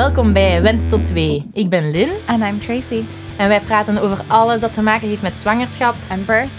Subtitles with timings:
[0.00, 1.46] Welkom bij Wens tot 2.
[1.52, 3.02] Ik ben Lynn And I'm Tracy.
[3.36, 6.50] en wij praten over alles dat te maken heeft met zwangerschap, And birth,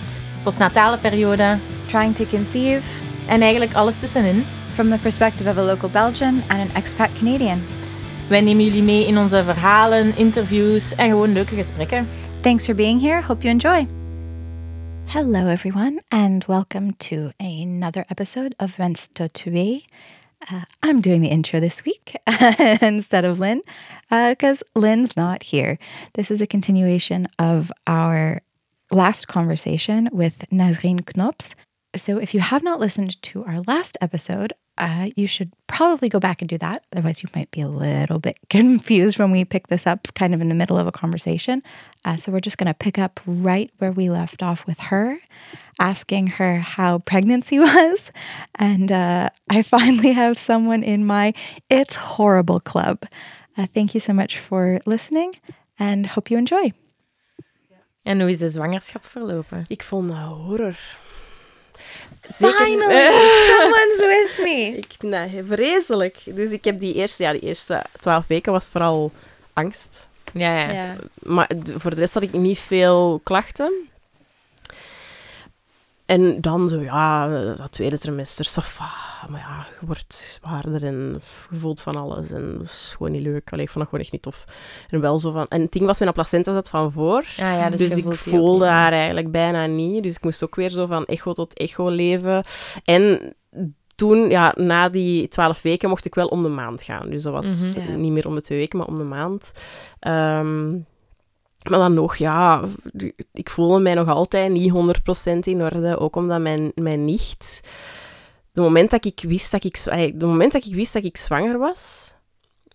[0.43, 4.45] postnatale periode trying to conceive en eigenlijk alles tussenin.
[4.73, 7.61] from the perspective of a local Belgian and an expat Canadian.
[8.29, 12.07] Wij nemen jullie mee in onze verhalen, interviews en gewoon leuke gesprekken.
[12.41, 13.23] Thanks for being here.
[13.23, 13.87] Hope you enjoy.
[15.05, 19.83] Hello, everyone, and welcome to another episode of Vensto 2.
[20.49, 22.15] Uh, I'm doing the intro this week
[22.81, 23.61] instead of Lynn
[24.09, 25.77] because Lynn's not here.
[26.13, 28.41] This is a continuation of our
[28.91, 31.55] last conversation with Nazreen Knops.
[31.95, 36.21] So, if you have not listened to our last episode, uh, you should probably go
[36.21, 36.85] back and do that.
[36.93, 40.39] Otherwise, you might be a little bit confused when we pick this up kind of
[40.39, 41.61] in the middle of a conversation.
[42.05, 45.19] Uh, so, we're just going to pick up right where we left off with her,
[45.81, 48.11] asking her how pregnancy was.
[48.55, 51.33] And uh, I finally have someone in my
[51.69, 53.03] It's Horrible Club.
[53.57, 55.33] Uh, thank you so much for listening
[55.77, 56.73] and hope you enjoy.
[58.03, 59.65] En hoe is de zwangerschap verlopen?
[59.67, 60.75] Ik vond dat horror.
[63.57, 64.77] someone's with me.
[64.77, 66.21] Ik, nee, vreselijk.
[66.25, 69.11] Dus ik heb die eerste, ja, die eerste twaalf weken was vooral
[69.53, 70.09] angst.
[70.33, 70.71] Ja, ja.
[70.71, 70.95] Ja.
[71.19, 73.90] Maar voor de rest had ik niet veel klachten.
[76.11, 78.89] En dan zo, ja, dat tweede trimester, ça va.
[79.29, 82.29] Maar ja, je wordt zwaarder en je voelt van alles.
[82.31, 83.51] En dat is gewoon niet leuk.
[83.51, 84.43] Allee, ik vond dat gewoon echt niet tof.
[84.89, 85.45] En wel zo van...
[85.47, 87.23] En het ding was, mijn placenta zat van voor.
[87.35, 90.03] Ja, ja, dus, Dus, ik voelde haar eigenlijk bijna niet.
[90.03, 92.43] Dus ik moest ook weer zo van echo tot echo leven.
[92.83, 93.33] En
[93.95, 97.09] toen, ja, na die twaalf weken, mocht ik wel om de maand gaan.
[97.09, 97.91] Dus dat was Mhm.
[97.91, 97.95] Ja.
[97.95, 99.51] niet meer om de twee weken, maar om de maand.
[99.99, 100.77] Ehm,
[101.69, 102.63] maar dan nog, ja,
[103.33, 104.73] ik voelde mij nog altijd niet
[105.27, 105.99] 100% in orde.
[105.99, 107.61] Ook omdat mijn, mijn nicht...
[108.51, 109.83] De moment dat ik wist dat ik,
[110.19, 112.13] de moment dat ik wist dat ik zwanger was,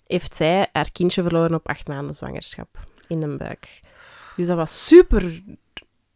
[0.07, 2.69] heeft zij haar kindje verloren op acht maanden zwangerschap
[3.09, 3.81] in de buik.
[4.37, 5.43] Dus dat was super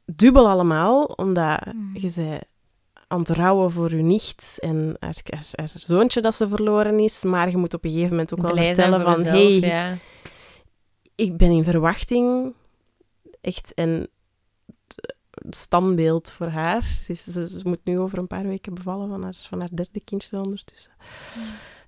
[0.05, 1.61] dubbel allemaal, omdat
[1.93, 2.39] je zei
[3.07, 7.23] aan het rouwen voor je nicht en haar, haar, haar zoontje dat ze verloren is,
[7.23, 9.97] maar je moet op een gegeven moment ook wel Blij vertellen van, hey, ja.
[11.21, 12.53] Ik ben in verwachting,
[13.41, 14.09] echt een
[15.51, 16.83] standbeeld voor haar.
[17.03, 19.69] Ze, is- ze, ze moet nu over een paar weken bevallen van haar, van haar
[19.73, 20.93] derde kindje ondertussen.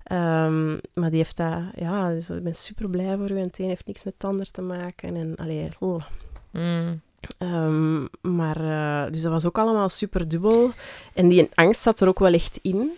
[0.03, 3.59] Ehm, maar die heeft dat, ja, dus ik ben super blij voor u en het
[3.59, 5.17] een heeft niks met het ander te maken.
[5.17, 6.01] En, allee, oh.
[6.51, 7.01] Mm.
[7.39, 8.01] Ehm,
[8.37, 10.71] maar, eh, dus dat was ook allemaal super dubbel.
[11.15, 12.91] En die angst zat er ook wel echt in.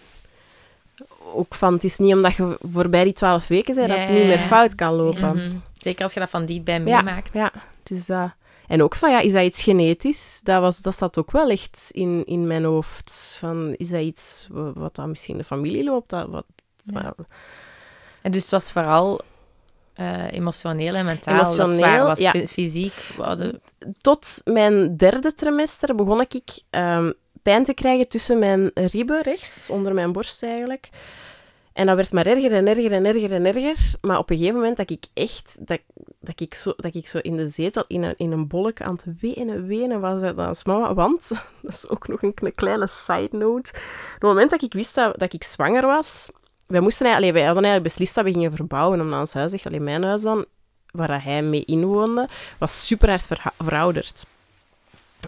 [1.35, 4.27] Ook van, het is niet omdat je voorbij die twaalf weken bent, dat het niet
[4.27, 5.37] meer fout kan lopen.
[5.37, 5.57] Mhm.
[5.85, 7.35] Zeker als je dat van dichtbij Ja, meemaakt.
[7.35, 7.53] Ja,
[7.83, 8.31] dus dat...
[8.67, 10.41] En ook van, ja, is dat iets genetisch?
[10.43, 13.37] Dat, was, dat zat ook wel echt in, in mijn hoofd.
[13.39, 16.09] Van, is dat iets wa- wat dan misschien in de familie loopt?
[16.11, 16.45] Dat, wat,
[16.85, 17.15] Ja.
[18.23, 19.21] En dus het was vooral
[19.95, 21.37] eh, emotioneel en mentaal.
[21.37, 22.19] dat Emotioneel, zwaar was.
[22.19, 22.31] ja.
[22.31, 22.93] Fy- Fysiek.
[23.99, 27.13] Tot mijn derde trimester begon ik ehm,
[27.43, 30.89] pijn te krijgen tussen mijn ribben rechts, onder mijn borst eigenlijk.
[31.75, 33.95] En dat werd maar erger en erger en erger en erger.
[34.01, 35.81] Maar op een gegeven moment dat ik echt, dat,
[36.21, 38.95] dat, ik, zo, dat ik zo in de zetel in een, in een bolk aan
[38.95, 40.95] het wenen, wenen was dat als mama.
[40.95, 41.29] Want,
[41.63, 43.71] dat is ook nog een kle- kleine side note.
[43.75, 46.31] Op het moment dat ik wist dat, dat ik zwanger was,
[46.67, 49.67] wij, moesten, allee, wij hadden eigenlijk beslist dat we gingen verbouwen omdat ons huis, echt
[49.67, 50.45] alleen mijn huis dan,
[50.91, 54.27] waar hij mee inwoonde, was super hard verouderd.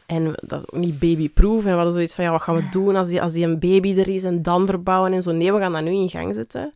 [0.06, 1.58] En dat is ook niet babyproof.
[1.58, 3.58] En we hadden zoiets van, ja, wat gaan we doen als die, als die een
[3.58, 5.32] baby er is en dan verbouwen en zo.
[5.32, 6.72] Nee, we gaan dat nu in gang zetten.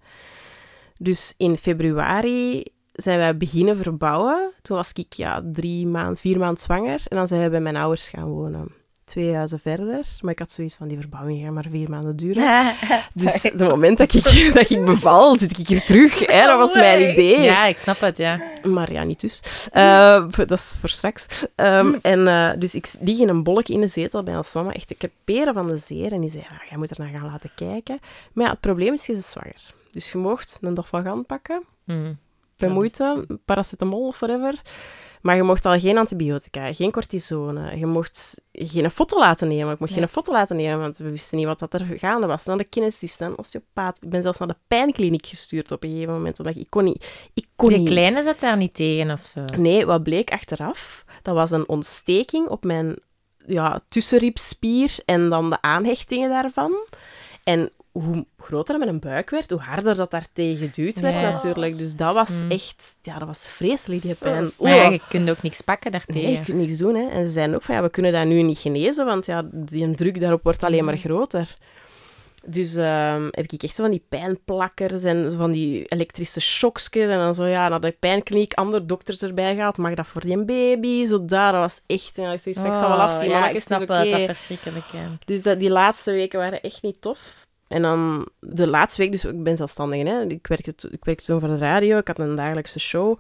[0.99, 4.51] Dus in februari zijn wij beginnen verbouwen.
[4.63, 7.03] Toen was ik ja, drie maanden, vier maanden zwanger.
[7.09, 8.80] En dan zijn wij bij mijn ouders gaan wonen.
[9.11, 10.07] Twee huizen verder.
[10.21, 12.75] Maar ik had zoiets van, die verbouwing gaat maar vier maanden duren.
[13.15, 14.23] Dus het moment dat ik,
[14.55, 16.27] dat ik beval, zit ik hier terug.
[16.27, 16.47] Hè?
[16.47, 17.41] Dat was mijn idee.
[17.41, 18.43] Ja, ik snap het, ja.
[18.63, 19.43] Maar ja, niet dus.
[19.73, 21.47] Eh, dat is voor straks.
[21.55, 24.73] Ehm, en eh, dus ik lig in een bolk in de zetel bij ons mama,
[24.73, 26.13] echt te creperen van de zeer.
[26.13, 27.99] En die zei, ja, jij moet er naar gaan laten kijken.
[28.33, 29.75] Maar ja, het probleem is, je is zwanger.
[29.91, 32.19] Dus je mocht een dag van gaan pakken, Mm.
[32.57, 34.61] bij moeite, paracetamol of whatever.
[35.21, 37.79] Maar je mocht al geen antibiotica, geen cortisone.
[37.79, 39.73] Je mocht geen foto laten nemen.
[39.73, 39.99] Ik mocht Ja.
[39.99, 42.45] geen foto laten nemen, want we wisten niet wat dat er gaande was.
[42.45, 43.99] Naar de kinesist, een osteopaat.
[44.03, 46.39] Ik ben zelfs naar de pijnkliniek gestuurd op een gegeven moment.
[46.39, 47.07] Omdat ik, ik kon niet...
[47.35, 47.89] Ik kon niet.
[47.89, 49.45] kleine zat daar niet tegen of zo.
[49.57, 51.05] Nee, wat bleek achteraf?
[51.23, 52.97] Dat was een ontsteking op mijn
[53.47, 56.73] ja, tussenribspier en dan de aanhechtingen daarvan.
[57.45, 61.31] En hoe groter mijn buik werd, hoe harder dat daar tegen geduwd werd Ja.
[61.31, 61.79] natuurlijk.
[61.79, 62.51] Dus dat was Mm.
[62.51, 62.97] echt...
[63.03, 64.51] Ja, dat was vreselijk, die pijn.
[64.59, 66.23] Maar ja, je kunt ook niks pakken daartegen.
[66.23, 66.95] Nee, je kunt niks doen.
[66.95, 67.09] Hè.
[67.09, 69.95] En ze zeiden ook van, ja, we kunnen dat nu niet genezen, want ja, die
[69.95, 71.57] druk daarop wordt alleen maar groter.
[72.45, 77.03] Dus ehm, heb ik echt zo van die pijnplakkers en van die elektrische shocksjes.
[77.11, 79.77] En dan zo, ja, naar de pijnkliniek, andere dokters erbij gehaald.
[79.77, 81.05] Mag dat voor je baby?
[81.07, 82.17] Zo daar, dat was echt...
[82.17, 84.09] Ja, ik, zoiets van, ik zal wel Oh, afzien, ja, maar ik is snap dat
[84.09, 84.85] verschrikkelijk.
[85.25, 87.49] Dus dat, die laatste weken waren echt niet tof.
[87.71, 90.23] En dan de laatste week, dus ik ben zelfstandig, hè.
[90.27, 93.19] Ik werkte, ik werkte toen voor de radio, ik had een dagelijkse show.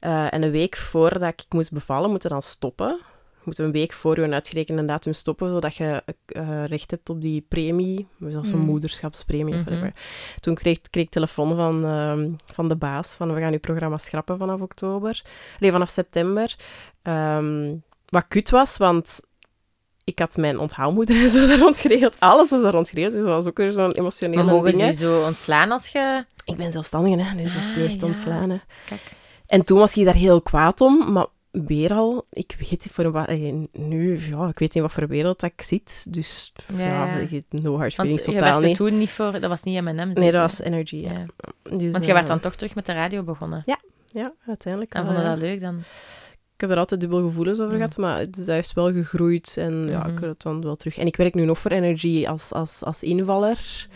[0.00, 2.88] Eh, en een week voordat ik moest bevallen, moeten dan stoppen.
[3.34, 7.20] Je moet een week voor je uitgerekende datum stoppen, zodat je eh, recht hebt op
[7.20, 8.06] die premie.
[8.28, 8.64] Zoals een Mm.
[8.64, 9.68] moederschapspremie of Mhm.
[9.68, 9.92] whatever.
[10.40, 13.98] Toen kreeg, kreeg ik telefoon van, ehm, van de baas, van we gaan uw programma
[13.98, 15.22] schrappen vanaf oktober.
[15.58, 16.56] Nee, vanaf september.
[17.02, 17.74] Ehm,
[18.08, 19.20] wat kut was, want
[20.04, 22.16] ik had mijn onthaalmoeder en zo daar rond geregeld.
[22.18, 23.12] Alles was daar rond geregeld.
[23.14, 24.80] Dus dat was ook weer zo'n Maar emotionele mogen ding.
[24.80, 26.24] ze je zo ontslaan als je...
[26.44, 28.06] Ik ben zelfstandige, hè, dus dat is Ah, niet echt ja.
[28.06, 28.50] ontslaan.
[28.50, 28.56] Hè.
[28.84, 29.00] Kijk.
[29.46, 33.26] En toen was hij daar heel kwaad om, maar weer al, ik weet voor een
[33.26, 37.16] eh, nu, ja, ik weet niet wat voor wereld dat ik zit, dus Ja, ja,
[37.30, 37.40] ja.
[37.48, 38.76] no hard feelings je totaal werkte niet.
[38.76, 39.32] toen niet voor...
[39.32, 41.12] Dat was niet M&M, Nee, dat was Energy, ja.
[41.12, 41.26] Ja.
[41.76, 43.62] Dus, Want je werd eh, dan toch terug met de radio begonnen.
[44.12, 45.34] Ja, uiteindelijk En wel, vond je ja.
[45.34, 45.82] dat leuk dan?
[46.62, 49.54] Ik heb er altijd dubbel gevoelens over gehad, maar het is, dat is wel gegroeid
[49.58, 50.20] en ja, ik Mhm.
[50.20, 50.98] wil het dan wel terug.
[50.98, 53.86] En ik werk nu nog voor Energy als, als, als invaller.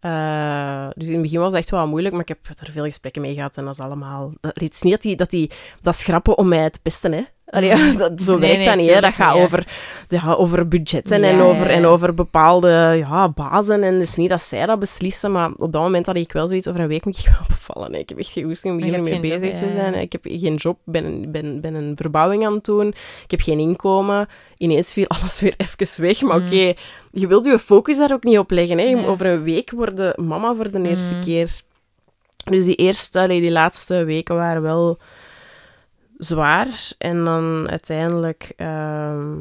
[0.00, 2.84] Eh, dus in het begin was dat echt wel moeilijk, maar ik heb er veel
[2.84, 4.32] gesprekken mee gehad en dat is allemaal...
[4.40, 5.50] Het is niet dat die, dat die
[5.82, 7.22] dat schrappen om mij te pesten, hè.
[7.46, 7.96] Allee, Mhm.
[7.98, 9.00] dat, zo Nee, werkt nee, dat niet, hè.
[9.00, 9.66] Dat gaat over,
[10.08, 11.86] gaat over budgetten en, Ja, over, ja, en ja.
[11.86, 12.68] over bepaalde
[13.08, 13.82] ja, bazen.
[13.82, 16.46] En het is niet dat zij dat beslissen, maar op dat moment had ik wel
[16.46, 17.92] zoiets over een week moet ik wel bevallen.
[17.92, 17.98] hè.
[17.98, 19.74] Ik heb echt geen goesting om Maar je hier mee hebt geen bezig job, te
[19.74, 19.92] ja, zijn.
[19.94, 20.00] ja.
[20.00, 22.86] Ik heb geen job, ben, ben, ben een verbouwing aan het doen.
[23.24, 24.26] Ik heb geen inkomen.
[24.56, 26.20] Ineens viel alles weer even weg.
[26.20, 26.46] Maar Mm.
[26.46, 26.72] oké,
[27.12, 28.78] je wilt je focus daar ook niet op leggen.
[28.78, 29.06] Hè.
[29.06, 31.20] Over een week worden mama voor de eerste Mm.
[31.20, 31.50] keer.
[32.44, 34.98] Dus die eerste, allee, die laatste weken waren wel
[36.16, 36.68] zwaar.
[36.98, 38.52] En dan uiteindelijk...
[38.56, 39.32] ehm,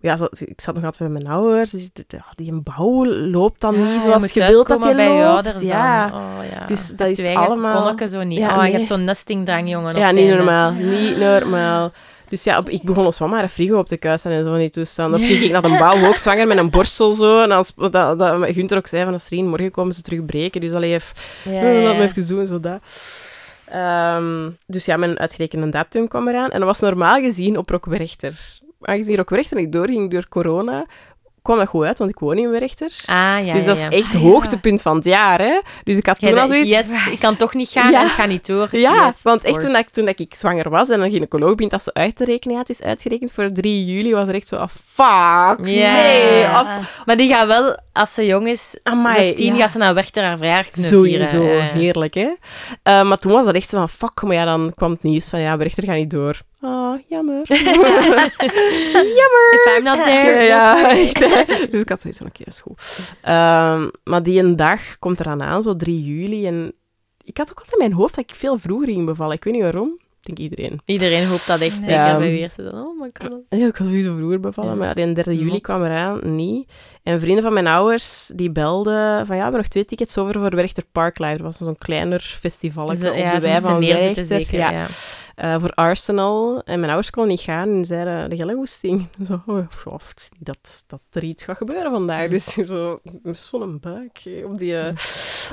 [0.00, 1.70] ja, ik zat nog altijd bij mijn ouders.
[1.70, 1.90] Dus,
[2.34, 5.24] die een bouw loopt dan niet zoals moet je wilt dat je bij je loopt.
[5.46, 6.08] ouders ja.
[6.10, 6.20] dan.
[6.20, 6.66] Oh, ja.
[6.66, 8.38] Dus dat is allemaal- Konneke zo niet.
[8.38, 8.70] Ja, oh, nee.
[8.70, 9.96] je hebt zo'n nestingdrang, jongen.
[9.96, 10.72] Ja, niet normaal.
[10.72, 11.92] Niet normaal.
[12.28, 14.58] Dus ja, op- ik begon als mama een frigo op te kuisen en zo van
[14.58, 15.20] die toestanden.
[15.20, 17.42] Of ging ik naar de bouw ook zwanger met een borstel zo.
[17.42, 20.60] En als dat, dat Gunther ook zei van, als morgen komen ze terug breken.
[20.60, 21.98] Dus allee, even, Ja, laat ja.
[21.98, 22.80] me even doen, zo dat.
[23.70, 26.50] Ehm, dus ja, mijn uitgerekende datum kwam eraan.
[26.50, 28.60] En dat was normaal gezien op Rockwerchter.
[28.80, 30.86] Aangezien Rockwerchter niet doorging door corona,
[31.48, 32.92] kwam dat goed uit, want ik woon in Werchter.
[33.06, 33.90] Ah, ja, dus dat is ja.
[33.90, 34.28] echt Ah, het ja.
[34.28, 35.60] hoogtepunt van het jaar, hè.
[35.84, 36.68] Dus ik had toen al zoiets...
[36.68, 38.68] yes, ik kan toch niet gaan en het gaat niet door.
[38.70, 41.82] Ja, Yes, want echt toen, ik, toen ik zwanger was en een gynaecoloog begint dat
[41.82, 44.68] zo uit te rekenen, het is uitgerekend voor 3 juli, was er echt zo, ah,
[44.94, 46.46] fuck, nee,
[47.04, 49.60] Maar die gaat wel, als ze jong is, amai, 16, ja.
[49.60, 51.64] gaat ze naar Werchter haar verjaardag Sowieso, vieren.
[51.64, 51.72] Ja.
[51.72, 52.30] heerlijk, hè.
[52.82, 55.28] Eh, maar toen was dat echt zo van, fuck, maar ja, dan kwam het nieuws
[55.28, 56.40] van, ja, Berichter gaat niet door.
[56.60, 57.42] Ah, jammer.
[58.40, 60.42] If I'm not there.
[60.42, 61.18] ja, echt.
[61.70, 62.82] Dus ik had zoiets van, oké, is goed.
[63.22, 66.72] Ehm, maar die een dag komt eraan aan, zo 3 juli, en
[67.24, 69.34] ik had ook altijd in mijn hoofd dat ik veel vroeger ging bevallen.
[69.36, 69.98] Ik weet niet waarom.
[70.22, 70.80] Ik denk iedereen.
[70.84, 71.88] Iedereen hoopt dat echt, Nee.
[71.90, 72.62] zeker bij Weerse.
[72.62, 73.40] Dan, oh my god.
[73.48, 74.76] Ja, ik was sowieso vroeger bevallen, Ja.
[74.78, 75.60] maar de 3 juli Mot.
[75.60, 76.72] kwam eraan, niet.
[77.02, 80.32] En vrienden van mijn ouders, die belden van, ja, we hebben nog twee tickets over
[80.40, 81.32] voor Werchter Park Live.
[81.36, 84.24] Dat was zo'n kleiner festival op Ze, de ja, ze wei van Werchter.
[84.24, 84.58] zeker.
[84.58, 84.86] Ja, Ja.
[85.38, 86.62] Eh, voor Arsenal.
[86.64, 89.08] En mijn ouders konden niet gaan en zeiden, de hele woesting.
[89.26, 89.66] Zo, oh,
[90.38, 92.24] dat, dat er iets gaat gebeuren vandaag.
[92.24, 92.30] Mm.
[92.30, 94.94] Dus zo, met zo'n buik op, die, eh,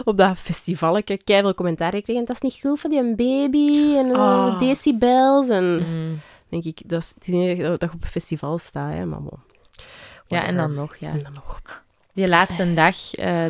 [0.03, 0.97] op dat festival.
[0.97, 3.95] Ik heb veel commentaar gekregen, dat is niet goed voor die baby.
[3.95, 4.59] En eh, Oh.
[4.59, 5.49] decibels.
[5.49, 6.19] En Mm.
[6.49, 9.05] denk ik, dat is, het is niet dat dat je op een festival staat, hè,
[9.05, 9.39] maar bon.
[10.27, 11.09] ja, en dan nog, ja.
[11.09, 11.61] En dan nog.
[12.13, 12.95] Die laatste dag,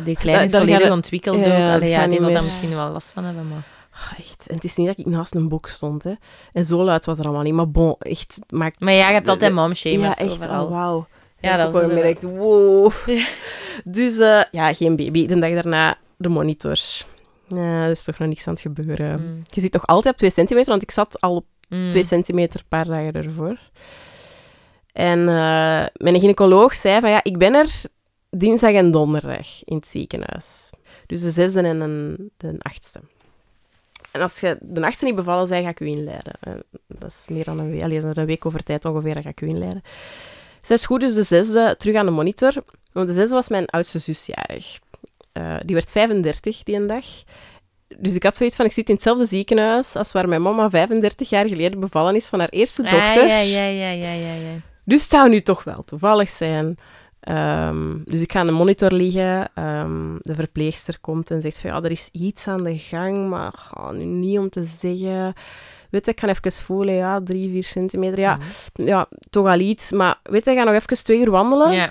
[0.04, 3.10] die kleine is volledig ontwikkeld ja, Allee, ja, gaat die zal daar misschien wel last
[3.10, 3.75] van hebben, maar...
[3.98, 4.44] Ah, echt.
[4.48, 6.12] En het is niet dat ik naast een box stond, hè.
[6.52, 7.54] En zo luid was er allemaal niet.
[7.54, 8.80] Maar bon, echt, maakt...
[8.80, 10.30] Maar ja, je hebt altijd Ja, momshamers echt.
[10.30, 10.64] overal.
[10.64, 11.06] Oh, wauw.
[11.40, 12.92] Ja, dat wel gemerkt, wow.
[13.84, 15.26] Dus eh, ja, geen baby.
[15.26, 16.78] De dag daarna de monitor.
[17.48, 19.20] Ja, er is toch nog niks aan het gebeuren.
[19.20, 19.42] Mm.
[19.50, 21.90] Je zit toch altijd op 2 centimeter, want ik zat al op Mm.
[21.90, 23.58] 2 centimeter een paar dagen ervoor.
[24.92, 27.70] En eh, mijn gynaecoloog zei van ja, ik ben er
[28.30, 30.70] dinsdag en donderdag in het ziekenhuis.
[31.06, 33.00] Dus de zesde en een- de achtste.
[34.16, 36.32] En als je de achtste niet bevallen bent, ga ik u inleiden.
[36.40, 39.28] En dat is meer dan een week, allee, een week over tijd ongeveer, dan ga
[39.28, 39.82] ik u inleiden.
[40.68, 42.52] Is goed, dus de zesde terug aan de monitor.
[42.92, 44.78] Want de zesde was mijn oudste zusjarig.
[45.32, 47.04] Eh, die werd 35 die een dag.
[47.98, 51.28] Dus ik had zoiets van, ik zit in hetzelfde ziekenhuis als waar mijn mama 35
[51.28, 53.26] jaar geleden bevallen is van haar eerste Ah, dochter.
[53.26, 54.60] ja, ja, ja, ja, ja, ja.
[54.84, 56.76] Dus het zou nu toch wel toevallig zijn.
[57.26, 59.48] Ehm, dus ik ga aan de monitor liggen.
[59.54, 63.54] Ehm, de verpleegster komt en zegt van ja, er is iets aan de gang, maar
[63.92, 65.34] nu niet om te zeggen.
[65.90, 68.18] Weet je, ik ga even voelen, ja, drie, vier centimeter.
[68.18, 68.38] Ja,
[68.72, 69.92] ja toch al iets.
[69.92, 71.72] Maar weet je, ik ga nog even twee uur wandelen.
[71.72, 71.90] Ja.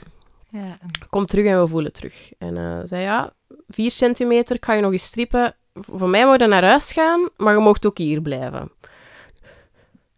[0.49, 0.77] Ja.
[1.09, 2.31] Kom terug en we voelen terug.
[2.37, 3.33] En eh zei, ja,
[3.67, 5.55] vier centimeter, ik ga je nog eens strippen.
[5.73, 8.71] Voor mij moet je naar huis gaan, maar je mocht ook hier blijven.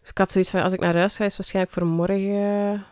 [0.01, 2.85] Dus ik had zoiets van, als ik naar huis ga, is het waarschijnlijk voor morgen...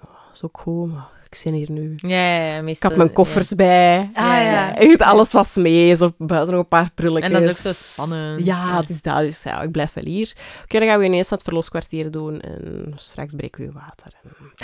[0.00, 1.94] Oh, is ook goed, maar ik zit hier nu.
[1.96, 4.10] Ja, ja, ja, Ik had mijn koffers bij.
[4.14, 4.76] Ah, Ja.
[4.76, 5.96] Echt, alles was mee.
[5.96, 7.32] Zo buiten nog een paar prulletjes.
[7.32, 8.44] En dat is ook zo spannend.
[8.44, 9.18] Ja, het is dat.
[9.18, 10.32] Dus ja, ik blijf wel hier.
[10.62, 12.40] Oké, dan gaan we ineens dat verloskwartier doen.
[12.40, 14.12] En straks breken we water.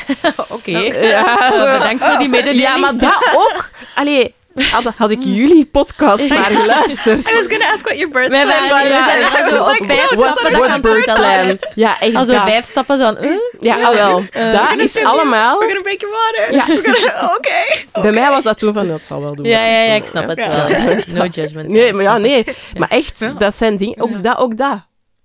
[0.57, 0.79] Oké.
[0.79, 1.51] Ja.
[1.79, 2.63] Bedankt voor die mededeling.
[2.63, 3.71] Ja, maar dat ook.
[3.95, 7.19] Allee, had, had ik jullie podcast maar geluisterd.
[7.31, 8.89] I was gonna ask what your birth We hebben plan was.
[8.89, 10.81] ja, but I zo was op like, vijf stappen first.
[10.83, 11.67] Birthland.
[11.75, 12.43] Ja, echt Al zo dat.
[12.43, 13.17] vijf stappen zo van...
[13.17, 14.25] eh, Ja, ah, wel.
[14.33, 15.59] dat is allemaal...
[15.59, 16.55] We're gonna break your water.
[16.55, 16.67] Ja.
[16.67, 18.03] We're gonna, okay.
[18.03, 19.47] Bij mij was dat toen van, dat zal wel doen.
[19.47, 20.49] Ja, ja, ja, ik snap het Ja.
[20.69, 20.97] wel.
[21.07, 21.69] No judgment.
[21.69, 22.45] Nee, maar ja, nee.
[22.79, 24.01] Maar echt, dat zijn dingen...
[24.01, 24.79] Ook dat, ook dat.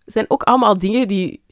[0.05, 1.43] zijn ook allemaal dingen die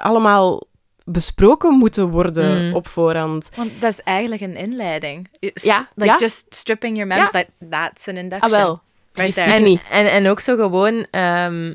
[0.00, 0.62] allemaal
[1.12, 2.74] besproken moeten worden Mm.
[2.74, 3.48] op voorhand.
[3.56, 5.28] Want dat is eigenlijk een inleiding.
[5.38, 6.16] It's Ja, Like ja.
[6.18, 7.28] just stripping your mem, Ja.
[7.30, 8.50] that, that's an Ah, induction.
[8.50, 8.80] wel.
[9.12, 9.36] Right.
[9.36, 9.80] En niet.
[9.90, 11.06] En, en ook zo gewoon...
[11.10, 11.74] ehm,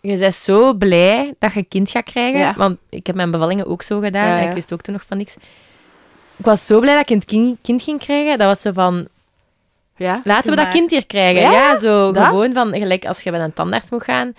[0.00, 2.40] je bent zo blij dat je een kind gaat krijgen.
[2.40, 2.54] Ja.
[2.56, 4.28] Want ik heb mijn bevallingen ook zo gedaan.
[4.28, 4.48] Ja, en ja.
[4.48, 5.34] Ik wist ook toen nog van niks.
[6.36, 8.38] Ik was zo blij dat ik een kind, kind ging krijgen.
[8.38, 9.08] Dat was zo van...
[9.96, 10.20] Ja.
[10.24, 11.40] Laten we dat kind hier krijgen.
[11.42, 12.26] Ja, Ja, zo dat.
[12.26, 12.72] gewoon van...
[12.74, 14.32] Gelijk als je bij een tandarts moet gaan.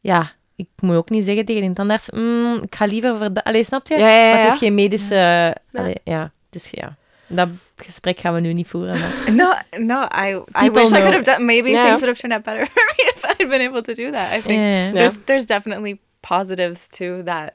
[0.00, 2.10] Ja, ik moet ook niet zeggen tegen die tandarts...
[2.10, 3.32] "Mm, ik ga liever voor...
[3.32, 3.96] dat." Allee, snap je?
[3.96, 4.34] Ja, ja, ja.
[4.34, 5.14] Maar het is geen medische...
[5.14, 5.54] Ja.
[5.72, 6.68] Allee, ja, het is...
[6.70, 6.96] Ja.
[7.28, 9.00] Dat gesprek gaan we nu niet voeren.
[9.00, 9.12] Maar...
[9.40, 11.84] No, no, I, I wish I could have done, maybe Yeah.
[11.84, 14.32] things would have turned out better for me if I'd been able to do that.
[14.38, 14.92] I think Ja, ja.
[14.92, 17.52] there's, there's definitely positives to that,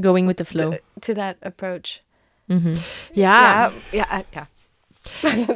[0.00, 0.74] Going with the flow.
[1.00, 2.00] to that approach.
[2.44, 2.74] Mhm.
[3.12, 4.46] Ja, yeah, uh, yeah.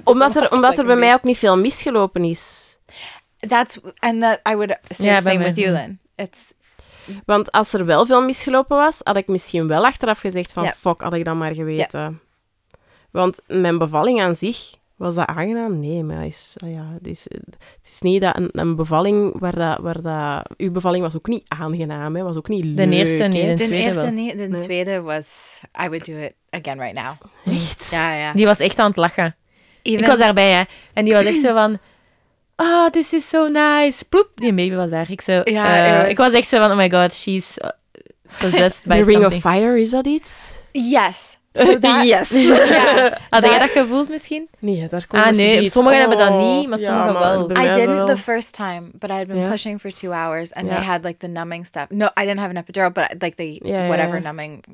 [0.05, 2.76] omdat er, omdat er bij mij ook niet veel misgelopen is.
[3.49, 5.99] That's, and that I would say Ja, the same with you then.
[6.17, 6.52] It's,
[7.25, 10.73] Want als er wel veel misgelopen was, had ik misschien wel achteraf gezegd van Ja.
[10.73, 12.21] fuck, had ik dat maar geweten.
[13.11, 15.81] Want mijn bevalling aan zich, was dat aangenaam?
[15.81, 19.55] Nee, maar is, ah ja, het, is, het is niet dat een, een bevalling waar
[19.55, 20.55] dat, waar dat...
[20.57, 22.77] Uw bevalling was ook niet aangenaam, hè, was ook niet leuk.
[22.91, 24.61] De eerste niet, de de tweede eerste niet, de Nee.
[24.61, 27.15] tweede was, I would do it again right now.
[27.55, 27.89] Echt?
[27.91, 28.33] Ja, ja.
[28.33, 29.37] Die was echt aan het lachen.
[29.83, 30.63] Even, Ik was daarbij, hè.
[30.93, 31.79] En die was echt zo van...
[32.57, 34.05] Oh, this is so nice.
[34.05, 34.29] Ploep.
[34.35, 35.11] Die baby was daar.
[35.11, 36.71] Ik, zo, Ja, eh, ik was echt zo van...
[36.71, 37.69] Oh my god, she's uh,
[38.41, 39.41] possessed by The Ring of something.
[39.43, 40.51] Fire, is dat iets?
[40.73, 41.37] Yes.
[41.55, 42.31] So that, yes.
[42.49, 43.13] yeah.
[43.29, 44.49] Had jij dat gevoeld misschien?
[44.59, 45.73] Nee, daar komt Ah, nee, iets.
[45.73, 47.51] sommigen hebben dat Oh, niet, maar sommigen wel.
[47.51, 49.51] I didn't the first time, but I had been Yeah.
[49.51, 50.77] pushing for two hours, and Yeah.
[50.77, 51.87] they had like the numbing stuff.
[51.89, 54.25] No, I didn't have an epidural, but like the Yeah, yeah, whatever yeah.
[54.25, 54.65] numbing.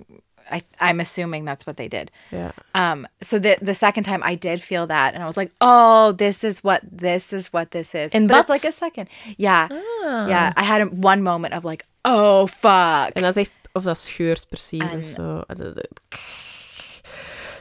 [0.51, 2.11] I I'm assuming that's what they did.
[2.31, 2.51] Ja.
[2.75, 6.13] Um, so the the second time I did feel that, and I was like, oh,
[6.17, 8.13] this is what this is what this is.
[8.15, 10.27] And but it's like a second, yeah, Ah.
[10.29, 10.53] yeah.
[10.57, 13.15] I had a, one moment of like, oh fuck.
[13.17, 13.51] En dat is echt...
[13.73, 15.43] Of dat scheurt precies En- of zo.
[15.47, 15.89] De- de-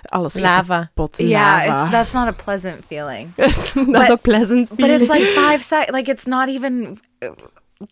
[0.10, 0.80] Alles gaat Lava.
[0.96, 1.18] kapot.
[1.18, 1.82] yeah, Lava.
[1.84, 3.34] it's that's not a pleasant feeling.
[3.38, 4.92] It's not But- a pleasant feeling.
[4.92, 5.92] But it's like five seconds.
[5.92, 7.30] Like it's not even uh,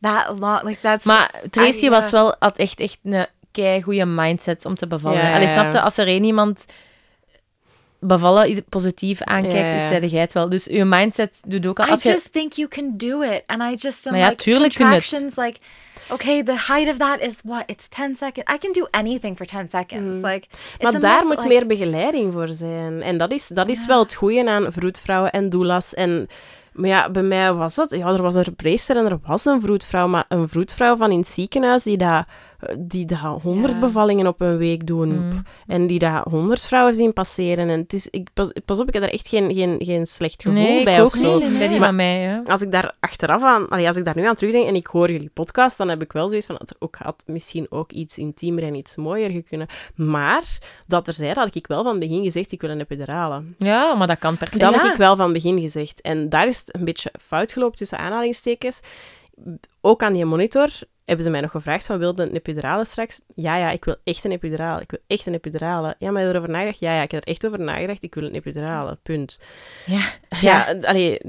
[0.02, 0.64] that long.
[0.64, 1.06] Like that's.
[1.06, 2.12] Maar Tracy I- was ja.
[2.12, 5.20] wel, had echt, echt een kei goede mindset om te bevallen.
[5.22, 5.54] Ja, Allee, ja.
[5.54, 6.66] snapte, als er één iemand
[8.00, 9.76] bevallen iets positief aankijkt, Ja, ja.
[9.76, 10.50] is zei jij het wel.
[10.50, 11.88] Dus je mindset doet ook al...
[11.88, 14.30] I Als je, just think you can do it, and I just am Maar ja,
[14.30, 15.10] like tuurlijk kun je het.
[15.10, 15.46] contractions.
[15.46, 15.60] Like,
[16.10, 17.64] okay, the height of that is what?
[17.66, 18.54] It's ten seconds.
[18.54, 20.16] I can do anything for ten seconds.
[20.16, 20.84] Like, it's Mm.
[20.84, 23.02] Maar a daar moet like- meer begeleiding voor zijn.
[23.02, 25.94] En dat is, dat is wel het goede aan vroedvrouwen en doulas.
[25.94, 26.28] En,
[26.74, 27.96] maar ja, bij mij was dat...
[27.96, 30.08] Ja, er was een verpleegster en er was een vroedvrouw.
[30.08, 32.26] Maar een vroedvrouw van in het ziekenhuis die dat...
[32.80, 33.80] Die dat honderd Ja.
[33.80, 35.10] bevallingen op een week doen.
[35.26, 35.44] Mm.
[35.68, 37.70] En die dat honderd vrouwen zien passeren.
[37.70, 40.42] En het is, ik, pas, pas op, ik heb daar echt geen, geen, geen slecht
[40.42, 41.40] gevoel nee, bij of zo.
[41.80, 42.42] Maar- mij, ja.
[42.46, 45.12] Als ik daar achteraf aan, allee, als ik daar nu aan terugdenk en ik hoor
[45.12, 48.64] jullie podcast, dan heb ik wel zoiets van, het ook had misschien ook iets intiemer
[48.64, 49.68] en iets mooier gekunnen.
[49.96, 50.58] Maar,
[50.88, 53.44] dat er zei, had ik wel van het begin gezegd, ik wil een epidurale.
[53.58, 54.60] Ja, maar dat kan perfect.
[54.62, 54.82] Dat Ja.
[54.82, 56.02] heb ik wel van het begin gezegd.
[56.02, 58.80] En daar is het een beetje fout gelopen tussen aanhalingstekens.
[59.82, 60.70] Ook aan die monitor
[61.06, 63.22] hebben ze mij nog gevraagd van, wilde een epidurale straks?
[63.36, 64.82] Ja, ja, ik wil echt een epidurale.
[64.82, 65.96] Ik wil echt een epidurale.
[66.00, 66.80] Ja, maar je erover nagedacht?
[66.80, 68.04] Ja, ja, ik heb er echt over nagedacht.
[68.04, 68.98] Ik wil een epidurale.
[69.04, 69.40] Punt.
[69.86, 70.88] Ja, Ja, ja.
[70.88, 71.20] allee,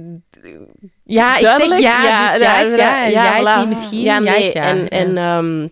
[1.04, 3.36] ja ik zeg ja, dus ja ja.
[3.38, 4.52] Ja, misschien, Ja, ja, ja.
[4.52, 4.88] En, Ja.
[4.88, 5.68] en, ehm,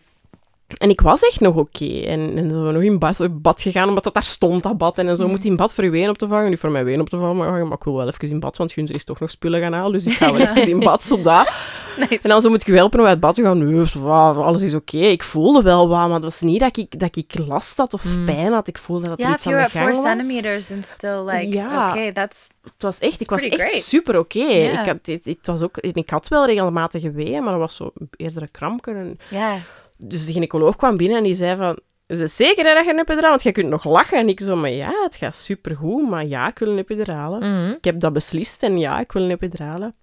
[0.78, 2.00] en ik was echt nog oké.
[2.00, 4.99] En, en we nog in bad, bad gegaan, omdat dat daar stond, dat bad.
[4.99, 6.50] En zo moet hij in bad voor je ween op te vangen.
[6.50, 8.57] Niet voor mijn ween op te vangen, maar, maar ik wil wel even in bad,
[8.57, 9.93] want Gunther is toch nog spullen gaan halen.
[9.93, 11.49] Dus ik ga wel even in bad, zodat...
[11.99, 12.19] Nice.
[12.23, 13.73] En dan zo moet ik je helpen om uit bad te gaan.
[13.75, 14.97] Nee, zo, ah, alles is oké.
[14.99, 18.04] Ik voelde wel wat, maar het was niet dat ik, dat ik last had of
[18.04, 18.25] Mm.
[18.25, 18.69] pijn had.
[18.69, 20.11] Ik voelde dat er Yeah, iets aan you're de at gang was.
[20.11, 21.88] centimeters and still like, Ja.
[21.90, 23.83] okay, that's Het was echt, ik was echt great.
[23.83, 24.38] super oké.
[24.38, 24.81] Ja.
[24.81, 27.93] Ik, had, het, het was ook, ik had wel regelmatig weeën, maar dat was zo
[28.16, 28.93] eerder een krampje.
[28.93, 29.52] En, yeah.
[29.96, 31.78] Dus de gynaecoloog kwam binnen en die zei van...
[32.06, 33.30] Is het zeker hè, dat je een epiduraal?
[33.30, 34.18] Want jij kunt nog lachen.
[34.18, 36.08] En ik zo, maar ja, het gaat supergoed.
[36.08, 37.38] Maar ja, ik wil een epidurale.
[37.38, 37.70] Mhm.
[37.70, 39.94] Ik heb dat beslist en ja, ik wil een epidurale.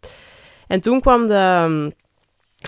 [0.68, 1.94] En toen kwam de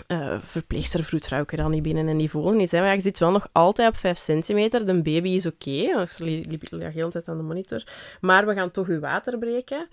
[0.07, 2.71] eh verpleegster, vroedvrouwke dan niet binnen en die voelde niet.
[2.71, 4.85] Maar ja, je zit wel nog altijd op 5 centimeter.
[4.85, 5.71] De baby is oké.
[5.71, 7.83] Ik li- liep de hele tijd aan de monitor.
[8.21, 9.87] Maar we gaan toch uw water breken.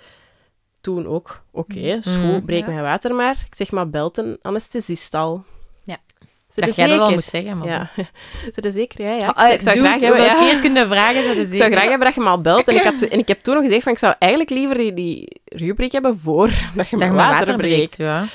[0.80, 2.44] Toen ook, oké, Mm.
[2.44, 2.70] breek Ja.
[2.72, 3.44] mijn water maar.
[3.46, 5.44] Ik zeg maar, belt een anesthesist al.
[6.66, 7.14] Dat jij dat wel zeker?
[7.14, 7.68] moest zeggen, maar...
[7.68, 7.90] Ja.
[8.54, 9.04] Zit er zeker?
[9.04, 9.28] Ja, ja.
[9.28, 10.22] Ik Ah, zou, ik zou graag hebben...
[10.22, 10.34] Ja.
[10.34, 12.68] keer kunnen vragen, dat is Ik zou graag hebben dat je me al belt.
[12.68, 14.94] En ik, had en ik heb toen nog gezegd van, ik zou eigenlijk liever die,
[14.94, 18.28] die rubriek hebben voor dat je Dat je water, water breekt, ja.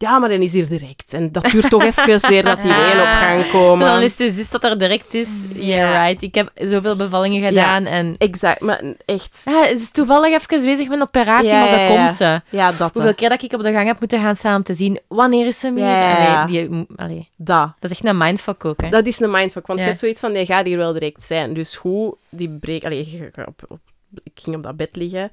[0.00, 1.12] Ja, maar dan is hier direct.
[1.12, 3.86] En dat duurt toch even zeer dat die ween op gang komen.
[3.86, 5.28] En dan is het dus dat er direct is.
[5.54, 6.22] Yeah, right.
[6.22, 8.14] Ik heb zoveel bevallingen gedaan en...
[8.18, 9.40] Exact, maar echt...
[9.44, 11.96] Ja, het is toevallig even bezig met een operatie, Ja, maar zo ja, ja.
[11.96, 12.40] komt ze.
[12.48, 12.92] Ja, dat.
[12.92, 13.14] Hoeveel hè.
[13.14, 15.58] keer dat ik op de gang heb moeten gaan staan om te zien wanneer is
[15.60, 15.84] ze meer.
[15.84, 16.42] Ja, ja, ja.
[16.42, 17.72] Allee, die, allee, Dat.
[17.78, 18.88] dat is echt een mindfuck ook, hè.
[18.88, 19.66] Dat is een mindfuck.
[19.66, 19.84] Want Ja.
[19.84, 21.54] je hebt zoiets van, die gaat hier wel direct zijn.
[21.54, 22.84] Dus hoe die breek...
[22.84, 23.80] Allee, op, op-
[24.22, 25.30] ik ging op dat bed liggen.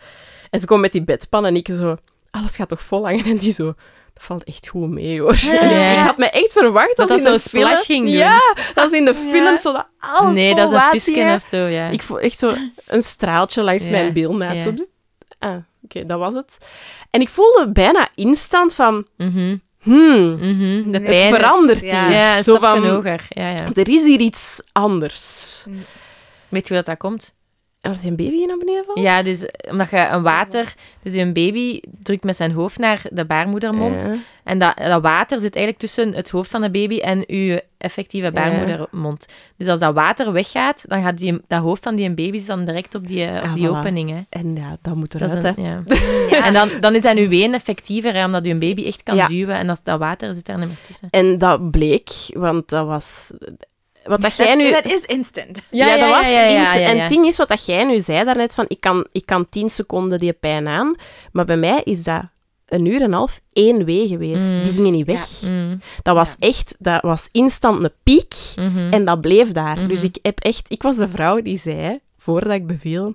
[0.49, 1.95] En ze komt met die bedpan en ik zo...
[2.31, 3.25] Alles gaat toch vol hangen?
[3.31, 3.73] En die zo...
[4.15, 5.35] Dat valt echt goed mee, hoor.
[5.41, 5.91] Ja.
[5.91, 7.63] ik had me echt verwacht Dat dat, dat in zo de film...
[7.63, 8.15] splash ging doen.
[8.15, 11.41] Ja, dat was in de film, zo dat alles nee, dat is een pisken of
[11.41, 11.87] zo, ja.
[11.87, 12.53] Ik voel echt zo
[12.87, 14.53] een straaltje langs mijn bilnaad.
[14.53, 14.59] ja.
[14.59, 14.73] Zo,
[15.39, 16.57] ah, oké, dat was het.
[17.09, 19.07] En ik voelde bijna instant van...
[19.17, 20.91] Mhm, Hmm, mhm.
[20.91, 22.07] De Het pijn het is- verandert ja.
[22.07, 22.15] hier.
[22.15, 23.25] Ja, zo van, hoger.
[23.29, 23.65] Ja, ja.
[23.73, 25.63] er is hier iets anders.
[26.49, 27.33] Weet je hoe dat, dat komt?
[27.91, 28.99] Die een baby naar beneden valt?
[28.99, 30.73] Ja, dus omdat je een water...
[31.03, 34.03] Dus je baby drukt met zijn hoofd naar de baarmoedermond.
[34.03, 34.15] Ja.
[34.43, 38.31] En dat, dat water zit eigenlijk tussen het hoofd van de baby en je effectieve
[38.31, 39.25] baarmoedermond.
[39.57, 42.95] Dus als dat water weggaat, dan gaat die, dat hoofd van die baby dan direct
[42.95, 43.69] op die, op Ah, die voilà.
[43.69, 44.09] opening.
[44.09, 44.21] Hè.
[44.29, 45.71] En ja, dat moet Dat eruit, een- hè.
[46.37, 46.45] ja.
[46.45, 49.15] En dan, dan is dat nu ween effectiever, hè, omdat je een baby echt kan
[49.15, 49.25] Ja.
[49.27, 51.07] duwen en dat, dat water zit daar niet meer tussen.
[51.11, 53.31] En dat bleek, want dat was...
[54.05, 54.71] Wat dat jij nu...
[54.71, 55.61] That is instant.
[55.71, 56.81] Ja, dat was ja, ja, instant.
[56.81, 57.01] ja, En ja.
[57.01, 59.69] het ding is, wat dat jij nu zei daarnet, van ik kan, ik kan tien
[59.69, 60.95] seconden die pijn aan,
[61.31, 62.23] maar bij mij is dat
[62.65, 64.45] een uur en een half één wee geweest.
[64.45, 64.63] Mm.
[64.63, 65.41] Die gingen niet weg.
[65.41, 68.93] Mm, Dat was echt, dat was instant een piek mhm.
[68.93, 69.77] en dat bleef daar.
[69.77, 69.87] Mhm.
[69.87, 73.13] Dus ik heb echt, ik was de vrouw die zei, voordat ik beviel,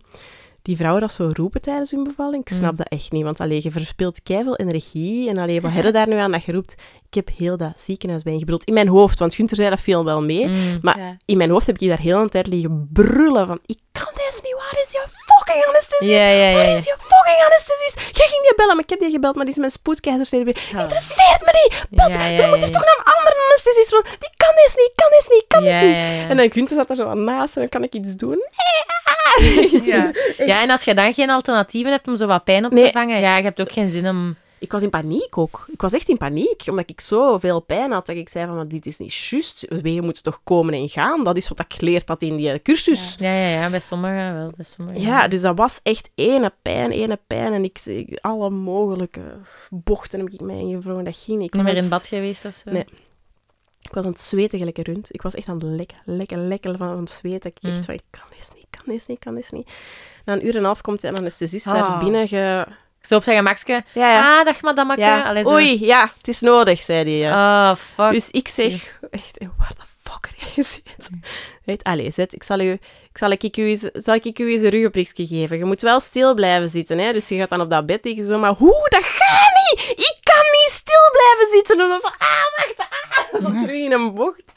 [0.63, 2.77] die vrouwen dat zo roepen tijdens hun bevalling, ik snap Mm.
[2.77, 3.25] dat echt niet.
[3.25, 6.45] Want allee, je verspilt keiveel energie en allee, wat heb je daar nu aan dat
[6.45, 6.73] je roept?
[7.09, 8.65] Ik heb heel dat ziekenhuis bijgebruld.
[8.65, 10.47] In mijn hoofd, want Gunther zei dat veel wel mee.
[10.47, 10.79] Mm.
[10.83, 11.17] Maar Ja.
[11.25, 14.41] in mijn hoofd heb ik daar heel de tijd liggen brullen van ik kan deze
[14.43, 15.05] niet, waar is je
[15.51, 16.11] fucking anesthesist?
[16.11, 17.97] Ja, ja, ja, Waar is je fucking anesthesist?
[18.19, 20.51] Jij ging die bellen, maar ik heb die gebeld, maar die is mijn spoedkeizersnede.
[20.51, 20.81] Oh.
[20.81, 21.85] Interesseert me niet!
[21.91, 24.93] Bel, Ja, ja, er moet er toch een andere anesthesist van, die kan deze niet,
[24.95, 26.31] kan deze niet, kan deze niet.
[26.31, 28.39] En dan Gunther zat er zo aan naast en dan kan ik iets doen.
[29.85, 30.11] Ja.
[30.51, 32.85] Ja, en als je dan geen alternatieven hebt om zo wat pijn op Nee.
[32.85, 34.37] te vangen, ja, je hebt ook geen zin om...
[34.61, 35.67] Ik was in paniek ook.
[35.73, 38.69] Ik was echt in paniek, omdat ik zoveel pijn had dat ik zei van, maar
[38.69, 39.65] dit is niet juist.
[39.69, 41.25] Wegen moeten toch komen en gaan.
[41.25, 43.17] Dat is wat ik geleerd had in die cursus.
[43.19, 46.91] Ja, ja, ja, bij sommigen wel, bij sommigen Ja, dus dat was echt ene pijn,
[46.91, 47.53] ene pijn.
[47.53, 49.21] En ik, ik- alle mogelijke
[49.71, 51.05] bochten heb ik mij ingevroren.
[51.05, 51.47] Dat ging niet.
[51.47, 52.71] Ik Niet meer in bad geweest of zo?
[52.71, 52.85] Nee.
[53.83, 55.15] Ik was aan het zweten gelijk een rund.
[55.15, 57.51] Ik was echt aan het lekken, lekken, lekken van, van het zweten.
[57.51, 57.83] Ik echt Mm.
[57.83, 59.71] van, ik kan dit niet, ik kan dit niet, ik kan dit niet.
[60.25, 61.73] Na een uur en een half komt een anesthesist Oh.
[61.73, 62.29] daar binnen.
[62.29, 62.67] Ge...
[63.03, 63.83] Zo op zijn gemakske.
[63.93, 64.39] Ja, ja.
[64.39, 65.01] Ah, dag madameke.
[65.01, 65.23] ja.
[65.23, 65.51] Allee, zo.
[65.51, 67.13] Oei, ja, het is nodig, zei hij.
[67.19, 67.71] ja.
[67.71, 68.13] Oh, fuck.
[68.13, 71.23] Dus ik zeg, echt, waar de fuck heb jij gezeten?
[71.65, 74.63] Weet, allee, zet, ik zal, u, ik, zal, ik, u eens, zal ik u eens
[74.63, 75.59] een ruggenprikje geven.
[75.59, 77.13] Je moet wel stil blijven zitten, hè.
[77.13, 79.89] Dus je gaat dan op dat bed liggen, zo, maar hoe, dat gaat niet!
[79.91, 81.79] Ik kan niet stil blijven zitten!
[81.81, 84.53] En dan zo, ah, wacht, ah, zo terug in een bocht.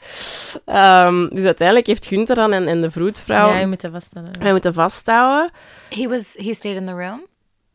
[0.64, 4.30] Ehm, dus uiteindelijk heeft Gunther dan en, en de vroedvrouw Ja, je moet er vaststellen.
[4.38, 5.50] mij moeten vasthouden.
[5.88, 7.26] He was he stayed in the room?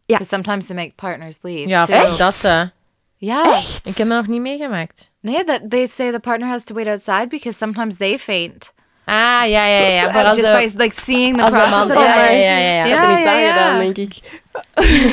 [0.10, 0.18] Ja.
[0.18, 1.68] Because sometimes they make partners leave.
[1.68, 1.96] Ja, too.
[1.96, 2.70] fuck dat ze.
[3.18, 3.64] Yeah.
[3.84, 5.10] Ik heb me nog niet meegemaakt.
[5.22, 8.74] Nee, that they say the partner has to wait outside because sometimes they faint.
[9.06, 10.08] Ah, ja, ja, ja.
[10.08, 11.88] Uh, Voor als just de, by like seeing the process man...
[11.88, 12.86] of Ja, ja, ja, ja.
[12.86, 12.86] ja.
[12.86, 13.54] Ik heb Ja, ja, ja.
[13.54, 14.42] gedaan, denk ik.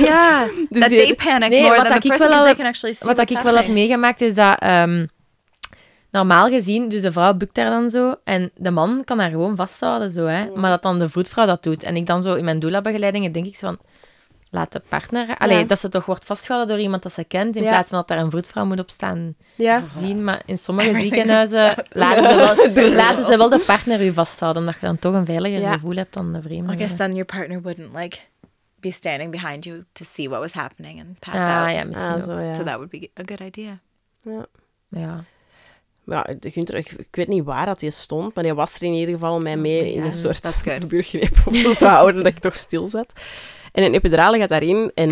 [0.01, 0.49] Yeah.
[0.71, 3.31] Dus that they panic Nee, more than the person because they can actually see Wat
[3.31, 4.59] ik wel heb meegemaakt is dat...
[4.59, 5.07] ehm,
[6.11, 9.57] normaal gezien, dus de vrouw bukt daar dan zo en de man kan haar gewoon
[9.57, 10.47] vasthouden, zo, hè.
[10.55, 11.83] Maar dat dan de voetvrouw dat doet.
[11.83, 13.79] En ik dan zo in mijn doula-begeleidingen denk ik zo van...
[14.51, 15.37] Laat de partner...
[15.39, 15.65] Allee, Ja.
[15.65, 17.69] dat ze toch wordt vastgehouden door iemand dat ze kent, in Ja.
[17.69, 19.83] plaats van dat daar een voetvrouw moet op staan Ja.
[19.97, 20.25] zien.
[20.25, 24.81] Maar in sommige ziekenhuizen laten ze, wel, laten ze wel de partner u vasthouden, omdat
[24.81, 25.73] je dan toch een veiliger Ja.
[25.73, 26.73] gevoel hebt dan de vreemde.
[26.73, 28.19] I guess then your partner wouldn't like
[28.81, 31.71] be standing behind you to see what was happening and pass Ah, out.
[31.75, 32.23] ja, misschien Ah, ook.
[32.23, 32.55] zo, ja.
[32.55, 33.79] So that would be a good idea.
[34.23, 34.47] ja.
[34.89, 35.25] Ja.
[36.09, 38.93] Ja, Gunther, ik, ik weet niet waar dat hij stond, maar hij was er in
[38.93, 42.39] ieder geval mij mee in Ja, een soort buurgreep om zo te houden dat ik
[42.39, 43.13] toch stil zat.
[43.77, 45.11] En een epidurale gaat daarin en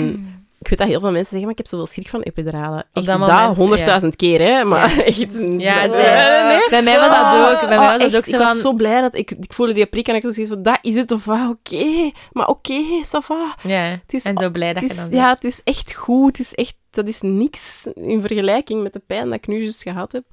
[0.61, 2.79] Ik weet dat heel veel mensen zeggen, maar ik heb zoveel schrik van epiduralen.
[2.93, 4.65] Echt dat dat moment, honderdduizend keer, hè.
[4.65, 5.35] Maar echt...
[5.59, 6.69] Ja, nee.
[6.71, 7.69] Bij mij was dat ook.
[7.69, 8.57] Bij mij Oh, was dat echt, ook zo ik was van...
[8.57, 9.31] zo blij dat ik...
[9.31, 11.49] Ik voelde die prik en ik was zoiets van, dat is het of wat?
[11.51, 12.11] Oké.
[12.33, 13.57] Maar oké, ça va.
[13.63, 15.95] Ja, Het is, en zo blij dat het je is, dan ja, het is echt
[15.95, 16.37] goed.
[16.37, 16.75] Het is echt...
[16.91, 20.25] Dat is niks in vergelijking met de pijn dat ik nu juist gehad heb.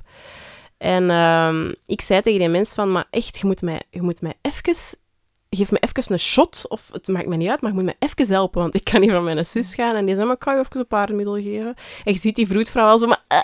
[0.78, 4.22] En ehm, ik zei tegen die mens van, maar echt, je moet mij, je moet
[4.22, 5.00] mij even...
[5.56, 7.96] Geef me even een shot, of het maakt me niet uit, maar je moet me
[8.00, 9.96] even helpen, want ik kan hier van mijn zus gaan.
[9.96, 11.76] En die zei, maar ik kan je even een paardenmiddel geven.
[12.04, 13.24] En je ziet die vroedvrouw al zo, maar...
[13.28, 13.40] eh,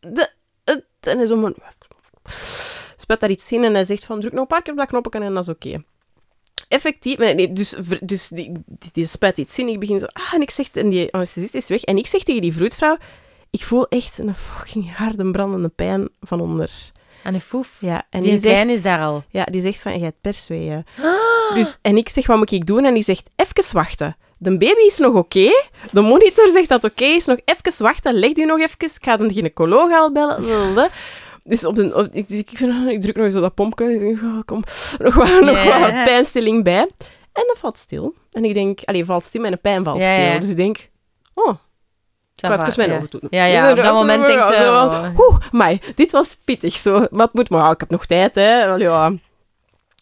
[0.00, 0.32] de,
[1.00, 1.52] en hij zo, maar...
[2.96, 4.88] Spuit daar iets in en hij zegt van, druk nog een paar keer op dat
[4.88, 5.84] knopje en dat is oké.
[6.68, 9.68] Effectief, nee, nee, dus, dus die, die, die spuit iets in.
[9.68, 11.82] Ik begin zo, ah, en ik zeg, en die anesthesist is weg.
[11.82, 12.96] En ik zeg tegen die vroedvrouw,
[13.50, 16.92] ik voel echt een fucking harde brandende pijn van onder.
[17.22, 17.76] Aan de foef.
[17.80, 19.24] Ja, en Die die zegt, is daar al.
[19.28, 20.84] ja, die zegt van, je hebt persweeën.
[21.54, 22.84] Dus, en ik zeg, wat moet ik doen?
[22.84, 24.16] En die zegt, even wachten.
[24.38, 25.50] De baby is nog oké.
[25.90, 27.24] De monitor zegt dat oké is.
[27.26, 28.14] Nog even wachten.
[28.14, 28.76] Leg u nog even.
[28.80, 30.90] Ik ga de gynaecoloog al bellen.
[31.44, 32.50] Dus op de, op, ik, ik,
[32.88, 33.92] ik druk nog eens op dat pompje.
[33.92, 34.62] Ik denk, oh, kom,
[34.98, 36.88] nog wat, nog wat pijnstilling bij.
[37.32, 38.14] En dat valt stil.
[38.32, 40.40] En ik denk, allee, valt stil, mijn pijn valt stil.
[40.40, 40.88] Dus ik denk,
[41.34, 41.54] oh,
[42.48, 42.96] Va, even mijn ja.
[42.96, 43.26] ogen doen.
[43.30, 44.54] Ja, ja, op dat moment denkt je...
[44.54, 45.06] oh.
[45.16, 47.06] Oeh, maar dit was pittig zo.
[47.10, 48.66] Maar het moet maar, ik heb nog tijd, hè.
[48.66, 49.12] Wel, ja.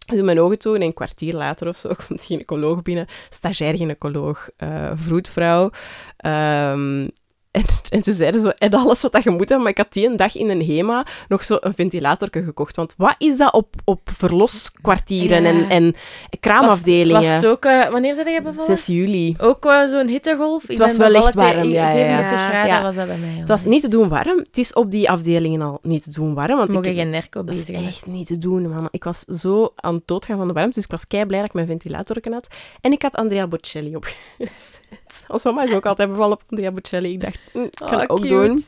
[0.07, 3.07] Ik doe mijn ogen toe en een kwartier later of zo komt de gynaecoloog binnen.
[3.31, 5.71] Stagiair gynaecoloog, eh vroedvrouw.
[6.17, 7.09] Ehm,
[7.51, 9.93] en, en ze zeiden zo, en alles wat dat je moet hebben, maar ik had
[9.93, 12.77] die een dag in een HEMA nog zo een ventilator gekocht.
[12.77, 15.49] Want wat is dat op, op verloskwartieren Ja.
[15.49, 15.95] en, en
[16.41, 17.23] kraamafdelingen?
[17.23, 17.65] Was het ook...
[17.65, 18.77] eh, wanneer zijn je bevallen?
[18.77, 19.35] 6 juli.
[19.39, 20.69] Ook zo'n hittegolf?
[20.69, 21.93] Ik was wel echt warm, ja, ja, ja.
[21.93, 22.83] 37 graden Ja.
[22.83, 23.29] was dat bij mij.
[23.39, 24.39] Het was niet te doen warm.
[24.39, 26.57] Het is op die afdelingen al niet te doen warm.
[26.57, 28.89] Want ik, geen nerko Dat is bezig echt niet te doen, man.
[28.91, 31.49] Ik was zo aan het doodgaan van de warmte, dus ik was kei blij dat
[31.49, 32.47] ik mijn ventilator had.
[32.81, 34.07] En ik had Andrea Bocelli op.
[35.29, 37.13] Als mama is ook altijd bevallen op Andrea Bocelli.
[37.13, 38.29] Ik dacht, hm, ik kan Oh, ook cute.
[38.35, 38.65] doen.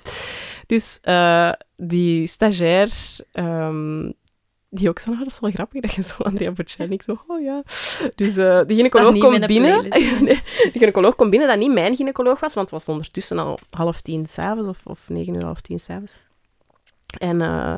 [0.66, 2.90] Dus eh, die stagiair,
[3.32, 4.10] ehm,
[4.68, 7.22] die ook zo, nou, dat is wel grappig dat je zo Andrea Bocelli, ik zo,
[7.26, 7.62] oh ja.
[8.14, 9.82] Dus eh die gynaecoloog komt binnen.
[9.88, 10.40] Nee,
[10.72, 14.00] de gynaecoloog komt binnen, dat niet mijn gynaecoloog was, want het was ondertussen al half
[14.00, 16.18] tien s'avonds, of, of negen uur, half tien s'avonds.
[17.18, 17.74] En eh,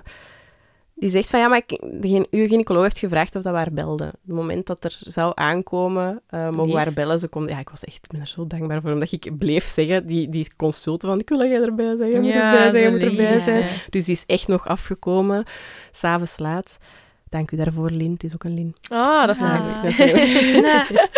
[0.95, 3.73] die zegt van, ja, maar ik, de, uw gynaecoloog heeft gevraagd of dat we haar
[3.73, 4.07] belden.
[4.07, 7.19] Het moment dat er zou aankomen, eh, mogen we haar bellen.
[7.19, 9.65] Ze kon, ja, ik was echt, ik ben er zo dankbaar voor, omdat ik bleef
[9.69, 12.91] zeggen, die, die consulten van, ik wil dat jij erbij bent, moet erbij zijn, zo
[12.91, 13.61] moet erbij zijn.
[13.61, 13.67] ja.
[13.91, 15.45] Dus die is echt nog afgekomen,
[15.91, 16.79] s'avonds laat.
[17.29, 18.13] Dank u daarvoor, Lin.
[18.13, 18.75] Het is ook een Lin.
[18.91, 19.65] Oh, dat is Ah.
[19.83, 19.97] leuk.
[20.63, 21.09] Dat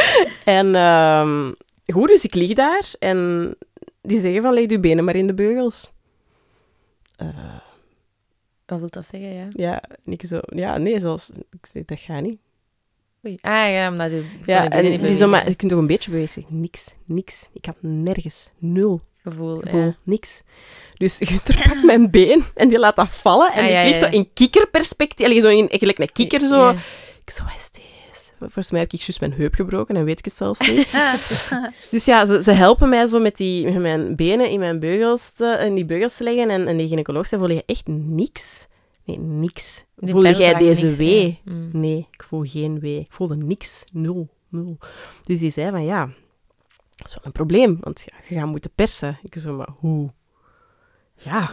[0.45, 1.53] en ehm,
[1.93, 3.55] goed, dus ik lig daar en
[4.03, 5.91] die zeggen van, leg je benen maar in de beugels.
[7.17, 7.27] Eh,
[8.67, 9.47] Wat wil dat zeggen, ja?
[9.51, 12.39] ja, ik zo, ja, nee, zoals, ik zeg, dat gaat niet.
[13.27, 13.39] Oei.
[13.41, 14.25] Ah, ja, omdat je...
[14.47, 16.43] Ja, je en niet die zo, maar je kunt toch een beetje bewegen?
[16.43, 17.49] Ik zeg, niks, niks.
[17.53, 19.95] Ik had nergens, nul Gevoel, gevoel, ja.
[20.05, 20.43] niks.
[20.99, 23.53] Dus Gunther pakt mijn been en die laat dat vallen.
[23.53, 24.07] En Ah, ik ja, lig ja.
[24.07, 25.27] zo in kikkerperspectief.
[25.27, 26.71] Allee, zo in, gelijk een kikker zo.
[27.25, 27.43] Ik zo?
[28.39, 30.93] Volgens mij heb ik juist mijn heup gebroken en weet ik het zelfs niet.
[31.91, 35.31] dus ja, ze, ze helpen mij zo met, die, met mijn benen in mijn beugels
[35.31, 36.51] te, in die beugels te leggen.
[36.51, 38.67] En, en die gynaecoloog zei, voel je echt niks?
[39.05, 39.85] Nee, niks.
[39.97, 41.41] Die pijn jij deze niks, wee?
[41.45, 41.69] Mm.
[41.73, 43.01] Nee, ik voel geen wee.
[43.01, 43.85] Ik voelde niks.
[43.93, 44.29] Nul.
[44.49, 44.79] Nul.
[45.25, 46.07] Dus die zei van, ja,
[46.97, 47.79] dat is wel een probleem.
[47.81, 49.19] Want ja, je gaat moeten persen.
[49.23, 50.13] Ik zo, maar hoe?
[51.15, 51.51] Ja.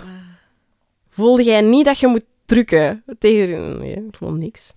[1.10, 3.04] Voelde jij niet dat je moet drukken?
[3.20, 3.78] Tegen...
[3.78, 4.74] Nee, ik voel niks.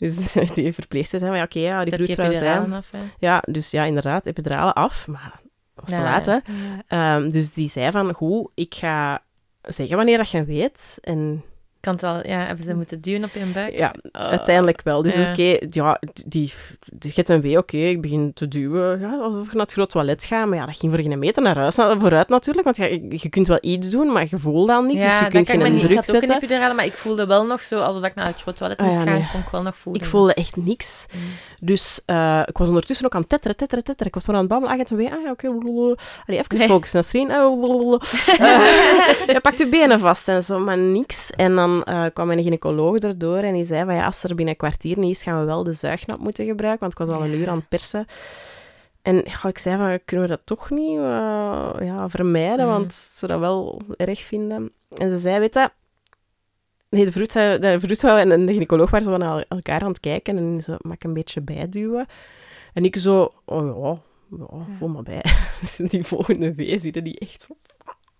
[0.00, 2.98] Dus die verpleegster zei ja, oké, ja, die Dat af, hè.
[3.18, 5.06] Ja, dus ja, inderdaad, epiduralen af.
[5.06, 5.40] Maar
[5.74, 6.32] dat was te laat, hè.
[6.32, 6.82] Ja.
[6.86, 9.22] Ehm, dus die zei van, goed, ik ga
[9.62, 10.98] zeggen wanneer dat je weet.
[11.00, 11.44] En
[11.80, 12.26] Kan het al...
[12.26, 13.72] Ja, hebben ze moeten duwen op je buik?
[13.78, 14.20] ja, Oh.
[14.20, 15.02] uiteindelijk wel.
[15.02, 15.30] Dus ja.
[15.30, 16.52] oké, ja, die,
[16.92, 19.00] die gaat een wee, oké, ik begin te duwen.
[19.00, 20.46] Ja, alsof je naar het groot toilet gaat.
[20.46, 22.64] Maar ja, dat ging voor geen meter naar huis, vooruit natuurlijk.
[22.64, 25.00] Want ja, je, kunt wel iets doen, maar je voelt dan niks.
[25.02, 25.82] Ja, dus je dat kunt ik geen niet.
[25.82, 26.74] Ik druk had ook een zetten.
[26.76, 29.04] maar ik voelde wel nog zo, alsof ik naar het groot toilet Ah, moest ja,
[29.04, 29.28] gaan, nee.
[29.32, 30.02] kon ik wel nog voelen.
[30.02, 31.06] Ik voelde echt niks.
[31.14, 31.20] Mm.
[31.62, 34.06] Dus eh, ik was ondertussen ook aan het tetteren, tetteren, tetteren.
[34.08, 34.74] Ik was maar aan het babbelen.
[34.78, 35.12] Ah, een wee.
[35.12, 35.48] Ah, ja, oké.
[35.50, 35.94] blablabla.
[36.26, 36.68] Allee, even Nee.
[36.68, 36.98] focussen.
[36.98, 37.30] Nasreen.
[37.30, 37.48] Ah.
[38.40, 41.30] Eh, je pakt je benen vast en zo, maar niks.
[41.30, 44.48] En dan eh, kwam mijn gynaecoloog erdoor en die zei van ja, als er binnen
[44.48, 47.24] een kwartier niet is, gaan we wel de zuignap moeten gebruiken, want ik was al
[47.24, 48.04] een uur aan het persen.
[49.02, 52.72] En ja, ik zei van, kunnen we dat toch niet eh, ja, vermijden, Mm.
[52.72, 54.72] want ze dat wel erg vinden.
[54.96, 55.70] En ze zei, weet je,
[56.88, 60.36] nee, de vroedvrouw, de vroedvrouw en de gynaecoloog waren zo naar elkaar aan het kijken
[60.36, 62.06] en ze mag ik een beetje bijduwen.
[62.72, 65.24] En ik zo, oh ja, ja, voel maar bij.
[65.60, 67.46] Dus die volgende wee zitten die echt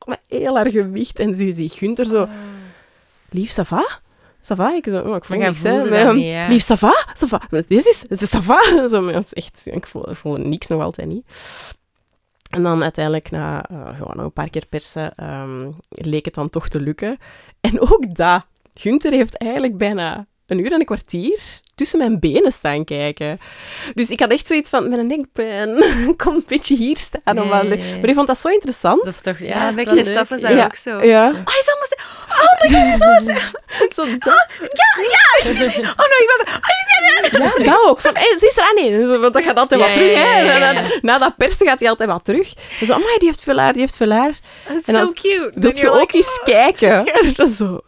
[0.07, 1.19] met heel haar gewicht.
[1.19, 2.29] En ze ziet Gunther zo,
[3.33, 4.01] lief, ça va?
[4.43, 4.75] Ça va?
[4.75, 5.85] Ik zo, oh, ik voel niks, hè.
[5.85, 6.49] Maar, ehm, niet, ja.
[6.49, 7.07] Lief, ça va?
[7.15, 7.43] Ça va?
[7.51, 8.61] Maar Dit is, het is ça va?
[8.91, 11.25] Zo, maar het is echt, ik voel, ik voel niks nog altijd niet.
[12.51, 16.51] En dan uiteindelijk, na eh, gewoon nog een paar keer persen, ehm, leek het dan
[16.51, 17.19] toch te lukken.
[17.61, 18.45] En ook dat.
[18.75, 21.39] Gunther heeft eigenlijk bijna een uur en een kwartier
[21.75, 23.41] tussen mijn benen staan kijken.
[23.95, 25.85] Dus ik had echt zoiets van, mijn nekpijn,
[26.25, 27.21] kom een beetje hier staan.
[27.25, 27.99] ja, ja.
[28.01, 29.05] Maar ik vond dat zo interessant.
[29.05, 29.39] Dat is toch...
[29.39, 30.65] Ja, Ja, dat is is dat Ja.
[30.65, 30.91] ook zo.
[31.05, 31.27] Ja.
[31.29, 31.89] Oh, hij is allemaal...
[32.29, 33.51] Oh my god, hij is allemaal...
[33.95, 35.29] Zo dat- Ja, ja!
[36.01, 36.61] Oh no, ik ben...
[37.43, 38.01] Ja, dat ook.
[38.01, 39.01] Van, hey, zie eens aan, nee.
[39.01, 40.51] Zo, Want dat gaat altijd Ja, wat terug, hè.
[40.51, 42.53] En dan- Na dat persen gaat hij altijd wat terug.
[42.81, 44.39] En zo, amai, die heeft veel haar, die heeft veel haar.
[44.69, 45.51] It's En so cute.
[45.61, 47.05] Then je ook like, eens kijken?
[47.53, 47.81] Zo,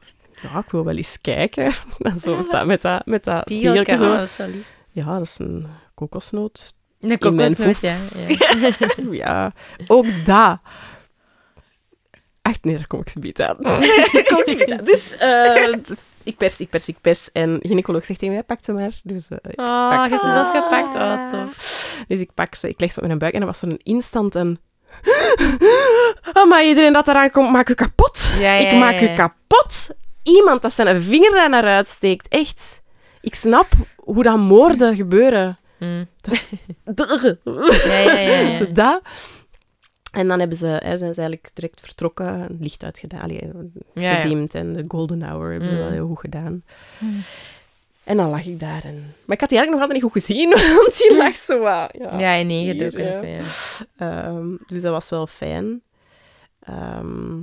[0.42, 1.72] ja, ik wil wel eens kijken.
[1.98, 4.16] Dan zo met dat, met dat, met dat Spiegeltje, zo.
[4.16, 4.66] dat is wel lief.
[4.90, 6.74] Ja, dat is een kokosnoot.
[7.00, 7.96] Mijn kokosnoot, ja.
[8.26, 8.70] ja.
[9.10, 9.52] Ja,
[9.86, 10.58] ook dat.
[12.42, 13.56] Echt, nee, daar kom ik zo niet aan.
[14.32, 14.84] Kom ik aan.
[14.84, 15.74] Dus, eh,
[16.22, 17.32] ik pers, ik pers, ik pers.
[17.32, 19.00] En de gynaecoloog zegt tegen mij, pak ze maar.
[19.02, 20.28] Dus, eh, ik Oh, pak je hebt ze.
[20.28, 20.94] ze zelf gepakt.
[20.94, 22.04] Oh, tof.
[22.08, 24.34] Dus ik pak ze, ik leg ze op mijn buik en dat was zo'n instant
[24.34, 24.58] een...
[26.32, 28.32] Oh, maar iedereen dat eraan komt, maak u kapot.
[28.38, 29.90] Ja, ja, ik maak u kapot.
[30.22, 32.82] Iemand dat zijn vinger daar naar uitsteekt, echt.
[33.20, 35.58] Ik snap hoe dat moorden gebeuren.
[35.78, 36.02] Mm.
[36.94, 37.36] Dat.
[37.84, 38.64] Ja, ja, ja, ja.
[38.64, 39.02] Dat.
[40.12, 43.30] En dan hebben ze, hè, zijn ze eigenlijk direct vertrokken, licht uitgedaan,
[43.94, 45.80] gediemd en de golden hour hebben ze Mm.
[45.80, 46.62] wel heel goed gedaan.
[46.98, 47.22] Mm.
[48.04, 48.84] En dan lag ik daar.
[48.84, 49.14] En...
[49.24, 50.48] Maar ik had die eigenlijk nog altijd niet goed gezien,
[50.82, 51.90] want die lag zo wat...
[51.98, 52.72] Ja, Ja, in ja.
[52.72, 53.40] even, ja.
[53.96, 55.82] Ehm, dus dat was wel fijn.
[56.60, 57.40] Ehm,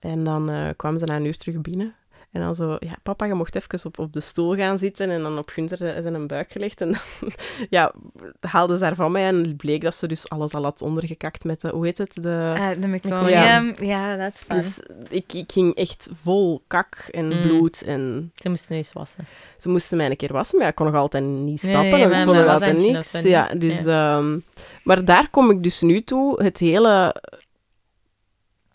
[0.00, 1.94] en dan eh, kwamen ze na een uur terug binnen.
[2.32, 5.10] En dan zo, ja, papa, je mocht even op, op de stoel gaan zitten.
[5.10, 6.80] En dan op Gunther zijn een buik gelegd.
[6.80, 7.30] En dan,
[7.78, 7.92] ja,
[8.40, 9.26] haalden ze daar van mij.
[9.26, 12.14] En bleek dat ze dus alles al had ondergekakt met de, hoe heet het?
[12.22, 12.86] De, Uh, the Ja.
[12.86, 13.74] meconium.
[13.80, 14.56] Ja, that's fun.
[14.56, 17.42] dus ik, ik ging echt vol kak en Mm.
[17.42, 17.82] bloed.
[17.82, 19.26] En Ze moesten nu eens wassen.
[19.58, 21.90] ze moesten mij een keer wassen, maar ik kon nog altijd niet stappen.
[21.90, 23.12] nee, ik vond altijd niks.
[23.22, 24.38] Ja, dus, ehm,
[24.84, 26.42] maar daar kom ik dus nu toe.
[26.42, 27.14] Het hele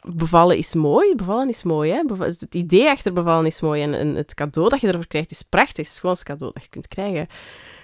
[0.08, 1.16] bevallen is mooi.
[1.16, 2.26] Bevallen is mooi, hè.
[2.26, 3.82] Het idee achter bevallen is mooi.
[3.82, 5.86] En, en het cadeau dat je ervoor krijgt is prachtig.
[5.86, 7.28] Het schoonste cadeau dat je kunt krijgen.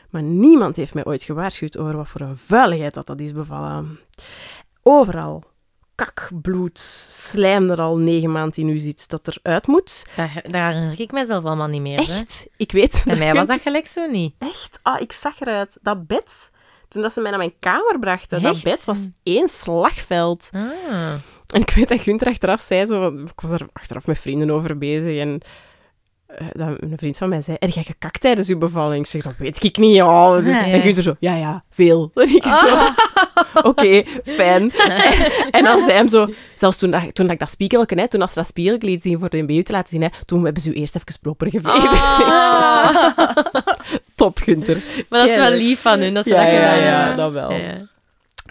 [0.10, 4.00] Maar niemand heeft mij ooit gewaarschuwd over wat voor een vuiligheid dat dat is bevallen.
[4.84, 5.44] Overal.
[5.96, 10.06] Kak, bloed, slijm er al negen maanden in u zit, dat eruit moet.
[10.16, 11.98] Daar, daar herinner ik mezelf allemaal niet meer.
[11.98, 12.02] Hè.
[12.20, 12.48] Echt?
[12.58, 13.02] Ik weet.
[13.06, 14.36] Bij mij was dat gelijk zo niet.
[14.38, 14.80] Echt?
[14.82, 15.78] Ah, ik zag eruit.
[15.82, 16.52] Dat bed,
[16.88, 20.50] toen dat ze mij naar mijn kamer brachten, dat bed was één slagveld.
[20.54, 21.14] Ah.
[21.52, 24.78] En ik weet dat Gunther achteraf zei, zo, ik was er achteraf met vrienden over
[24.78, 25.42] bezig en
[26.26, 29.04] eh, dat een vriend van mij zei, er jij gekakt tijdens uw bevalling?
[29.04, 30.40] Ik zeg, dat weet ik niet, ja.
[30.44, 30.66] Ja.
[30.66, 32.12] En Gunther zo, ja, ja, veel.
[32.16, 32.78] En ik zo,
[33.70, 34.72] oké, fijn.
[35.52, 38.34] en dan zei hem zo, zelfs toen, toen dat ik dat spiegelken, hè, toen als
[38.34, 40.70] ze dat spiegelken liet zien voor de baby te laten zien, hè, toen hebben ze
[40.70, 41.88] u eerst even proper geveegd.
[41.88, 43.08] Ah.
[44.16, 44.78] Top, Gunther.
[45.10, 47.32] Maar dat is wel lief van hun, dat ze Ja, dat ja, gedaan ja, dat
[47.32, 47.52] wel.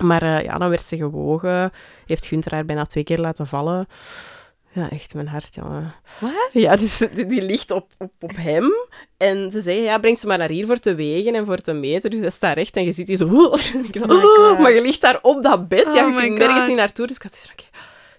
[0.02, 1.72] Maar eh, ja, dan werd ze gewogen.
[2.06, 3.86] Heeft Gunther haar bijna twee keer laten vallen.
[4.72, 5.94] Ja, echt mijn hart, jongen.
[6.18, 6.48] Wat?
[6.52, 8.70] Ja, dus die, die ligt op, op, op hem.
[9.16, 11.72] En ze zeggen, ja, breng ze maar naar hier voor te wegen en voor te
[11.72, 12.10] meten.
[12.10, 13.26] Dus hij staat recht en je ziet die zo...
[13.34, 14.58] Oh my God.
[14.58, 15.94] maar je ligt daar op dat bed.
[15.94, 17.06] ja, Oh je kunt nergens niet naartoe.
[17.06, 17.68] Dus ik had zoiets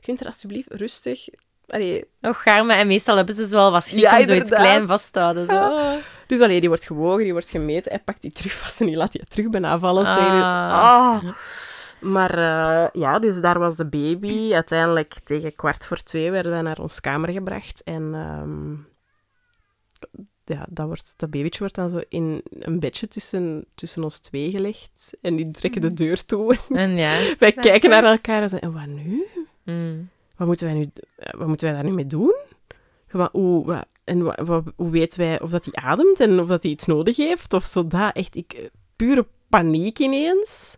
[0.02, 1.28] Gunther, alsjeblieft, rustig.
[1.67, 2.74] Allee, Och, gaarme.
[2.74, 5.46] En meestal hebben ze zo wel wat schrik Ja, om zoiets klein vast te houden.
[5.46, 5.54] Zo.
[5.54, 5.94] Ah.
[6.28, 7.91] Dus allee, die wordt gewogen, die wordt gemeten.
[7.91, 10.04] Hij pakt die terug vast en die laat die terug bijna vallen.
[10.04, 11.24] Dus, Ah.
[12.02, 14.54] Maar eh, ja, dus daar was de baby.
[14.54, 17.84] Uiteindelijk tegen kwart voor twee werden wij naar ons kamer gebracht.
[17.84, 18.72] En ehm,
[20.46, 24.52] ja, dat, wordt, dat babytje wordt dan zo in een bedje tussen, tussen ons twee
[24.52, 25.18] gelegd.
[25.22, 26.58] En die trekken de deur toe.
[26.70, 27.36] En ja.
[27.40, 29.26] wij kijken naar elkaar en zeggen, en wat nu?
[29.64, 30.10] Mm.
[30.36, 32.36] Wat moeten wij, nu, eh, wat moeten wij daar nu mee doen?
[33.12, 36.48] Wat, hoe, wat, en wat, wat- hoe weten wij of dat hij ademt en of
[36.48, 37.54] dat hij iets nodig heeft?
[37.54, 40.78] Of zo dat, echt ik, pure paniek ineens.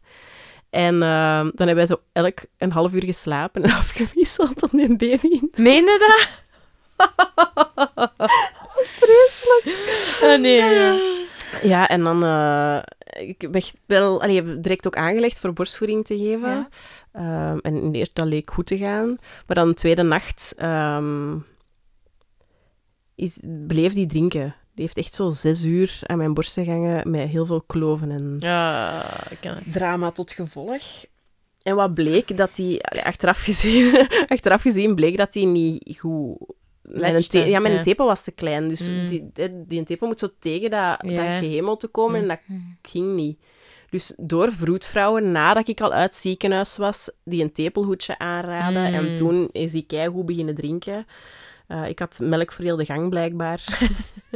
[0.73, 4.87] En eh, dan hebben wij zo elk een half uur geslapen en afgewisseld om die
[4.87, 5.61] baby in te...
[5.61, 7.07] Meen je dat?
[10.21, 10.99] Ah, nee, ja.
[11.61, 12.23] Ja, en dan...
[12.23, 12.77] eh,
[13.29, 16.49] ik ben echt wel allee, direct ook aangelegd voor borstvoeding te geven.
[16.49, 16.67] Ja.
[17.11, 19.17] Ehm, en in de eerste dat leek goed te gaan.
[19.47, 21.35] Maar dan de tweede nacht ehm,
[23.15, 24.55] is, bleef die drinken.
[24.75, 28.35] Die heeft echt zo zes uur aan mijn borst gehangen met heel veel kloven en
[28.39, 29.05] Ja,
[29.71, 30.81] drama tot gevolg.
[31.61, 32.83] En wat bleek, dat die...
[32.83, 36.37] allee, achteraf, gezien, achteraf gezien bleek dat die niet goed...
[36.81, 37.81] Mijn, te- ja, mijn ja.
[37.81, 38.67] tepel was te klein.
[38.67, 39.07] Dus Mm.
[39.07, 41.25] die, die, die tepel moet zo tegen dat, Ja.
[41.25, 42.27] dat gehemelte komen en Mm.
[42.27, 42.39] dat
[42.91, 43.39] ging niet.
[43.89, 48.87] Dus door vroedvrouwen, nadat ik al uit het ziekenhuis was, die een tepelhoedje aanraden.
[48.89, 48.93] Mm.
[48.93, 51.05] En toen is die keigoed beginnen drinken.
[51.67, 53.63] Eh, ik had melk voor heel de gang, blijkbaar.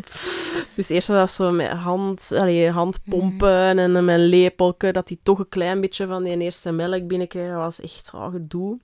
[0.75, 5.17] dus eerst was dat zo met hand, allee, handpompen en met een lepelke, dat hij
[5.23, 7.49] toch een klein beetje van die eerste melk binnenkreeg.
[7.49, 8.77] Dat was echt oh, gedoe.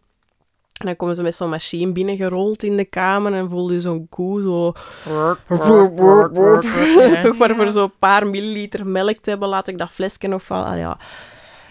[0.74, 4.08] En dan komen ze met zo'n machine binnengerold in de kamer en voelde je zo'n
[4.10, 4.72] koe zo...
[7.22, 10.66] Toch maar voor zo'n paar milliliter melk te hebben, laat ik dat flesje nog vallen.
[10.66, 10.98] Ah, ja.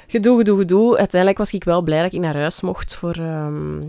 [0.07, 0.99] Gedoe, gedoe, gedoe.
[0.99, 3.15] Uiteindelijk was ik wel blij dat ik naar huis mocht voor...
[3.15, 3.81] ehm,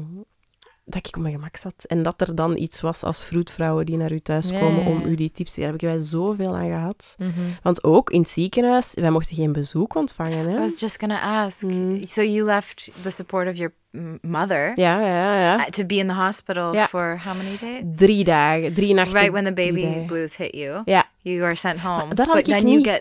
[0.86, 1.84] dat ik op mijn gemak zat.
[1.88, 4.90] En dat er dan iets was als vroedvrouwen die naar u thuis Ja, komen ja,
[4.90, 5.78] om u die tips te geven.
[5.78, 7.16] Daar heb ik wij zoveel aan gehad.
[7.18, 7.30] Mhm.
[7.64, 10.48] Want ook in het ziekenhuis, wij mochten geen bezoek ontvangen.
[10.50, 10.58] I Hè?
[10.60, 11.62] was just gonna ask.
[11.62, 12.04] Mm.
[12.08, 13.74] So you left the support of your
[14.22, 15.58] mother Ja, ja, ja.
[15.58, 17.98] uh, to be in the hospital for how many days?
[17.98, 19.16] Drie dagen, drie nachten.
[19.20, 22.14] Right when the baby blues hit you, Ja, you are sent home.
[22.16, 22.86] dat had but ik then niet.
[22.86, 23.00] you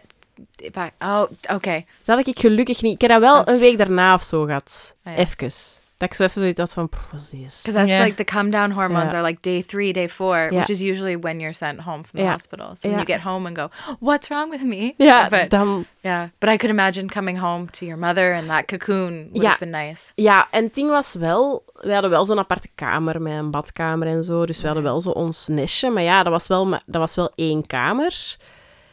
[0.60, 0.92] get back.
[1.00, 1.22] Oh,
[1.54, 1.86] okay.
[2.04, 2.94] dat had ik gelukkig niet.
[2.94, 4.96] Ik heb dat wel een week daarna of zo gehad.
[5.04, 5.18] Ah.
[5.18, 5.50] Even.
[6.02, 7.36] Dat ik zo even zoiets had van, deze?
[7.36, 8.04] Because that's Yeah.
[8.04, 9.14] like the come down hormones Yeah.
[9.14, 10.50] are like day three, day four, Yeah.
[10.50, 12.30] which is usually when you're sent home from the Yeah.
[12.32, 12.66] hospital.
[12.66, 13.16] So when you Yeah.
[13.16, 13.68] get home and go,
[14.00, 14.94] what's wrong with me?
[14.96, 15.86] Ja, but dan...
[16.00, 19.58] yeah, but I could imagine coming home to your mother and that cocoon would have
[19.58, 20.12] been nice.
[20.14, 21.64] Ja, en het ding was wel...
[21.74, 24.46] We hadden wel zo'n aparte kamer met een badkamer en zo.
[24.46, 25.90] Dus we hadden wel zo ons nestje.
[25.90, 28.36] Maar ja, dat was wel, dat was wel één kamer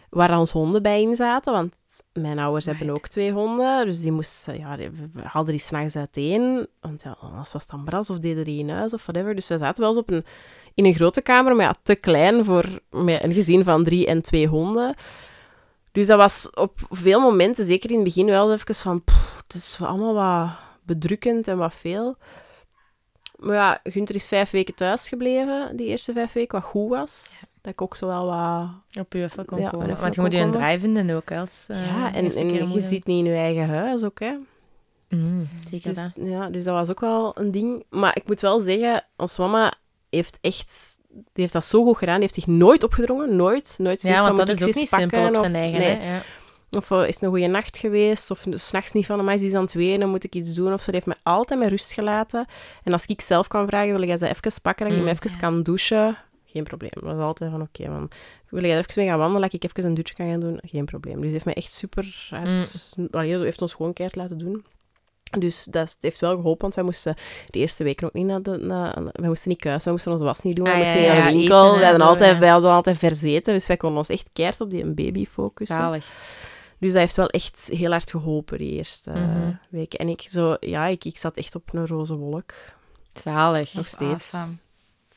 [0.09, 1.53] waar onze honden bij in zaten.
[1.53, 1.73] Want
[2.21, 3.85] mijn ouders hebben ook twee honden.
[3.85, 4.59] Dus die moesten...
[4.59, 6.67] Ja, die, we haalden die s'nachts uiteen.
[6.81, 9.35] Want ja, anders was het dan bras of deden die in huis of whatever.
[9.35, 10.25] Dus we zaten wel eens op een,
[10.73, 14.21] in een grote kamer, maar ja, te klein voor met een gezin van drie en
[14.21, 14.95] twee honden.
[15.91, 19.03] Dus dat was op veel momenten, zeker in het begin, wel even van...
[19.03, 20.49] pff, het is allemaal wat
[20.83, 22.17] bedrukkend en wat veel.
[23.39, 27.43] Maar ja, Gunther is vijf weken thuis gebleven, die eerste vijf weken, wat goed was.
[27.61, 28.69] Dat ik ook zo wel wat...
[29.03, 29.99] Op je even kon Ja, komen.
[29.99, 32.87] Want je moet je een draai vinden ook, als eh, ja, en, en je moeder.
[32.87, 34.33] zit niet in je eigen huis ook, hè.
[35.09, 36.11] Mm, zeker Dus, dat.
[36.27, 37.83] ja, dus dat was ook wel een ding.
[37.89, 39.73] Maar ik moet wel zeggen, onze mama
[40.09, 40.97] heeft echt...
[41.11, 42.13] Die heeft dat zo goed gedaan.
[42.19, 43.35] Die heeft zich nooit opgedrongen.
[43.35, 43.75] Nooit.
[43.77, 45.79] Nooit Ja, want dat is ook niet simpel op of- zijn eigen.
[45.79, 45.89] nee.
[45.95, 46.13] Hè?
[46.15, 46.21] Ja.
[46.71, 49.61] Of eh, is het een goede nacht geweest, of s'nachts niet van, maar is aan
[49.61, 50.73] het wenen, moet ik iets doen?
[50.73, 52.45] Of ze heeft me altijd met rust gelaten.
[52.83, 55.05] En als ik zelf kan vragen, wil jij ze even pakken, dat je Mm.
[55.07, 55.37] me even Ja.
[55.37, 56.17] kan douchen?
[56.45, 56.91] Geen probleem.
[56.93, 58.09] Dat was altijd van, oké, man.
[58.49, 60.59] Wil jij er even mee gaan wandelen, dat ik even een douche kan gaan doen?
[60.63, 61.15] Geen probleem.
[61.15, 62.93] Dus ze heeft me echt super hard...
[63.11, 64.65] Allee, ze heeft ons gewoon keihard laten doen.
[65.39, 68.57] Dus dat heeft wel geholpen, want wij moesten de eerste weken ook niet naar de...
[68.57, 71.07] Naar, wij moesten niet kuisen, wij moesten onze was niet doen, wij Ah, moesten ja,
[71.13, 71.65] niet naar de winkel.
[71.65, 72.39] eten wij, hadden zo, altijd, ja.
[72.39, 75.75] wij hadden altijd verzeten, dus wij konden ons echt keihard op die baby focussen.
[75.77, 76.05] Zalig.
[76.79, 79.51] Dus dat heeft wel echt heel hard geholpen, die eerste Mhm.
[79.69, 79.99] weken.
[79.99, 82.53] En ik, zo, ja, ik, ik zat echt op een roze wolk.
[83.23, 83.73] Zalig.
[83.73, 84.33] Nog steeds.
[84.33, 84.53] Awesome.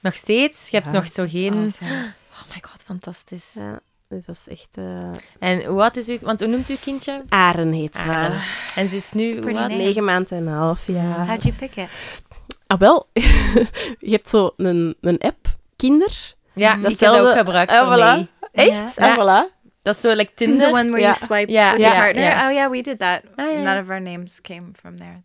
[0.01, 0.69] Nog steeds?
[0.69, 0.93] Je hebt Ja.
[0.93, 1.53] nog zo geen...
[1.53, 2.13] Awesome.
[2.33, 3.51] Oh my god, fantastisch.
[3.55, 4.69] Ja, dus dat is echt...
[4.73, 6.19] eh En hoe oud is u...
[6.23, 7.23] Want hoe noemt u kindje?
[7.29, 8.01] Aren heet ze.
[8.03, 8.41] Aren.
[8.75, 9.39] En ze is nu...
[9.39, 9.77] Name.
[9.77, 11.27] Negen maanden en een half, ja.
[11.27, 11.89] How'd you pick it?
[12.67, 13.07] Ah, wel.
[13.99, 16.35] je hebt zo een, een app, Kinder.
[16.55, 16.85] Ja, Mhm.
[16.87, 17.89] ik heb dat ook Datzelfde- gebruikt Ah,
[18.27, 18.29] voilà.
[18.53, 18.95] Echt?
[18.97, 19.15] Ja.
[19.17, 19.62] Ah, voilà.
[19.83, 20.67] Dat is zo like Tinder.
[20.69, 21.09] The one where Ja.
[21.11, 22.23] you swipe Ja, with ja, your partner?
[22.25, 22.47] ja.
[22.47, 23.21] Oh yeah, we did that.
[23.37, 23.63] Ah, ja.
[23.63, 25.23] None of our names came from there.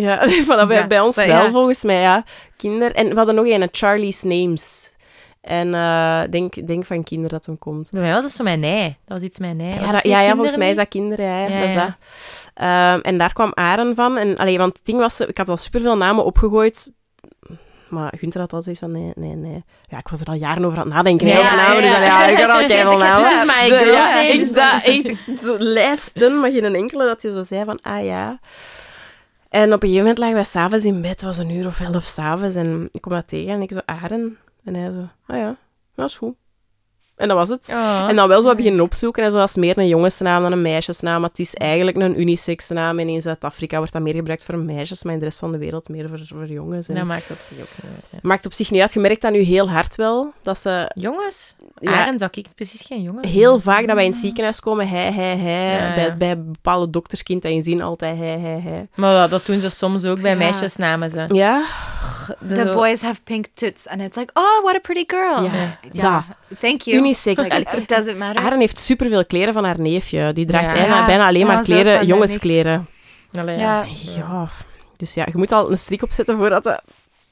[0.00, 1.50] Ja, voilà, bij, Ja, bij ons maar wel, ja.
[1.50, 2.24] volgens mij, ja.
[2.56, 2.94] Kinder.
[2.94, 4.96] En we hadden nog een, Charlie's Names.
[5.40, 7.90] En eh denk, denk van Kinder dat hem komt.
[7.90, 8.96] Bij mij was dat zo mijn nee.
[9.04, 9.74] Dat was iets mijn nee.
[9.74, 11.84] Ja, dat ja, ja, volgens mij is dat kinderen, ja, Ja, dat is ja.
[11.84, 11.94] dat.
[12.54, 14.16] Ehm, en daar kwam Aren van.
[14.16, 16.92] En, allee, want het ding was, ik had al superveel namen opgegooid.
[17.88, 19.64] Maar Gunther had al zoiets van, nee, nee, nee.
[19.88, 21.82] Ja, ik was er al jaren over aan het nadenken, Ja, over namen.
[21.82, 22.02] Dus ja.
[22.02, 23.22] ja, ik had al keiveel namen.
[23.22, 24.28] This is my girl's ja, name.
[24.28, 28.38] echt, dat, echt zo lijsten, maar geen enkele dat je zo zei van, ah ja.
[29.48, 31.80] En op een gegeven moment lagen wij s'avonds in bed, het was een uur of
[31.80, 34.38] elf s'avonds, en ik kom dat tegen en ik zo, Aren.
[34.64, 35.56] En hij zo, ah ja,
[35.94, 36.34] dat is goed.
[37.18, 37.68] En dat was het.
[37.72, 38.06] Oh.
[38.08, 39.24] En dan wel zo wat beginnen opzoeken.
[39.24, 41.20] En zoals meer een jongensnaam dan een meisjesnaam.
[41.20, 42.98] Maar het is eigenlijk een unisex naam.
[42.98, 45.58] En in Zuid-Afrika wordt dat meer gebruikt voor meisjes, maar in de rest van de
[45.58, 46.88] wereld meer voor, voor jongens.
[46.88, 48.08] En Dat maakt op zich ook niet uit.
[48.12, 48.18] ja.
[48.22, 48.92] Maakt op zich niet uit.
[48.92, 50.32] Je merkt dat nu heel hard wel.
[50.42, 51.54] Dat ze Jongens?
[51.78, 52.02] Ja.
[52.02, 55.12] Aren zou ik precies geen jongen heel vaak dat wij in het ziekenhuis komen, hij,
[55.12, 55.72] hij, hij.
[55.72, 55.94] Ja, ja.
[55.94, 58.88] Bij, bij bepaalde dokterskind en je zien altijd hij, hij, hij.
[58.94, 60.36] Maar dat, dat doen ze soms ook bij Ja.
[60.36, 61.10] meisjesnamen.
[61.10, 61.24] Ze.
[61.32, 61.64] Ja,
[62.48, 65.42] The boys have pink toots, and it's like, oh, what a pretty girl.
[65.92, 66.24] Ja.
[66.60, 66.98] Thank you.
[66.98, 67.42] unisex.
[67.42, 68.42] Like, it doesn't matter.
[68.44, 70.32] Aren heeft superveel kleren van haar neefje.
[70.32, 70.72] Die draagt Ja.
[70.72, 72.86] bijna, Ja, bijna alleen ja, maar kleren, jongenskleren.
[73.38, 73.82] Allee, ja.
[73.82, 74.14] Ja.
[74.16, 74.48] Ja,
[74.96, 76.82] dus ja, je moet al een strik opzetten voordat dat...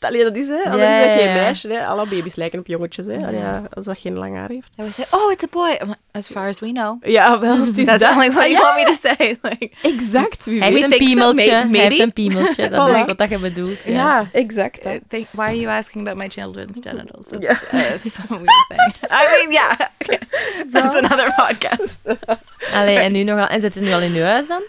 [0.01, 0.63] Allee, dat is, hè.
[0.65, 1.87] Anders Ja, is dat geen ja, meisje, hè.
[1.87, 3.17] Alle baby's lijken op jongetjes, hè.
[3.27, 4.77] Allee, ja, als dat geen lang haar heeft.
[4.77, 5.95] They would say, oh, it's a boy.
[6.13, 7.05] As far as we know.
[7.07, 8.13] Ja, wel, het is That's dat.
[8.15, 9.39] only what Ah, you want me to say.
[9.43, 11.51] Like, Exact, wie Hij heeft een so, piemeltje.
[11.51, 12.69] Hij heeft een piemeltje.
[12.77, 13.85] Dat is wat dat je bedoelt.
[13.85, 13.93] Ja.
[13.93, 14.79] Ja, exact.
[14.79, 14.99] uh, hè.
[15.09, 17.27] think, why are you asking about my children's genitals?
[17.27, 17.75] That's, Yeah.
[17.75, 19.11] uh, a weird thing.
[19.21, 19.73] I mean, yeah.
[20.03, 20.19] Okay.
[20.73, 21.99] That's another podcast.
[22.73, 23.47] Allee, en nu nog al...
[23.47, 24.63] En zitten nu al in uw huis dan?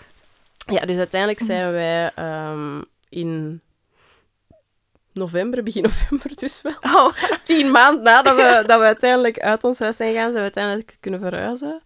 [0.66, 3.62] Ja, dus uiteindelijk zijn wij ehm, in
[5.18, 6.76] november, begin november dus wel.
[6.82, 7.14] Oh,
[7.44, 10.98] Tien maanden nadat we, dat we uiteindelijk uit ons huis zijn gegaan, zijn we uiteindelijk
[11.00, 11.82] kunnen verhuizen.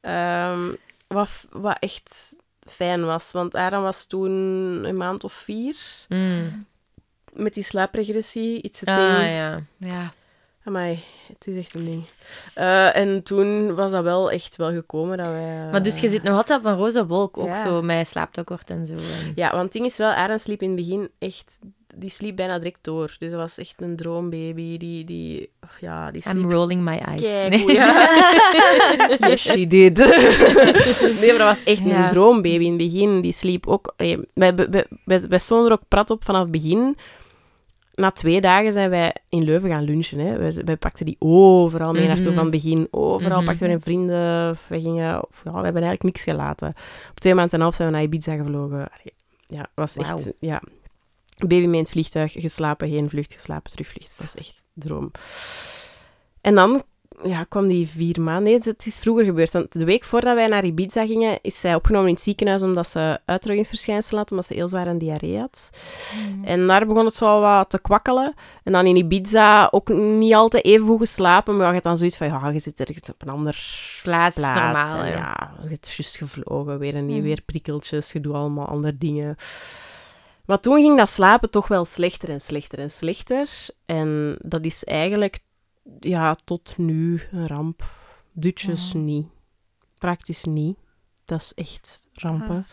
[0.00, 0.72] Ehm,
[1.06, 4.30] wat, wat echt fijn was, want Aaron was toen
[4.84, 5.76] een maand of vier
[6.08, 6.66] Mm.
[7.32, 8.62] met die slaapregressie.
[8.62, 9.28] Iets Ah, ding.
[9.28, 9.60] ja.
[9.78, 10.12] ja.
[10.64, 12.04] Amai, het is echt een ding.
[12.54, 15.68] Eh, en toen was dat wel echt wel gekomen dat wij...
[15.70, 17.64] Maar dus je zit nog altijd op een roze wolk, ook Ja.
[17.64, 18.94] zo met slaaptekort en zo.
[18.94, 19.32] En...
[19.34, 21.52] Ja, want het ding is wel, Aaron sliep in het begin echt...
[21.94, 23.16] Die sliep bijna direct door.
[23.18, 24.76] Dus dat was echt een droombaby.
[24.76, 27.20] Die, die, ja, die sliep I'm rolling my eyes.
[27.72, 28.08] ja.
[29.28, 29.96] yes, she did.
[31.20, 32.04] nee, maar dat was echt Ja.
[32.04, 33.20] een droombaby in het begin.
[33.20, 33.92] Die sliep ook...
[33.96, 34.54] Wij, wij,
[35.04, 36.96] wij, wij stonden er ook prat op vanaf het begin.
[37.94, 40.18] Na twee dagen zijn wij in Leuven gaan lunchen.
[40.18, 40.38] Hè.
[40.38, 42.34] Wij, wij pakten die overal mee naartoe Mhm.
[42.34, 42.88] van het begin.
[42.90, 43.46] Overal Mhm.
[43.46, 44.52] pakten we een vrienden.
[44.68, 46.68] We, gingen, ja, we hebben eigenlijk niks gelaten.
[47.10, 48.76] Op twee maanden en een half zijn we naar Ibiza gevlogen.
[48.78, 49.12] Allee,
[49.46, 50.30] Ja, was echt...
[50.40, 50.62] Ja.
[51.36, 54.12] Baby mee in het vliegtuig, geslapen, heen vlucht, geslapen, terugvliegt.
[54.18, 55.10] Dat is echt droom.
[56.40, 56.82] En dan
[57.24, 58.42] ja, kwam die vier maanden.
[58.44, 59.52] Nee, het is vroeger gebeurd.
[59.52, 62.88] Want de week voordat wij naar Ibiza gingen, is zij opgenomen in het ziekenhuis omdat
[62.88, 65.70] ze uitdrukingsverschijnselen had, omdat ze heel zwaar een diarree had.
[66.44, 68.34] En daar begon het zo wat te kwakkelen.
[68.62, 72.16] En dan in Ibiza ook niet altijd even goed geslapen, maar je had dan zoiets
[72.16, 73.64] van, ja, je zit ergens op een ander
[74.02, 75.16] Plaats normaal, en ja.
[75.16, 77.24] ja, je hebt juist gevlogen, weer een nieuw, Mhm.
[77.24, 79.36] weer prikkeltjes, je doet allemaal andere dingen.
[80.46, 83.48] Maar toen ging dat slapen toch wel slechter en slechter en slechter.
[83.86, 85.38] En dat is eigenlijk,
[86.00, 87.84] ja, tot nu een ramp.
[88.32, 89.04] Dutjes Mhm.
[89.04, 89.26] niet.
[89.98, 90.76] Praktisch niet.
[91.24, 92.66] Dat is echt rampen.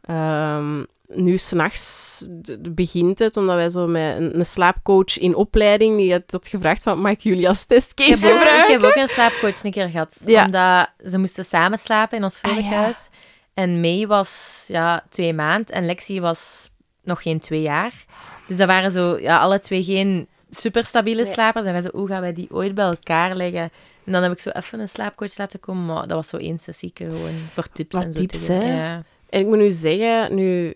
[0.00, 2.24] Ehm, nu s'nachts
[2.60, 6.82] begint het, omdat wij zo met een, een slaapcoach in opleiding, die had, had gevraagd
[6.82, 8.72] van, mag ik jullie als Ik testcase ook, ik gebruiken?
[8.72, 10.22] heb ook een slaapcoach een keer gehad.
[10.26, 10.44] Ja.
[10.44, 12.72] Omdat ze moesten samen slapen in ons Ah, vorig ja.
[12.76, 13.08] huis.
[13.54, 16.70] En May was ja, twee maanden en Lexi was
[17.04, 18.04] nog geen twee jaar.
[18.46, 21.32] Dus dat waren zo ja, alle twee geen superstabiele Nee.
[21.32, 21.64] slapers.
[21.64, 23.70] En wij zo, hoe gaan wij die ooit bij elkaar leggen?
[24.04, 25.84] En dan heb ik zo even een slaapcoach laten komen.
[25.84, 28.18] Maar dat was zo één sessieke gewoon voor tips Wat en zo.
[28.20, 28.74] tips, hè?
[28.76, 29.02] Ja.
[29.28, 30.74] En ik moet nu zeggen, nu,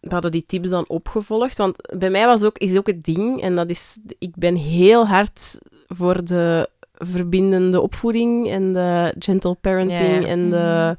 [0.00, 3.42] we hadden die tips dan opgevolgd, want bij mij was ook, is ook het ding,
[3.42, 6.68] en dat is, ik ben heel hard voor de
[6.98, 10.26] verbindende opvoeding en de gentle parenting Ja, ja.
[10.26, 10.96] en de...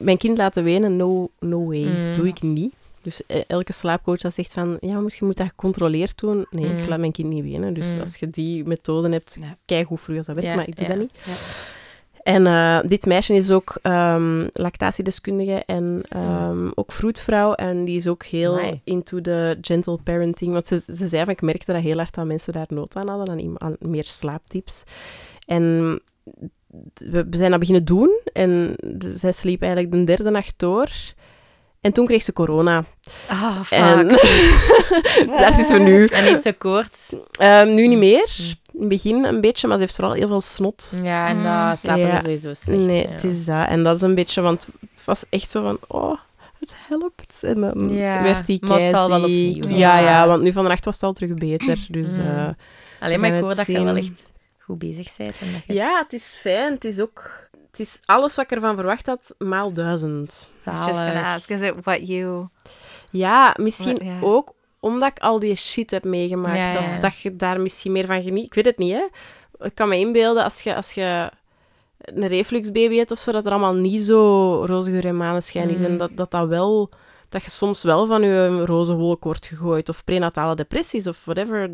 [0.00, 1.84] Mijn kind laten wenen, no, no way.
[1.84, 2.14] Mm.
[2.16, 2.74] Doe ik niet.
[3.08, 6.46] Dus eh, elke slaapcoach dat zegt van, ja, moet- je moet dat gecontroleerd doen.
[6.50, 6.88] Nee, ik Mm.
[6.88, 7.74] laat mijn kind niet wenen.
[7.74, 8.00] Dus Mm.
[8.00, 9.56] als je die methode hebt, Ja.
[9.64, 11.10] kijk hoe vroeg dat werkt, Ja, maar ik doe ja, dat niet.
[11.24, 11.32] ja.
[12.22, 17.52] En eh, dit meisje is ook ehm, lactatiedeskundige en ehm, ook vroedvrouw.
[17.52, 18.80] En die is ook heel Amai.
[18.84, 20.52] into de gentle parenting.
[20.52, 23.08] Want ze, ze zei van, ik merkte dat heel hard dat mensen daar nood aan
[23.08, 24.82] hadden, aan, aan meer slaaptips.
[25.46, 25.62] En
[26.94, 28.20] we, zijn dat beginnen doen.
[28.32, 28.74] En
[29.14, 30.90] zij sliep eigenlijk de derde nacht door.
[31.80, 32.84] En toen kreeg ze corona.
[33.30, 33.78] Oh, fuck.
[33.78, 34.08] En
[35.40, 36.04] daar is we nu.
[36.06, 37.12] En heeft ze koorts.
[37.32, 38.30] Ehm, nu niet meer.
[38.72, 40.92] In het begin een beetje, maar ze heeft vooral heel veel snot.
[41.02, 41.42] Ja, en Mm.
[41.44, 42.14] dat slapen Ja.
[42.16, 42.78] ze sowieso slecht.
[42.78, 43.12] Nee, ja.
[43.12, 43.68] het is dat.
[43.68, 46.18] En dat is een beetje, want het was echt zo van, oh,
[46.60, 47.38] het helpt.
[47.42, 49.68] En dan Ja, werd die maar het zal wel opnieuw.
[49.68, 50.26] Ja, Ja.
[50.26, 51.86] want nu van de nacht was het al terug beter.
[51.88, 52.20] Dus Mm.
[52.20, 52.48] eh,
[53.00, 55.34] Alleen maar ik hoor dat je wel echt goed bezig bent.
[55.40, 56.72] En dat je ja, het is fijn.
[56.72, 57.47] Het is ook...
[57.78, 60.48] Het is alles wat ik ervan verwacht had, maal duizend.
[60.64, 62.48] Just gonna ask, is it what you...
[63.10, 66.56] Ja, misschien ook omdat ik al die shit heb meegemaakt.
[66.56, 66.92] Ja, ja.
[66.92, 68.44] Dat, dat je daar misschien meer van geniet.
[68.44, 69.06] Ik weet het niet, hè.
[69.66, 71.30] Ik kan me inbeelden als je, als je
[71.98, 75.78] een refluxbaby hebt of zo, dat er allemaal niet zo roze geur en maneschijn is.
[75.78, 75.84] Mm.
[75.84, 76.90] En dat, dat dat wel...
[77.28, 79.88] Dat je soms wel van je roze wolk wordt gegooid.
[79.88, 81.70] Of prenatale depressies of whatever.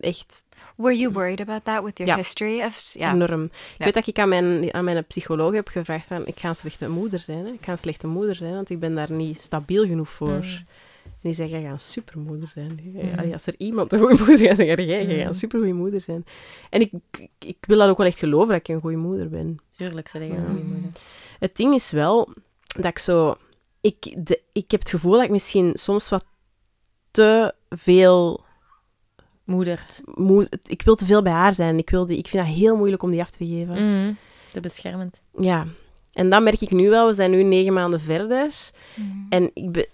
[0.00, 0.42] Echt
[0.76, 2.18] Were you worried about that with your Ja.
[2.18, 2.90] history of...
[2.92, 3.12] Ja.
[3.12, 3.44] enorm.
[3.44, 3.84] Ik Ja.
[3.84, 6.26] weet dat ik aan mijn, aan mijn psycholoog heb gevraagd van...
[6.26, 7.52] Ik ga een slechte moeder zijn, hè.
[7.52, 10.28] Ik ga een slechte moeder zijn, want ik ben daar niet stabiel genoeg voor.
[10.28, 10.66] Mm.
[11.04, 12.80] En die zei, jij gaat een supermoeder zijn.
[12.82, 13.18] Mm.
[13.18, 15.28] allee, Als er iemand een goede moeder gaat, dan ga jij, jij gaat Mm.
[15.28, 16.24] een supergoeie moeder zijn.
[16.70, 16.92] En ik,
[17.38, 19.58] ik wil dat ook wel echt geloven, dat ik een goede moeder ben.
[19.76, 20.46] Tuurlijk, ze zeggen Ja.
[20.48, 20.90] goede moeder.
[21.38, 22.28] Het ding is wel
[22.66, 23.36] dat ik zo...
[23.80, 26.24] Ik, de, ik heb het gevoel dat ik misschien soms wat
[27.10, 28.44] te veel...
[29.48, 30.00] Moedert.
[30.14, 31.78] Moe, ik wil te veel bij haar zijn.
[31.78, 33.72] Ik, wil die, ik vind dat heel moeilijk om die af te geven.
[34.02, 34.12] Mhm.
[34.52, 35.20] Te beschermend.
[35.38, 35.66] Ja.
[36.12, 37.06] En dat merk ik nu wel.
[37.06, 38.50] We zijn nu negen maanden verder.
[38.94, 39.26] Mm.
[39.28, 39.88] En ik, be-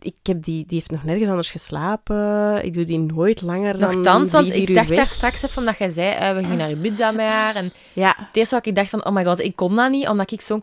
[0.00, 2.64] ik heb die, die heeft nog nergens anders geslapen.
[2.64, 5.88] Ik doe die nooit langer dan Nochtans, want ik dacht daar straks even, omdat jij
[5.90, 7.54] zei, eh, we gingen naar Ibiza met haar.
[7.54, 10.08] En Ja, het eerste wat ik dacht van, oh my god, ik kon dat niet,
[10.08, 10.62] omdat ik zo'n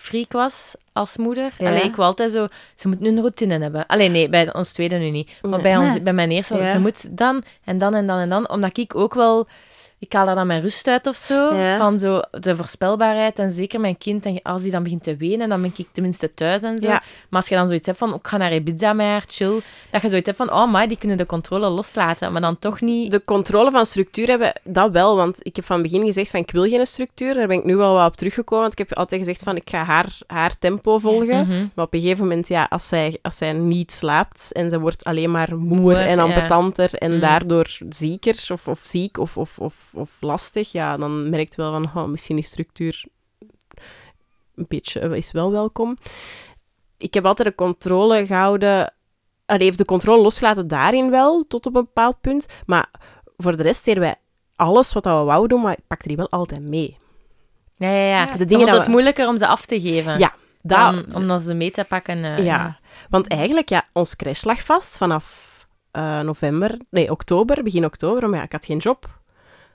[0.00, 1.52] controlefreak was als moeder.
[1.58, 1.68] Ja.
[1.68, 3.86] Allee, ik wil altijd zo, ze moet nu een routine hebben.
[3.86, 5.30] Alleen nee, bij ons tweede nu niet.
[5.42, 5.60] Maar Nee.
[5.60, 6.70] bij, ons, bij mijn eerste, Ja.
[6.70, 8.48] ze moet dan en dan en dan en dan.
[8.50, 9.46] Omdat ik ook wel
[10.00, 11.54] ik haal daar dan mijn rust uit of zo.
[11.54, 11.76] Ja.
[11.76, 13.38] Van zo de voorspelbaarheid.
[13.38, 16.34] En zeker mijn kind, en als die dan begint te wenen, dan ben ik tenminste
[16.34, 16.86] thuis en zo.
[16.86, 17.02] Ja.
[17.28, 19.60] Maar als je dan zoiets hebt van, ik ga naar Ibiza met haar, chill.
[19.90, 22.32] Dat je zoiets hebt van, oh my, die kunnen de controle loslaten.
[22.32, 23.10] Maar dan toch niet...
[23.10, 25.16] De controle van structuur hebben, dat wel.
[25.16, 27.34] Want ik heb van het begin gezegd van ik wil geen structuur.
[27.34, 28.60] Daar ben ik nu wel wat op teruggekomen.
[28.62, 31.46] Want ik heb altijd gezegd van ik ga haar, haar tempo volgen.
[31.46, 31.66] Mhm.
[31.74, 35.04] Maar op een gegeven moment, ja, als zij, als zij niet slaapt en ze wordt
[35.04, 36.22] alleen maar moer Moer, en ja.
[36.22, 37.20] ambetanter en Mm.
[37.20, 41.84] daardoor zieker of, of ziek of, of, of, of lastig, ja, dan merkt wel van,
[42.02, 43.04] oh, misschien is structuur
[44.54, 45.96] een beetje, eh, is wel welkom.
[46.98, 48.94] Ik heb altijd de controle gehouden,
[49.46, 52.46] allee, heeft de controle losgelaten daarin wel, tot op een bepaald punt.
[52.66, 52.90] Maar
[53.36, 54.14] voor de rest deden wij
[54.56, 56.98] alles wat we wouden doen, maar ik pakte die wel altijd mee.
[57.74, 58.26] Ja, ja, ja.
[58.26, 60.18] De dingen vond dat het we- moeilijker om ze af te geven.
[60.18, 62.24] Ja, Dat, Dan, om dan ze mee te pakken.
[62.24, 62.78] eh, ja.
[63.08, 65.48] Want eigenlijk, ja, ons crash lag vast vanaf
[65.90, 69.19] eh, november, nee, oktober, begin oktober, maar ja, ik had geen job.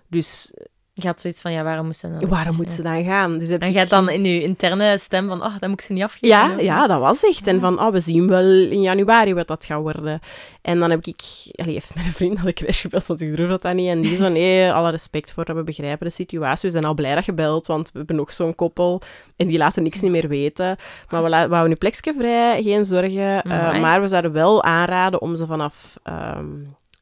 [0.08, 0.52] Dus
[0.98, 2.30] Je had zoiets van, ja, waarom moest ze dan?
[2.30, 3.38] waarom moet ze dan gaan?
[3.38, 5.86] Dus heb En je hebt dan in je interne stem van, oh, dat moet ik
[5.86, 6.28] ze niet afgeven.
[6.28, 6.62] Ja, hè.
[6.62, 7.48] ja, dat was echt.
[7.48, 10.20] En van, oh, we zien wel in januari wat dat gaat worden.
[10.62, 11.22] En dan heb ik...
[11.52, 13.88] Allee, heeft mijn vriend al de crash gebeld, want ik durf dat niet.
[13.88, 16.70] En die zo, nee, alle respect voor we begrijpen de situatie.
[16.70, 19.02] We zijn al blij dat je belt, want we hebben nog zo'n koppel.
[19.36, 20.78] En die laten niks niet meer weten.
[21.10, 23.42] Maar we, we houden nu plekje vrij, geen zorgen.
[23.42, 26.46] Eh, maar we zouden wel aanraden om ze vanaf ehm,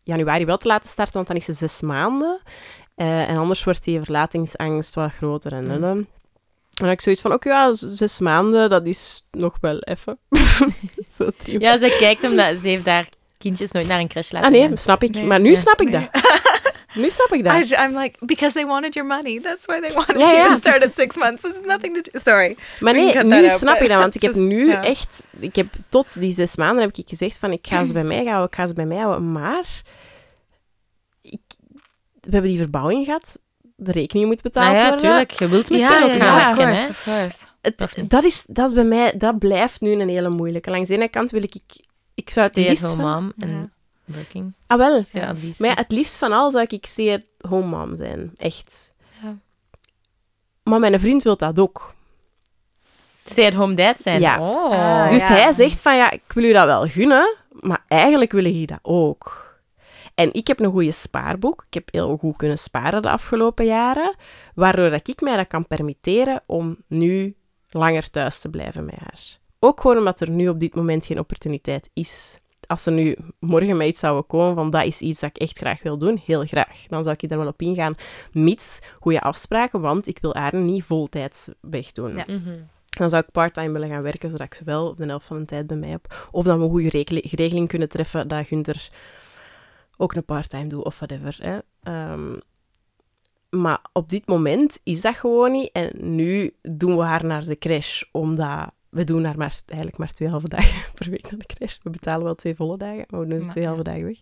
[0.03, 2.41] januari wel te laten starten, want dan is ze zes maanden.
[2.95, 5.53] Eh, en anders wordt die verlatingsangst wat groter.
[5.53, 5.83] En, en, en.
[5.83, 6.07] En
[6.79, 10.17] dan heb ik zoiets van, oké, ja, zes maanden, dat is nog wel even.
[11.17, 11.29] Zo.
[11.43, 14.67] Ja, ze kijkt omdat ze heeft daar kindjes nooit naar een crash laten Ah nee,
[14.67, 14.77] gaan.
[14.77, 15.13] snap ik.
[15.13, 15.23] Nee.
[15.23, 15.55] maar nu Ja.
[15.55, 16.09] snap ik Nee.
[16.11, 16.21] dat.
[16.95, 17.53] Nu snap ik dat.
[17.55, 19.39] I, I'm like, because they wanted your money.
[19.41, 21.41] That's why they wanted Ja, you to start at six months.
[21.41, 22.19] There's nothing to do.
[22.19, 22.57] Sorry.
[22.79, 23.99] Maar nee, nu snap ik dat.
[23.99, 24.83] Want ik heb just- nu ja.
[24.83, 25.27] echt...
[25.39, 28.23] Ik heb tot die zes maanden heb ik gezegd van, ik ga ze bij mij
[28.25, 29.31] houden, ik ga ze bij mij houden.
[29.31, 29.65] Maar...
[32.23, 33.39] Ik, we hebben die verbouwing gehad.
[33.75, 35.05] De rekening moet betaald Nou ja, worden.
[35.05, 35.31] tuurlijk.
[35.31, 36.89] Je wilt misschien ja, ook ja, gaan ja, werken, course, hè.
[36.89, 37.45] of course.
[37.61, 39.13] Het- dat, is, dat is bij mij...
[39.17, 40.69] Dat blijft nu een hele moeilijke.
[40.69, 41.55] Langs de ene kant wil ik...
[42.13, 42.83] Ik zou het Stay liefst...
[42.83, 43.69] home van- mom en Ja.
[44.15, 44.53] working.
[44.67, 45.03] Ah, wel.
[45.11, 45.57] Je advies.
[45.57, 48.31] Maar ja, het liefst van al zou ik stay at home mom zijn.
[48.37, 48.93] Echt.
[49.21, 49.37] Ja.
[50.63, 51.93] Maar mijn vriend wil dat ook.
[53.23, 54.19] Stay at home dad zijn.
[54.21, 54.39] Ja.
[54.39, 54.71] Oh.
[54.71, 55.33] Ah, dus ja.
[55.33, 58.79] hij zegt van, ja, ik wil u dat wel gunnen, maar eigenlijk wil ik dat
[58.81, 59.42] ook.
[60.15, 61.63] En ik heb een goede spaarboek.
[61.67, 64.15] Ik heb heel goed kunnen sparen de afgelopen jaren,
[64.55, 67.35] waardoor dat ik mij dat kan permitteren om nu
[67.69, 69.37] langer thuis te blijven met haar.
[69.59, 72.37] Ook gewoon omdat er nu op dit moment geen opportuniteit is.
[72.67, 75.57] Als ze nu morgen met iets zouden komen van dat is iets dat ik echt
[75.57, 76.85] graag wil doen, heel graag.
[76.87, 77.95] Dan zou ik er wel op ingaan,
[78.31, 82.15] mits goede afspraken, want ik wil haar niet voltijds wegdoen.
[82.15, 82.23] Ja.
[82.27, 82.57] Mhm.
[82.89, 85.39] Dan zou ik parttime willen gaan werken, zodat ik ze wel op de helft van
[85.39, 86.27] de tijd bij mij heb.
[86.31, 88.89] Of dat we een goede regel- regeling kunnen treffen dat Gunther
[89.97, 91.37] ook een parttime doet of whatever.
[91.41, 91.59] Hè.
[91.81, 92.39] Ehm,
[93.49, 95.71] maar op dit moment is dat gewoon niet.
[95.71, 98.71] En nu doen we haar naar de crash, omdat...
[98.93, 101.77] We doen haar maar, eigenlijk maar twee halve dagen per week naar de crash.
[101.83, 104.17] We betalen wel twee volle dagen, maar we doen ze Maar twee halve dagen weg.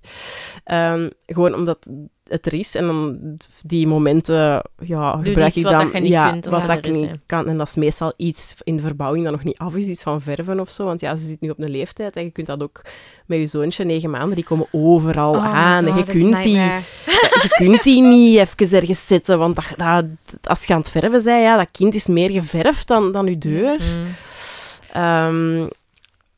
[0.63, 1.89] Ehm, gewoon omdat
[2.31, 2.75] het er is.
[2.75, 5.89] En dan die momenten, ja, Doe gebruik ik wat dan...
[5.93, 7.47] niet ja, kunt wat ik is, niet kan.
[7.47, 10.21] En dat is meestal iets in de verbouwing dat nog niet af is, iets van
[10.21, 10.85] verven of zo.
[10.85, 12.81] Want ja, ze zit nu op een leeftijd en je kunt dat ook
[13.25, 15.85] met je zoontje, negen maanden, die komen overal Oh aan.
[15.85, 20.05] en je kunt, die, je kunt die niet even ergens zetten, want dat, dat,
[20.43, 23.37] als je aan het verven bent, ja, dat kind is meer geverfd dan, dan je
[23.37, 23.79] deur.
[23.79, 24.15] Mm.
[24.93, 25.67] Ehm,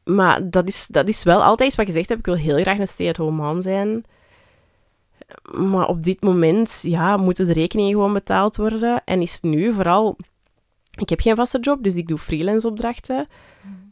[0.04, 2.18] maar dat is, dat is wel altijd iets wat gezegd heb.
[2.18, 4.06] Ik wil heel graag een stay-at-home mom zijn.
[5.52, 9.02] Maar op dit moment ja, moeten de rekeningen gewoon betaald worden.
[9.06, 10.18] En is nu vooral...
[11.00, 13.28] Ik heb geen vaste job, dus ik doe freelance opdrachten.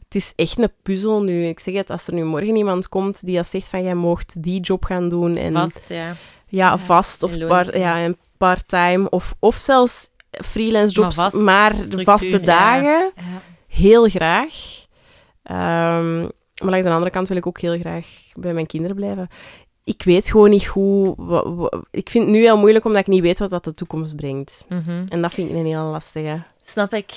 [0.04, 1.46] Het is echt een puzzel nu.
[1.46, 4.42] Ik zeg het, als er nu morgen iemand komt die dat zegt van jij mocht
[4.42, 5.36] die job gaan doen.
[5.36, 5.96] En, Vast, ja.
[5.96, 6.16] Ja,
[6.48, 9.10] Ja, vast of part, ja, en part-time.
[9.10, 13.12] Of, of zelfs freelance jobs, Maar vast, vaste dagen.
[13.16, 13.22] Ja.
[13.72, 14.54] Heel graag.
[15.42, 19.28] Ehm, maar langs de andere kant wil ik ook heel graag bij mijn kinderen blijven.
[19.84, 21.14] Ik weet gewoon niet hoe...
[21.90, 24.64] ik vind het nu heel moeilijk omdat ik niet weet wat dat de toekomst brengt.
[24.68, 25.02] Mhm.
[25.08, 26.42] En dat vind ik een heel lastige.
[26.64, 27.10] Snap ik.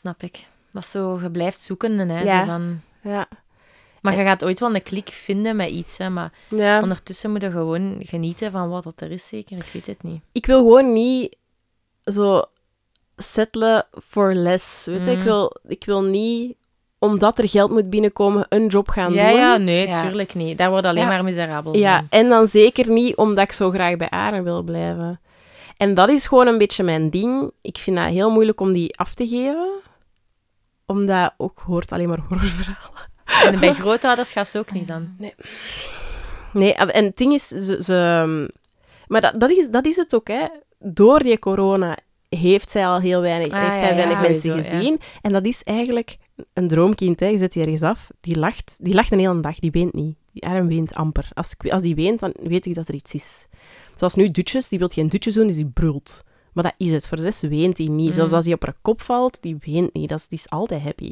[0.00, 0.46] Snap ik.
[0.70, 2.20] Dat is zo, je blijft zoeken, hè.
[2.20, 2.40] Ja.
[2.40, 2.80] Zo van...
[3.02, 3.28] Ja.
[4.00, 6.10] Maar je gaat ooit wel een klik vinden met iets, hè.
[6.10, 6.82] Maar ja.
[6.82, 9.56] ondertussen moet je gewoon genieten van wat dat er is, zeker.
[9.56, 10.20] Ik weet het niet.
[10.32, 11.36] Ik wil gewoon niet
[12.04, 12.42] zo
[13.16, 14.84] settelen for less.
[14.84, 15.10] Weet je?
[15.10, 15.18] Mm.
[15.18, 16.56] Ik, wil, ik wil niet,
[16.98, 19.38] omdat er geld moet binnenkomen, een job gaan ja, doen.
[19.40, 20.02] ja, nee, Ja.
[20.02, 20.58] tuurlijk niet.
[20.58, 21.08] Daar wordt alleen Ja.
[21.08, 22.06] maar miserabel Ja, van.
[22.10, 25.20] en dan zeker niet omdat ik zo graag bij Aaron wil blijven.
[25.76, 27.50] En dat is gewoon een beetje mijn ding.
[27.62, 29.68] Ik vind dat heel moeilijk om die af te geven.
[30.86, 33.04] Omdat ook hoort alleen maar horrorverhalen.
[33.44, 35.16] En bij grootouders gaat ze ook niet dan.
[36.52, 37.76] Nee, en het ding is, ze...
[37.82, 38.54] ze
[39.06, 40.46] maar dat, dat, is, dat is het ook, hè.
[40.78, 41.96] door die corona
[42.28, 44.76] heeft zij al heel weinig, Ah, heeft zij ja, weinig mensen sowieso, ja.
[44.78, 45.00] gezien.
[45.22, 46.16] En dat is eigenlijk
[46.52, 47.20] een droomkind.
[47.20, 47.26] Hè.
[47.26, 50.16] Je zet die ergens af, die lacht, die lacht een hele dag, die weent niet.
[50.32, 51.28] Die arm weent amper.
[51.34, 53.46] Als, ik- als die weent, dan weet ik dat er iets is.
[53.94, 56.24] Zoals nu Dutjes, die wil geen Dutjes doen, dus die brult.
[56.52, 57.06] Maar dat is het.
[57.06, 58.08] Voor de rest weent hij niet.
[58.08, 58.14] Mm.
[58.14, 60.08] Zelfs als hij op haar kop valt, die weent niet.
[60.08, 61.10] Dat is, die is altijd happy.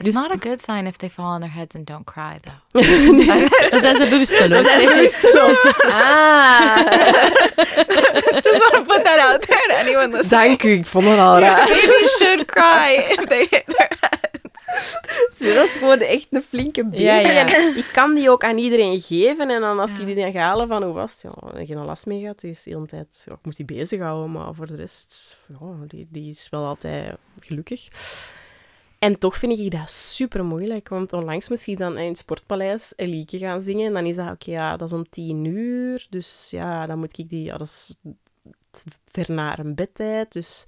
[0.00, 2.36] It's Dus- not a good sign if they fall on their heads and don't cry,
[2.40, 2.60] though.
[3.70, 4.66] Dan zijn ze bewusteloos.
[5.92, 6.76] Ah,
[8.46, 10.28] Just want to put that out there to anyone listening.
[10.48, 10.70] dank u.
[10.72, 11.68] Ik vond het al raar.
[11.68, 13.98] Babies should cry if they hit their
[15.36, 17.02] Ja, dat is gewoon echt een flinke baby.
[17.02, 17.46] Ja, ja.
[17.46, 19.50] En ik kan die ook aan iedereen geven.
[19.50, 19.98] En dan als Ja.
[19.98, 22.40] ik die dan ga halen van hoe was het, ja, en geen last mee gehad,
[22.40, 23.22] die is de hele tijd...
[23.26, 25.38] Ja, ik moet die bezighouden, maar voor de rest...
[25.48, 27.88] Ja, die, die is wel altijd gelukkig.
[29.00, 30.88] En toch vind ik dat super moeilijk.
[30.88, 33.86] Want onlangs ik dan in het Sportpaleis een liedje gaan zingen.
[33.86, 36.06] En dan is dat, oké, ja, dat is om tien uur.
[36.10, 37.42] Dus ja, dan moet ik die...
[37.42, 37.94] Ja, dat is
[39.04, 40.32] ver naar een bedtijd.
[40.32, 40.64] Dus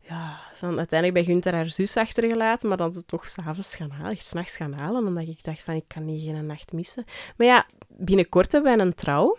[0.00, 4.10] ja, dan uiteindelijk bij Gunther haar zus achtergelaten, maar dan ze toch s'avonds gaan halen,
[4.10, 7.04] echt s'nachts gaan halen, omdat ik dacht van, ik kan niet geen nacht missen.
[7.36, 9.38] Maar ja, binnenkort hebben wij een trouw.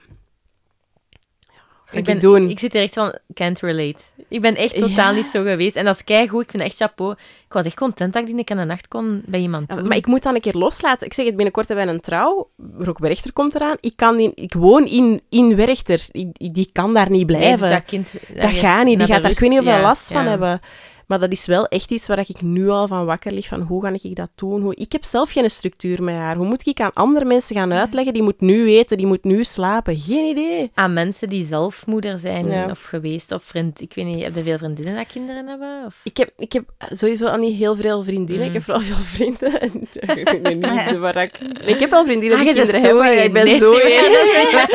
[1.91, 2.49] Ga ik, ben, doen.
[2.49, 3.95] ik zit er echt van, can't relate.
[4.27, 5.11] Ik ben echt totaal Ja.
[5.11, 5.75] niet zo geweest.
[5.75, 6.43] En dat is keigoed.
[6.43, 7.11] Ik vind het echt chapeau.
[7.45, 9.75] Ik was echt content dat ik die een keer een nacht kon bij iemand Ja,
[9.75, 9.87] doen.
[9.87, 11.05] maar ik moet dan een keer loslaten.
[11.07, 12.49] Ik zeg het, binnenkort hebben wij een trouw.
[12.77, 13.75] Rook Werchter komt eraan.
[13.79, 16.01] Ik, kan in, ik woon in, in Werchter.
[16.11, 17.69] Ik- die kan daar niet Nee, blijven.
[17.69, 18.13] dat kind...
[18.35, 18.97] Dat gaat niet.
[18.97, 20.61] Die gaat daar ik weet niet hoeveel ja, last van hebben.
[21.09, 23.47] Maar dat is wel echt iets waar ik nu al van wakker lig.
[23.47, 24.61] Van hoe ga ik dat doen?
[24.61, 24.75] Hoe...
[24.75, 26.35] Ik heb zelf geen structuur met haar.
[26.35, 28.13] Hoe moet ik aan andere mensen gaan uitleggen?
[28.13, 29.97] Die moet nu eten, die moet nu slapen.
[29.97, 30.71] Geen idee.
[30.73, 32.65] Aan mensen die zelf moeder zijn Ja.
[32.69, 33.81] of geweest, of vriend...
[33.81, 35.83] Ik weet niet, heb je veel vriendinnen dat kinderen hebben?
[35.85, 35.99] Of...
[36.03, 38.47] Ik heb, ik heb sowieso al niet heel veel vriendinnen.
[38.47, 38.47] Mm.
[38.47, 39.61] Ik heb vooral veel vrienden.
[40.19, 41.37] ik weet niet waar ik...
[41.65, 43.23] Ik heb wel vriendinnen Ah, die kinderen hebben.
[43.23, 44.11] Ik ben Nee, zo één.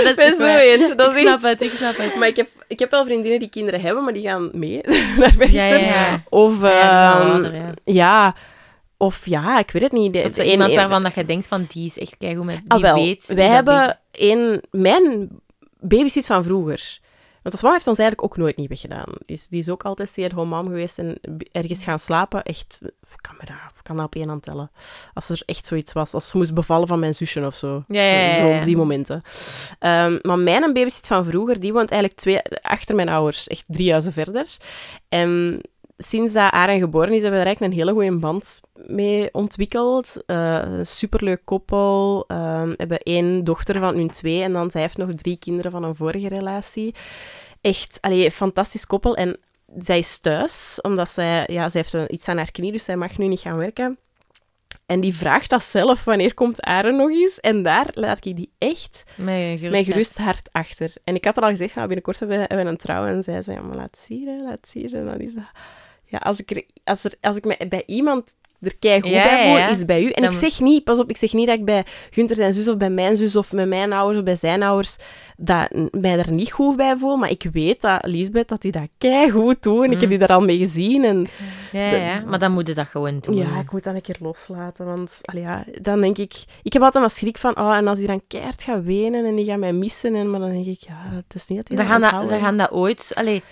[0.10, 0.58] Ik ben zo waar.
[0.58, 0.96] één.
[0.96, 2.16] Dat ik snap het, ik snap het.
[2.16, 4.80] Maar ik heb, ik heb wel vriendinnen die kinderen hebben, maar die gaan mee
[5.18, 6.22] naar ja, ja.
[6.28, 7.72] Of, Ja, ehm, ouder, ja.
[7.84, 8.34] ja,
[8.96, 10.12] of ja, ik weet het niet.
[10.12, 12.60] De- Of iemand een- waarvan dat je denkt van, die is echt keigoed met...
[12.60, 12.94] Die Ah, wel.
[12.94, 14.62] weet Wij hebben een...
[14.70, 15.28] Mijn
[15.80, 16.98] babysit van vroeger.
[17.42, 19.12] Want ons mama heeft ons eigenlijk ook nooit niet weggedaan.
[19.26, 21.18] Die is, die is ook altijd stay-at-home mom geweest en
[21.52, 22.42] ergens gaan slapen.
[22.42, 23.46] Echt, ik kan, me
[23.82, 24.70] kan dat op één hand tellen.
[25.14, 26.14] Als er echt zoiets was.
[26.14, 27.84] Als ze moest bevallen van mijn zusje of zo.
[27.88, 29.22] Ja, ja, ja, Zo op die momenten.
[29.78, 33.46] Ehm, maar mijn babysit van vroeger, die woont eigenlijk twee, achter mijn ouders.
[33.46, 34.46] Echt drie huizen verder.
[35.08, 35.60] En
[35.96, 40.22] sinds dat Aren geboren is, hebben we er eigenlijk een hele goede band mee ontwikkeld.
[40.26, 42.24] Eh, een superleuk koppel.
[42.28, 45.82] We hebben één dochter van hun twee en dan zij heeft nog drie kinderen van
[45.84, 46.94] een vorige relatie.
[47.60, 49.16] Echt, allee, fantastisch koppel.
[49.16, 49.36] En
[49.78, 52.96] zij is thuis, omdat zij, ja, zij heeft een- iets aan haar knie, dus zij
[52.96, 53.98] mag nu niet gaan werken.
[54.86, 57.40] En die vraagt dat zelf, wanneer komt Aren nog eens?
[57.40, 59.02] En daar laat ik die echt
[59.58, 60.92] gerust, mijn gerust hart achter.
[61.04, 63.06] En ik had al al gezegd, ah, binnenkort hebben we, hebben we een trouw.
[63.06, 64.92] En zij zei, ja, maar laat zien, laat zien.
[64.94, 65.44] En dan is dat...
[66.14, 69.44] Ja, als ik, er, als, er, als ik me bij iemand er keigoed Ja, bij
[69.48, 70.10] voel, ja, is het bij u.
[70.10, 72.52] En Dan- ik zeg niet, pas op, ik zeg niet dat ik bij Gunther zijn
[72.54, 74.96] zus of bij mijn zus of met mijn ouders of bij zijn ouders
[75.36, 77.16] dat mij er niet goed bij voel.
[77.16, 79.84] Maar ik weet dat Lisbeth dat die dat keigoed doet.
[79.84, 80.08] En ik heb Mm.
[80.08, 81.04] die daar al mee gezien.
[81.04, 81.26] En
[81.72, 82.20] Ja, ja, ja.
[82.26, 83.36] Maar dan moet je dat gewoon doen.
[83.36, 84.86] ja, ik moet dat een keer loslaten.
[84.86, 86.34] Want allee, ja, dan denk ik...
[86.62, 87.58] Ik heb altijd een schrik van...
[87.58, 90.14] Oh, en als die dan keihard gaat wenen en die gaat mij missen...
[90.14, 92.38] En, maar dan denk ik, ja, het is niet dat die dat gaan dat, ze
[92.38, 93.12] gaan dat ooit...
[93.14, 93.42] Allee,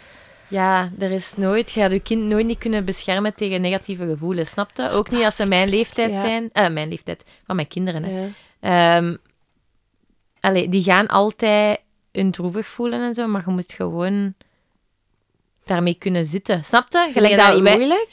[0.53, 1.71] ja, er is nooit...
[1.71, 4.91] Je gaat je kind nooit niet kunnen beschermen tegen negatieve gevoelens, snapte?
[4.91, 6.21] Ook niet als ze mijn leeftijd Ja.
[6.21, 6.51] zijn.
[6.53, 7.25] Eh, mijn leeftijd.
[7.47, 8.21] Van mijn kinderen, hè.
[8.21, 8.29] Ja.
[8.97, 9.17] Ehm,
[10.41, 11.81] allee, die gaan altijd
[12.13, 14.35] hun droevig voelen en zo, maar je moet gewoon
[15.65, 16.65] daarmee kunnen zitten.
[16.65, 17.09] Snapte?
[17.13, 18.11] Gelijk je dat dat wij- moeilijk?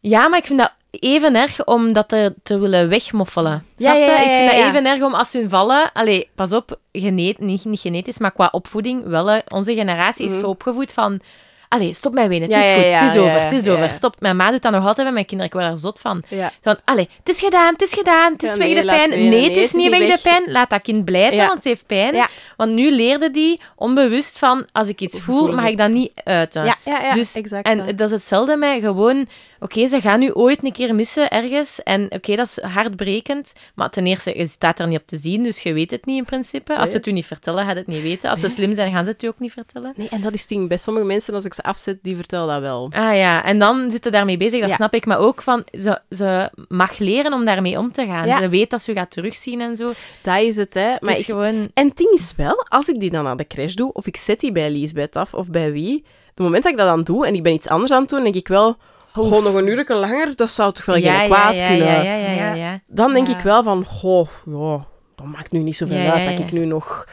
[0.00, 3.66] Ja, maar ik vind dat even erg om dat te, te willen wegmoffelen.
[3.76, 5.92] Ja, ja, ja, Ik vind dat even erg om als ze hun vallen...
[5.92, 9.40] Allee, pas op, genet, niet, niet genetisch, maar qua opvoeding wel.
[9.48, 10.40] Onze generatie is Mhm.
[10.40, 11.20] zo opgevoed van...
[11.68, 13.88] Allee, stop met wenen, het is goed, het is over, het is over.
[13.94, 14.16] Stop.
[14.20, 16.22] Mijn ma doet dat nog altijd met mijn kinderen, ik word daar zot van.
[16.62, 19.08] Van, allee, het is gedaan, het is gedaan, het is weg nee, de pijn.
[19.10, 20.42] Nee, het Nee, is het is niet weg de pijn.
[20.46, 21.46] Laat dat kind blijten, Ja.
[21.46, 22.26] want ze heeft pijn.
[22.56, 26.64] Want nu leerde die onbewust van, als ik iets voel, mag ik dat niet uiten.
[26.64, 27.66] Ja, ja, ja, Dus- exact.
[27.66, 27.86] En dat.
[27.98, 29.26] dat is hetzelfde met gewoon...
[29.64, 31.82] Oké, ze gaan nu ooit een keer missen ergens.
[31.82, 33.52] En oké, dat is hartbrekend.
[33.74, 36.18] Maar ten eerste, je staat er niet op te zien, dus je weet het niet
[36.18, 36.76] in principe.
[36.76, 38.30] Als ze het u niet vertellen, gaat het niet weten.
[38.30, 39.92] Als ze slim zijn, gaan ze het u ook niet vertellen.
[39.96, 40.68] Nee, en dat is ding.
[40.68, 42.88] Bij sommige mensen, als ik ze afzet, die vertellen dat wel.
[42.90, 44.74] Ah ja, en dan zitten daarmee bezig, dat Ja.
[44.74, 45.06] snap ik.
[45.06, 48.26] Maar ook van, ze, ze mag leren om daarmee om te gaan.
[48.26, 48.40] Ja.
[48.40, 49.92] Ze weet dat ze u gaat terugzien en zo.
[50.22, 50.88] Dat is het, hè.
[50.88, 51.70] Maar het is ik, gewoon...
[51.74, 54.16] En het ding is wel, als ik die dan aan de crash doe, of ik
[54.16, 57.26] zet die bij Liesbeth af, of bij wie, het moment dat ik dat dan doe,
[57.26, 58.76] en ik ben iets anders aan het doen, denk ik wel,
[59.14, 61.86] gewoon nog een uur langer, dat zou toch wel geen kwaad ja, kunnen.
[61.86, 62.54] Ja, ja, ja, ja, Ja.
[62.54, 62.80] ja.
[62.86, 63.36] Dan denk Ja.
[63.38, 64.84] ik wel van, goh, ja,
[65.16, 66.44] dat maakt nu niet zoveel Ja, uit ja, dat ja.
[66.44, 67.06] ik nu nog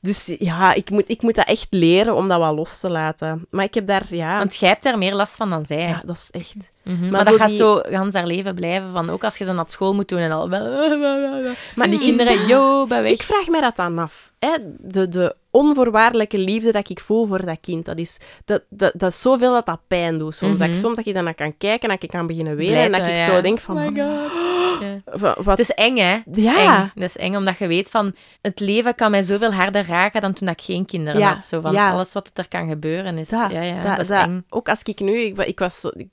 [0.00, 3.46] Dus ja, ik moet, ik moet dat echt leren om dat wel los te laten.
[3.50, 4.38] Maar ik heb daar, ja...
[4.38, 5.86] Want jij hebt daar meer last van dan zij.
[5.88, 6.54] ja, dat is echt...
[6.84, 7.10] Mhm.
[7.10, 8.92] maar dat gaat zo gans haar leven blijven.
[8.92, 10.48] Van, ook als je ze naar school moet doen en al...
[10.48, 12.86] Maar die kinderen, dat- yo.
[13.04, 14.32] Ik vraag mij dat dan af.
[14.38, 14.50] Hè?
[14.78, 19.10] De, de onvoorwaardelijke liefde dat ik voel voor dat kind, dat is, dat, dat, dat
[19.12, 20.34] is zoveel dat dat pijn doet.
[20.34, 20.82] Soms, dat ik, Mhm.
[20.82, 23.00] soms dat je dan naar kan kijken en dat ik kan beginnen wenen en dat
[23.00, 23.24] ik ja.
[23.26, 23.76] zo denk van...
[23.76, 24.46] Oh my god.
[24.80, 25.00] Ja.
[25.04, 26.04] van, wat, Het is eng, hè?
[26.24, 26.56] Het is Ja.
[26.82, 26.90] eng.
[26.94, 28.14] Het is eng, omdat je weet van...
[28.42, 31.44] Het leven kan mij zoveel harder raken dan toen ik geen kinderen Ja, had.
[31.44, 31.90] Zo van, ja.
[31.90, 33.28] alles wat er kan gebeuren is...
[33.28, 34.44] dat, ja, ja, dat- dat, is dat- eng.
[34.48, 35.18] Ook als ik nu...
[35.20, 35.90] Ik, wa- ik was zo...
[35.94, 36.06] Ik,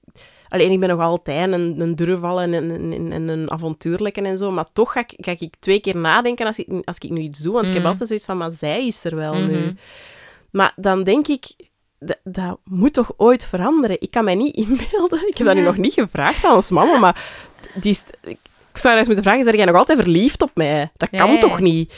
[0.56, 4.52] alleen, ik ben nog altijd een, een durval en een, een, een, avontuurlijke en zo,
[4.52, 7.40] maar toch ga ik, ga ik twee keer nadenken als ik, als ik nu iets
[7.40, 7.90] doe, want ik heb Mhm.
[7.92, 9.48] altijd zoiets van, maar zij is er wel Mhm.
[9.52, 9.76] nu.
[10.52, 11.44] Maar dan denk ik,
[12.24, 14.02] dat, moet toch ooit veranderen?
[14.02, 15.28] Ik kan mij niet inbeelden.
[15.28, 17.26] Ik heb dat nu nog niet gevraagd aan ons mama, maar
[17.74, 18.38] die is, ik
[18.74, 20.92] zou haar eens moeten vragen, zeg jij nog altijd verliefd op mij?
[20.98, 21.94] Dat kan toch niet?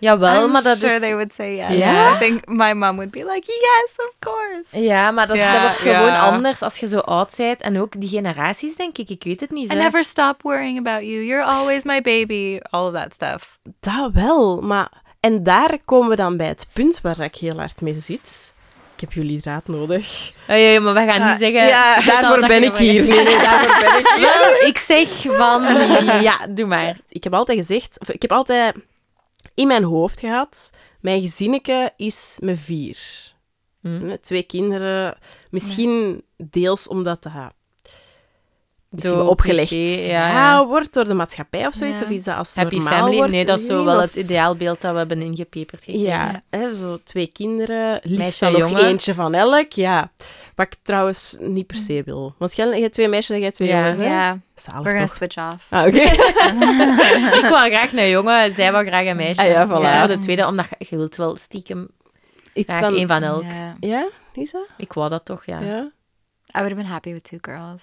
[0.00, 1.00] Jawel, I'm maar dat sure is...
[1.00, 1.68] they would say yes.
[1.68, 2.14] Ja?
[2.14, 4.80] I think my mom would be like, yes, of course.
[4.80, 7.60] Ja, maar dat, wordt gewoon anders als je zo oud bent.
[7.60, 9.08] En ook die generaties, denk ik.
[9.08, 9.72] Ik weet het niet.
[9.72, 9.82] I hè.
[9.82, 11.24] never stop worrying about you.
[11.24, 12.58] You're always my baby.
[12.70, 13.58] All of that stuff.
[13.80, 14.88] Dat wel, maar...
[15.20, 18.52] En daar komen we dan bij het punt waar ik heel hard mee zit.
[18.94, 20.32] Ik heb jullie raad nodig.
[20.48, 21.66] Oh, ja, maar we gaan Ah, niet zeggen...
[21.66, 23.06] ja, dat Daarvoor ben ik hier.
[23.06, 24.20] Nee, nee, daarvoor ben ik hier.
[24.20, 25.62] Wel, ik zeg van...
[26.22, 26.96] Ja, doe maar.
[27.08, 27.96] Ik heb altijd gezegd...
[28.00, 28.74] of Ik heb altijd
[29.60, 30.70] in mijn hoofd gehad...
[31.00, 32.98] Mijn gezinnetje is met vier.
[33.80, 34.16] Hm.
[34.20, 35.18] Twee kinderen.
[35.50, 37.32] Misschien deels omdat dat
[38.96, 40.66] Zo wel opgelegd cliché, ja, ja.
[40.66, 41.98] wordt door de maatschappij of zoiets.
[41.98, 42.04] Ja.
[42.04, 43.16] Of is dat als Happy normaal family?
[43.16, 46.06] wordt nee, dat is zo wel of- het ideaalbeeld dat we hebben ingepeperd gekregen.
[46.08, 48.84] Ja, Hè, zo twee kinderen, liefst Meisje dan en nog jongen.
[48.86, 49.72] eentje van elk.
[49.72, 50.10] Ja.
[50.54, 52.34] Wat ik trouwens niet per se wil.
[52.38, 53.78] Want jij hebt twee meisjes en jij twee Ja.
[53.80, 54.04] jongens, hè?
[54.04, 54.34] Yeah.
[54.54, 55.14] Zalig We're gonna toch?
[55.16, 55.66] switch off.
[55.70, 55.96] Ah, oké.
[57.40, 59.40] ik wou graag een jongen, zij wou graag een meisje.
[59.42, 60.08] Ah ja, voilà.
[60.08, 61.88] De tweede, omdat je, wilt wel stiekem
[62.52, 62.94] Iets graag van...
[62.96, 63.44] één van elk.
[63.80, 64.64] Ja, Lisa?
[64.76, 65.60] Ik wou dat toch, ja.
[65.60, 65.78] Ja.
[65.78, 67.82] I would have been happy with two girls.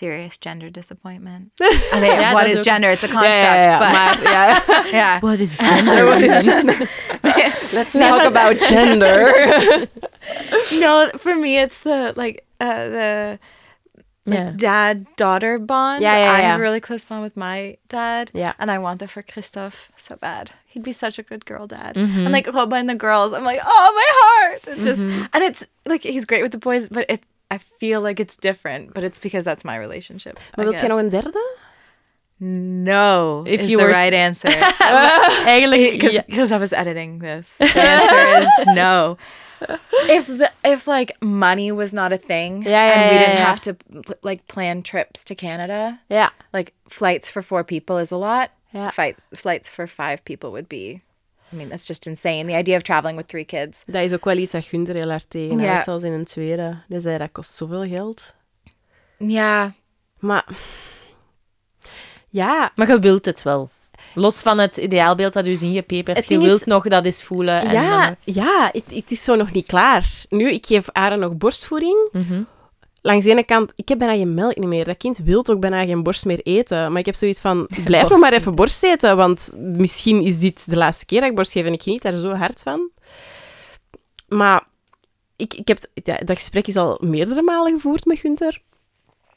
[0.00, 1.52] Serious gender disappointment.
[1.60, 2.64] I think, Ja, what dat is ook.
[2.64, 2.90] gender?
[2.90, 3.36] It's a Ja, construct.
[3.36, 4.84] ja, ja, but maar ja.
[4.90, 5.20] yeah.
[5.22, 6.04] What is gender?
[6.06, 6.78] what is gender?
[7.76, 9.86] Let's talk about gender.
[10.80, 13.38] no, for me, it's the like uh, the
[14.26, 14.50] like, Ja.
[14.56, 16.02] dad daughter bond.
[16.02, 16.50] Yeah, yeah, I yeah.
[16.50, 18.30] have a really close bond with my dad.
[18.34, 18.52] Yeah.
[18.58, 20.50] And I want that for Christoph so bad.
[20.66, 21.94] He'd be such a good girl dad.
[21.96, 22.24] Mhm.
[22.24, 24.60] And like Robin and the girls, I'm like, oh my heart.
[24.68, 28.20] It's just and it's like he's great with the boys, but it I feel like
[28.20, 30.38] it's different, but it's because that's my relationship.
[30.38, 30.90] I Maar wilt jij guess.
[30.90, 31.58] nog een derde?
[32.42, 34.48] No, If is you the were right answer.
[35.44, 36.56] Because ja.
[36.56, 37.50] I was editing this.
[37.58, 39.16] The answer is no.
[40.08, 43.38] If the if like money was not a thing Yeah, yeah, and we yeah, didn't
[43.38, 43.46] yeah.
[43.46, 43.76] have to
[44.22, 48.50] like plan trips to Canada, yeah, like flights for four people is a lot.
[48.72, 48.88] Ja.
[48.90, 51.02] Flights flights for five people would be.
[51.52, 52.44] I mean, that's just insane.
[52.46, 53.82] The idea of traveling with three kids.
[53.86, 55.66] Dat is ook wel iets dat Gunther heel hard tegen Ja.
[55.70, 56.82] houdt, zelfs in een tweede.
[56.88, 58.34] Die zei, dat kost zoveel geld.
[59.18, 59.70] Yeah.
[60.18, 60.44] Maar...
[62.28, 63.70] Ja, Maar je wilt het wel.
[64.14, 66.16] Los van het ideaalbeeld dat u ingepeperd.
[66.16, 67.60] Het Je is- wilt nog dat eens voelen.
[67.60, 70.24] En ja, dan- ja het, het is zo nog niet klaar.
[70.28, 72.08] Nu, ik geef Aaron nog borstvoeding.
[72.12, 72.42] Mhm.
[73.02, 74.84] Langs de ene kant, ik heb bijna geen melk niet meer.
[74.84, 76.90] Dat kind wil ook bijna geen borst meer eten.
[76.90, 79.16] Maar ik heb zoiets van, blijf nog maar even borst eten.
[79.16, 82.16] Want misschien is dit de laatste keer dat ik borst geef en ik geniet daar
[82.16, 82.90] zo hard van.
[84.28, 84.66] Maar
[85.36, 88.62] ik, ik heb, ja, dat gesprek is al meerdere malen gevoerd met Gunther.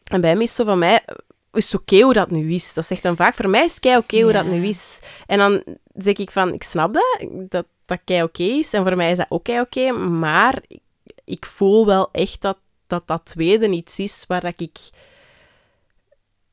[0.04, 1.06] En bij hem is zo van mij,
[1.52, 2.74] is het oké hoe dat nu is?
[2.74, 5.00] Dat zegt dan vaak, voor mij is het kei oké hoe dat nu is.
[5.26, 5.64] En dan
[5.96, 8.74] zeg ik van, ik snap dat, dat dat kei oké is.
[8.74, 9.92] En voor mij is dat ook kei oké.
[9.92, 10.80] maar ik,
[11.26, 12.58] ik voel wel echt dat,
[12.94, 14.78] dat dat tweede iets is waar dat ik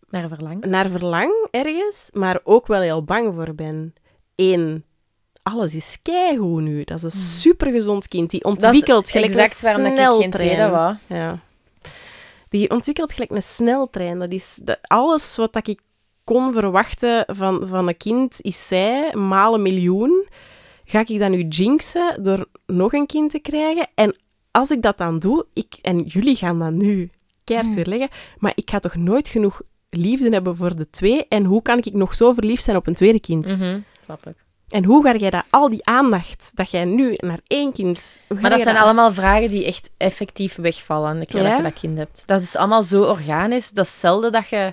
[0.08, 0.64] Naar verlang.
[0.64, 3.94] naar verlang ergens, maar ook wel heel bang voor ben.
[4.36, 4.84] Eén,
[5.42, 6.84] alles is keigoed nu.
[6.84, 8.30] Dat is een supergezond kind.
[8.30, 10.70] Die Dat ontwikkelt gelijk exact een waarom dat ik geen tweede sneltrein.
[11.08, 11.20] wou.
[11.20, 11.38] Ja.
[12.48, 14.18] Die ontwikkelt gelijk een sneltrein.
[14.18, 15.80] Dat is dat, alles wat dat ik
[16.24, 20.28] kon verwachten van, van een kind, is zij, maal een miljoen.
[20.84, 23.88] Ga ik dat nu jinxen door nog een kind te krijgen?
[23.94, 24.16] En
[24.50, 27.10] als ik dat dan doe, ik, en jullie gaan dat nu
[27.44, 31.26] keihard weerleggen, maar ik ga toch nooit genoeg liefde hebben voor de twee?
[31.28, 33.46] En hoe kan ik nog zo verliefd zijn op een tweede kind?
[33.46, 34.34] Mhm, Snap ik.
[34.68, 38.22] En hoe ga jij dat, al die aandacht dat jij nu naar één kind...
[38.40, 41.48] Maar dat zijn allemaal vragen die echt effectief wegvallen de keer Ja?
[41.48, 42.22] dat je dat kind hebt.
[42.26, 43.70] Dat is allemaal zo organisch.
[43.70, 44.72] Dat is zelden dat je,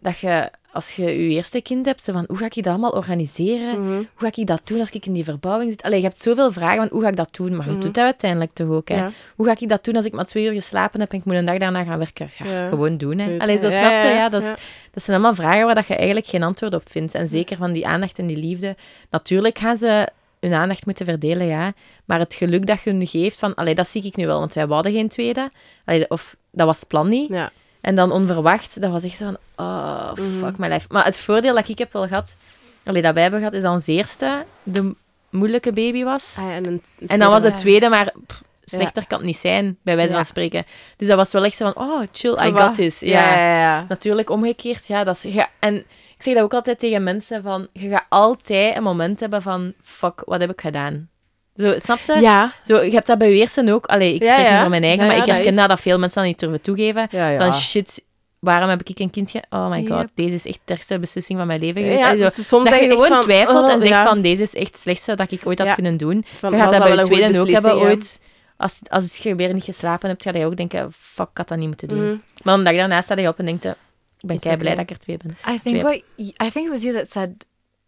[0.00, 2.90] dat je, als je je eerste kind hebt, zo van, hoe ga ik dat allemaal
[2.90, 3.78] organiseren?
[3.80, 3.88] Mhm.
[3.96, 5.82] Hoe ga ik dat doen als ik in die verbouwing zit?
[5.82, 7.56] Allee, je hebt zoveel vragen van, hoe ga ik dat doen?
[7.56, 7.80] Maar je Mhm.
[7.80, 8.96] doet dat uiteindelijk toch ook, hè?
[8.96, 9.10] Ja.
[9.36, 11.34] Hoe ga ik dat doen als ik maar twee uur geslapen heb en ik moet
[11.34, 12.28] een dag daarna gaan werken?
[12.30, 12.68] Ga Ja.
[12.68, 13.38] gewoon doen, hè?
[13.38, 14.08] Allee, zo snap je?
[14.08, 14.48] ja, dat, is,
[14.90, 17.14] dat zijn allemaal vragen waar dat je eigenlijk geen antwoord op vindt.
[17.14, 18.76] En zeker van die aandacht en die liefde.
[19.10, 20.08] Natuurlijk gaan ze
[20.40, 21.72] hun aandacht moeten verdelen, ja.
[22.04, 23.54] Maar het geluk dat je hun geeft van...
[23.54, 25.50] Allee, dat zie ik nu wel, want wij wouden geen tweede.
[25.84, 27.28] Allee, of dat was het plan niet.
[27.28, 27.50] Ja.
[27.86, 29.36] En dan onverwacht, dat was echt zo van...
[29.66, 30.44] Oh, Mhm.
[30.44, 30.86] fuck my life.
[30.90, 32.36] Maar het voordeel dat ik heb wel gehad...
[32.84, 34.94] Allee, dat wij hebben gehad, is dat ons eerste de
[35.30, 36.34] moeilijke baby was.
[36.38, 39.08] Ah, ja, en, een- een En dan was het tweede, maar pff, slechter Ja.
[39.08, 40.64] kan het niet zijn, bij wijze van spreken.
[40.96, 43.00] Dus dat was wel echt zo van, oh, chill, Zo I got this.
[43.00, 43.38] Ja, Ja.
[43.38, 43.84] ja, ja.
[43.88, 45.34] Natuurlijk, omgekeerd, ja, dat is...
[45.34, 45.74] Ja, en
[46.16, 49.72] ik zeg dat ook altijd tegen mensen, van, je gaat altijd een moment hebben van,
[49.82, 51.08] fuck, wat heb ik gedaan?
[51.56, 52.20] Zo, snap je?
[52.20, 52.52] Ja.
[52.62, 53.86] Zo, je hebt dat bij je eerste ook.
[53.86, 55.98] Allee, ik spreek nu van mijn eigen, maar ik dat herken is- dat, dat veel
[55.98, 57.08] mensen dat niet durven toegeven.
[57.38, 58.02] Van, shit,
[58.38, 59.42] waarom heb ik een kindje?
[59.50, 60.10] Oh my god, Yep.
[60.14, 62.00] deze is echt de ergste beslissing van mijn leven geweest.
[62.00, 64.04] Ja, dus soms dat je gewoon van, twiefelt oh, en zegt ja.
[64.04, 66.24] van, deze is echt het slechtste dat ik ooit had kunnen doen.
[66.38, 68.20] Van, Je gaat was dat bij je tweede ook hebben ooit.
[68.56, 71.58] Als, als je weer niet geslapen hebt, ga je ook denken, fuck, ik had dat
[71.58, 72.04] niet moeten doen.
[72.06, 72.16] Mhm.
[72.42, 73.74] Maar omdat je daarnaast sta je op en denkt, ik
[74.20, 75.36] ben kei blij dat ik er twee ben.
[75.54, 75.84] I think Yep.
[75.84, 77.30] what y- I think it was you that said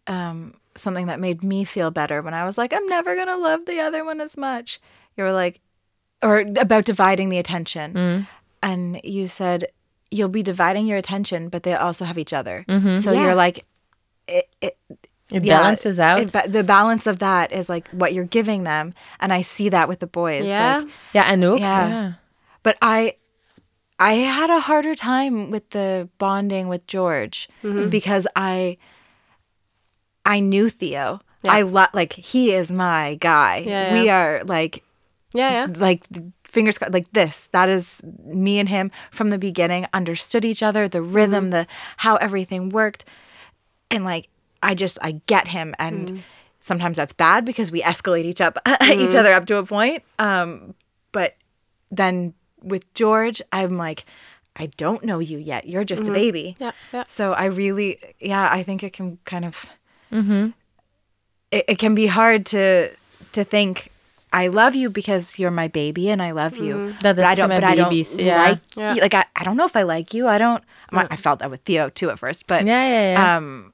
[0.03, 3.65] um, something that made me feel better when I was like, I'm never gonna love
[3.65, 4.79] the other one as much.
[5.17, 5.59] You were like,
[6.21, 8.27] or about dividing the attention, Mm.
[8.61, 9.65] and you said
[10.11, 12.65] you'll be dividing your attention, but they also have each other.
[12.67, 12.97] Mhm.
[13.03, 13.21] So Yeah.
[13.23, 13.65] you're like,
[14.27, 14.77] it, it,
[15.31, 16.19] It Yeah, balances out.
[16.35, 19.87] it, the balance of that is like what you're giving them, and I see that
[19.87, 20.47] with the boys.
[20.49, 20.77] Yeah.
[21.13, 21.59] Like, en ook.
[21.59, 21.87] Ja.
[21.87, 22.11] Ja.
[22.63, 23.13] but I
[23.99, 27.47] I had a harder time with the bonding with George
[27.89, 28.77] because I
[30.29, 31.21] I knew Theo.
[31.43, 31.51] Yeah.
[31.51, 33.63] I lo- like he is my guy.
[33.65, 34.17] Yeah, We yeah.
[34.17, 34.83] are like
[35.33, 35.67] Ja, ja.
[35.77, 36.05] like
[36.43, 37.49] fingers crossed like this.
[37.51, 41.13] That is me and him from the beginning understood each other, the mm-hmm.
[41.13, 41.67] rhythm, the
[41.97, 43.05] how everything worked.
[43.89, 44.29] And like
[44.61, 46.23] I just I get him and mm.
[46.61, 49.01] sometimes that's bad because we escalate each up mm-hmm.
[49.01, 50.03] each other up to a point.
[50.19, 50.75] Um
[51.11, 51.35] but
[51.89, 54.05] then with George, I'm like
[54.59, 55.67] I don't know you yet.
[55.67, 56.13] You're just a mm-hmm.
[56.13, 56.55] baby.
[56.59, 57.03] Ja, ja.
[57.07, 59.65] So I really, yeah, I think it can kind of,
[60.11, 60.53] Mhm.
[61.51, 62.89] it, it can be hard to
[63.31, 63.89] to think
[64.31, 66.93] I love you because you're my baby and I love you.
[67.01, 68.49] Dat But I heb je don't, but I don't baby's, ja.
[68.49, 68.93] like Ja.
[68.93, 69.01] you.
[69.01, 70.27] Like I, I don't know if I like you.
[70.27, 70.63] I don't.
[70.91, 73.37] I- I felt that with Theo too at first, but Ja, ja, ja.
[73.37, 73.73] um,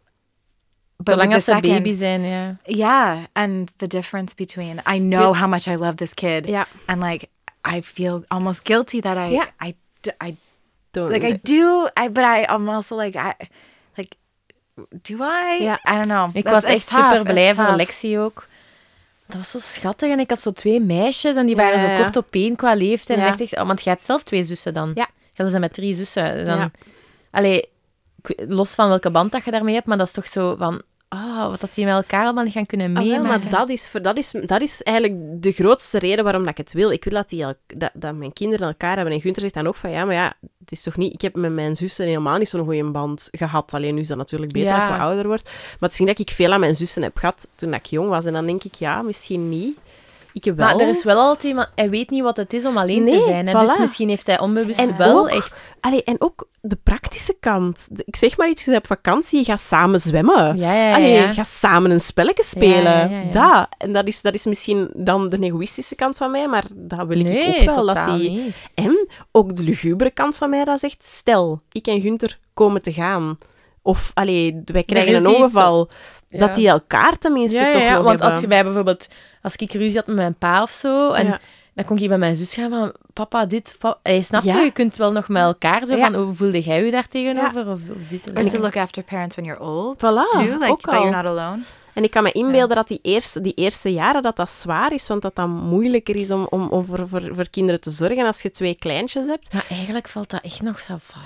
[0.97, 2.55] but Zolang with als the ze second, baby zijn, ja.
[2.67, 6.65] yeah, and the difference between I know how much I love this kid, Ja.
[6.87, 7.29] and like
[7.65, 9.47] I feel almost guilty that I, Yeah.
[9.59, 10.35] I, d- I
[10.93, 13.49] Don't- like I do I but I I'm also like I like
[14.89, 15.79] do I Ja.
[15.91, 17.75] I don't know Ik was echt tough, super blij voor.
[17.75, 18.47] Lexi ook.
[19.27, 20.09] Dat was zo schattig.
[20.09, 22.73] En ik had zo twee meisjes en die waren Ja, zo kort op één qua
[22.73, 23.17] leeftijd.
[23.19, 24.91] En ik dacht echt, oh, want jij hebt zelf twee zussen dan.
[24.95, 25.07] Ja.
[25.33, 26.45] Jullie zijn met drie zussen.
[26.45, 26.71] Dan.
[27.31, 27.69] Allee,
[28.23, 30.81] ik los van welke band dat je daarmee hebt, maar dat is toch zo van...
[31.07, 33.27] Ah, wat dat die met elkaar allemaal niet gaan kunnen Ah, meemaken.
[33.27, 36.57] maar dat is, voor, dat, is, dat is eigenlijk de grootste reden waarom dat ik
[36.57, 36.91] het wil.
[36.91, 39.13] Ik wil dat, die, dat, dat mijn kinderen elkaar hebben.
[39.13, 41.13] En Gunther zegt dan ook van, ja, maar ja, het is toch niet...
[41.13, 43.73] Ik heb met mijn zussen helemaal niet zo'n goede band gehad.
[43.73, 44.75] Alleen nu is dat natuurlijk beter Ja.
[44.75, 45.43] dat ik wat ouder word.
[45.43, 48.09] Maar het is niet dat ik veel aan mijn zussen heb gehad toen ik jong
[48.09, 48.25] was.
[48.25, 49.77] En dan denk ik, ja, misschien niet.
[50.35, 50.65] Ik heb wel...
[50.65, 51.69] Maar er is wel altijd iemand...
[51.75, 53.47] Hij weet niet wat het is om alleen Nee, te zijn.
[53.47, 53.59] Hè?
[53.59, 55.73] Dus misschien heeft hij onbewust En wel ook- echt...
[55.79, 57.87] Allee, en ook de praktische kant.
[58.05, 60.57] Ik zeg maar iets, je bent op vakantie, je gaat samen zwemmen.
[60.57, 60.95] Ja, ja, ja.
[60.95, 61.33] Allee, ja.
[61.33, 63.31] ga samen een spelletje spelen.
[63.31, 63.67] Dat.
[63.77, 67.19] En dat is, dat is misschien dan de egoïstische kant van mij, maar dat wil
[67.19, 67.85] ik nee, ook wel.
[67.85, 68.29] Dat die...
[68.29, 68.55] niet.
[68.73, 72.93] En ook de lugubere kant van mij, dat zegt, stel, ik en Gunther komen te
[72.93, 73.37] gaan.
[73.81, 75.89] Of, allee, wij krijgen een ongeval.
[76.39, 76.45] Ja.
[76.47, 78.31] Dat die elkaar tenminste toch ja, nog want hebben.
[78.31, 79.07] als je bij bijvoorbeeld...
[79.41, 81.11] Als ik ruzie had met mijn pa of zo...
[81.11, 81.39] En Ja.
[81.73, 82.93] dan kon ik bij mijn zus gaan van...
[83.13, 83.75] Papa, dit...
[83.79, 84.21] Papa.
[84.21, 84.49] Snap je?
[84.49, 84.59] Ja.
[84.61, 86.03] Je kunt wel nog met elkaar zo Ja.
[86.11, 86.15] van...
[86.15, 87.61] Hoe voelde jij je daar tegenover?
[87.67, 90.81] Of, of dit of to look after parents when you're old Voilà, too like ook
[90.81, 91.01] that al.
[91.01, 91.59] you're not alone
[91.93, 95.07] En ik kan me inbeelden dat die eerste, die eerste jaren dat dat zwaar is,
[95.07, 98.41] want dat dat moeilijker is om, om, om voor, voor, voor kinderen te zorgen als
[98.41, 99.53] je twee kleintjes hebt.
[99.53, 101.19] Maar eigenlijk valt dat echt nog zo va.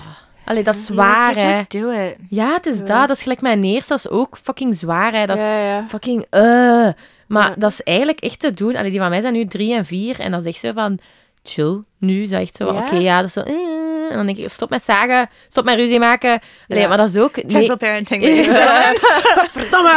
[0.50, 1.56] Allee, dat is zwaar, like, hè.
[1.56, 2.88] just do it Ja, het is dat.
[3.08, 3.88] Dat is gelijk mijn eerste.
[3.88, 5.26] Dat is ook fucking zwaar, hè.
[5.26, 5.84] Dat is ja, ja.
[5.88, 6.26] fucking...
[6.30, 6.88] eh
[7.26, 8.76] Maar dat is eigenlijk echt te doen.
[8.76, 10.20] Allee, die van mij zijn nu drie en vier.
[10.20, 10.98] En dan zegt ze van...
[11.42, 11.80] Chill.
[11.98, 12.68] Nu is dat echt zo...
[12.68, 13.40] Oké, ja, dat is zo...
[13.40, 13.54] eh.
[14.10, 15.28] En dan denk ik, stop met zagen.
[15.48, 16.40] Stop met ruzie maken.
[16.68, 16.88] Allee, Ja.
[16.88, 17.36] maar dat is ook...
[17.36, 17.44] nee.
[17.48, 18.24] gentle parenting.
[19.54, 19.92] Verdomme!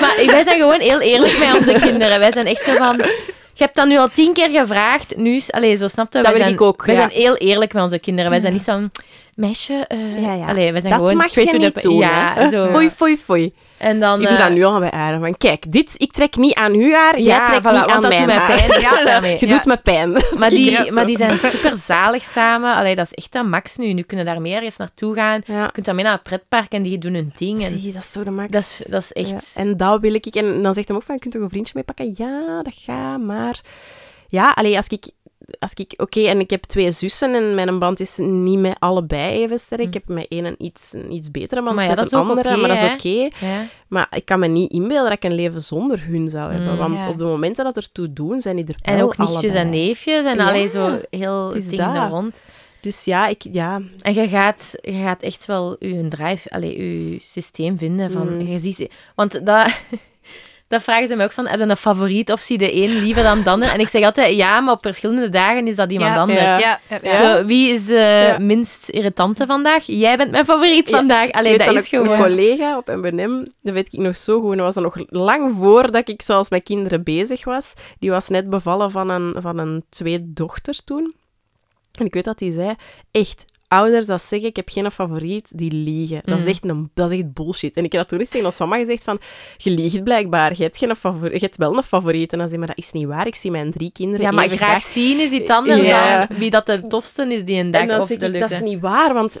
[0.00, 2.18] Maar wij zijn gewoon heel eerlijk met onze kinderen.
[2.18, 3.04] Wij zijn echt zo van...
[3.56, 5.16] Je hebt dat nu al tien keer gevraagd.
[5.16, 5.52] Nu is...
[5.52, 6.22] Allee, zo snap je?
[6.22, 7.00] Dat wil zijn, ik ook, Wij ja.
[7.00, 8.30] zijn heel eerlijk met onze kinderen.
[8.30, 8.90] Wij zijn niet zo'n...
[9.34, 9.84] Meisje...
[9.88, 10.46] eh Ja, ja.
[10.46, 11.80] Allee, wij zijn dat gewoon mag straight je to niet the...
[11.80, 12.48] doen, ja, hè.
[12.48, 12.70] zo.
[12.70, 13.54] Foei, foei, foei.
[13.78, 14.20] En dan...
[14.20, 15.20] Ik doe eh, dat nu al bij Aaron.
[15.20, 18.00] Van, kijk, dit, ik trek niet aan uw haar, jij Ja, trekt voilà, niet aan
[18.00, 18.46] dat doet mijn mij haar.
[18.66, 18.80] pijn.
[18.80, 19.20] Ja.
[19.38, 19.54] Je Ja.
[19.54, 20.10] doet me pijn.
[20.38, 22.74] Maar die, maar die zijn super zalig samen.
[22.74, 23.92] Allee, dat is echt een max nu.
[23.92, 25.42] Nu kunnen daar meer eens naartoe gaan.
[25.46, 27.64] Je kunt daarmee naar het pretpark en die doen hun ding.
[27.64, 28.50] En Zie, dat is zo de max.
[28.50, 29.52] dat is, dat is echt...
[29.54, 30.26] En dat wil ik.
[30.26, 32.12] En dan zegt hem ook van, je kunt toch een vriendje meepakken?
[32.16, 33.60] Ja, dat gaat, maar...
[34.28, 35.06] Ja, allee, als ik...
[35.58, 35.92] als ik...
[35.96, 39.80] Oké, en ik heb twee zussen en mijn band is niet met allebei even sterk.
[39.80, 39.86] Hm.
[39.86, 42.12] Ik heb met één een iets, een iets betere band Maar ja, met dat is
[42.12, 43.36] een ook andere, maar dat is oké.
[43.46, 43.66] Ja.
[43.88, 46.72] Maar ik kan me niet inbeelden dat ik een leven zonder hun zou hebben.
[46.72, 46.78] Mm.
[46.78, 47.08] Want Ja.
[47.08, 49.58] op de momenten dat er toe doen, zijn die er En ook nichtjes allebei.
[49.64, 51.94] en neefjes en alleen zo heel het is ding dat.
[51.94, 52.44] er rond.
[52.80, 53.42] Dus ja, ik...
[53.52, 58.10] Ja, En je gaat, je gaat echt wel je drive, allee, je systeem vinden.
[58.10, 58.40] Van, Mm.
[58.40, 59.80] je ziet, want dat,
[60.68, 63.22] dat vragen ze me ook van, heb je een favoriet of zie de een liever
[63.22, 63.68] dan de ander?
[63.68, 66.20] En ik zeg altijd, ja, maar op verschillende dagen is dat iemand Ja.
[66.20, 66.40] anders.
[66.40, 66.58] Ja.
[66.58, 67.36] Ja, ja, ja.
[67.36, 68.38] Zo, wie is de Ja.
[68.38, 69.82] minst irritante vandaag?
[69.86, 71.28] Jij bent mijn favoriet vandaag.
[71.28, 72.08] ik Allee, weet dat is ook gewoon...
[72.08, 74.56] Een collega op MNM, dat weet ik nog zo goed.
[74.56, 77.72] Dat was dan nog lang voordat ik zoals met kinderen bezig was.
[77.98, 81.14] Die was net bevallen van een, van een twee dochters toen.
[81.98, 82.74] En ik weet dat die zei,
[83.10, 86.20] echt, ouders dat zeggen, ik heb geen favoriet, die liegen.
[86.22, 86.50] Dat, is Mm.
[86.50, 87.74] echt een, dat is echt bullshit.
[87.76, 89.18] En ik heb dat toen eens tegen ons mama gezegd van,
[89.56, 92.32] je liegt blijkbaar, je hebt, geen favoriet, je hebt wel een favoriet.
[92.32, 94.48] En dan zei maar dat is niet waar, ik zie mijn drie kinderen Ja, maar
[94.48, 96.26] graag zien is iets anders Ja.
[96.26, 98.40] dan wie dat de tofste is die een dag en dan of zeg de ik,
[98.40, 99.40] dat is niet waar, want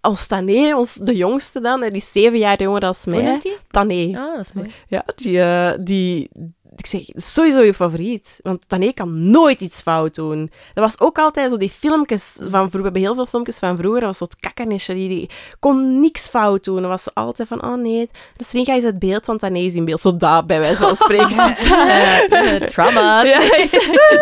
[0.00, 3.56] als Tané, ons, de jongste dan, die is zeven jaar jonger dan Hoe mij, die?
[3.70, 4.70] Tané, Ah, dat is mooi.
[4.88, 6.28] Ja, die, eh, die...
[6.76, 8.38] Ik zeg, sowieso je favoriet.
[8.42, 10.50] Want Tané kan nooit iets fout doen.
[10.74, 12.78] Dat was ook altijd zo die filmpjes van vroeger.
[12.78, 14.00] We hebben heel veel filmpjes van vroeger.
[14.00, 14.94] Dat was zo het kakkernisje.
[14.94, 16.80] Die, die kon niks fout doen.
[16.80, 19.74] Dat was zo altijd van, oh nee, de stringa is uit beeld, want Tané is
[19.74, 20.00] in beeld.
[20.00, 21.24] Zo daar, bij wijze van spreken.
[21.66, 23.28] Eh, eh, trauma's.
[23.28, 23.40] Ja,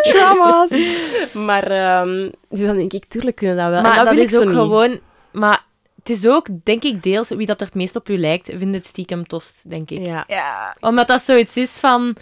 [0.13, 0.71] trauma's.
[1.33, 3.83] Maar, ehm, dus dan denk ik, tuurlijk kunnen dat wel.
[3.83, 4.55] Maar en dat, is ook niet.
[4.55, 5.01] gewoon...
[5.33, 5.65] Maar
[6.05, 8.75] het is ook, denk ik, deels wie dat er het meest op u lijkt, vindt
[8.75, 10.07] het stiekem tost, denk ik.
[10.07, 10.25] Ja.
[10.27, 10.77] Ja.
[10.81, 12.17] Omdat dat zoiets is van...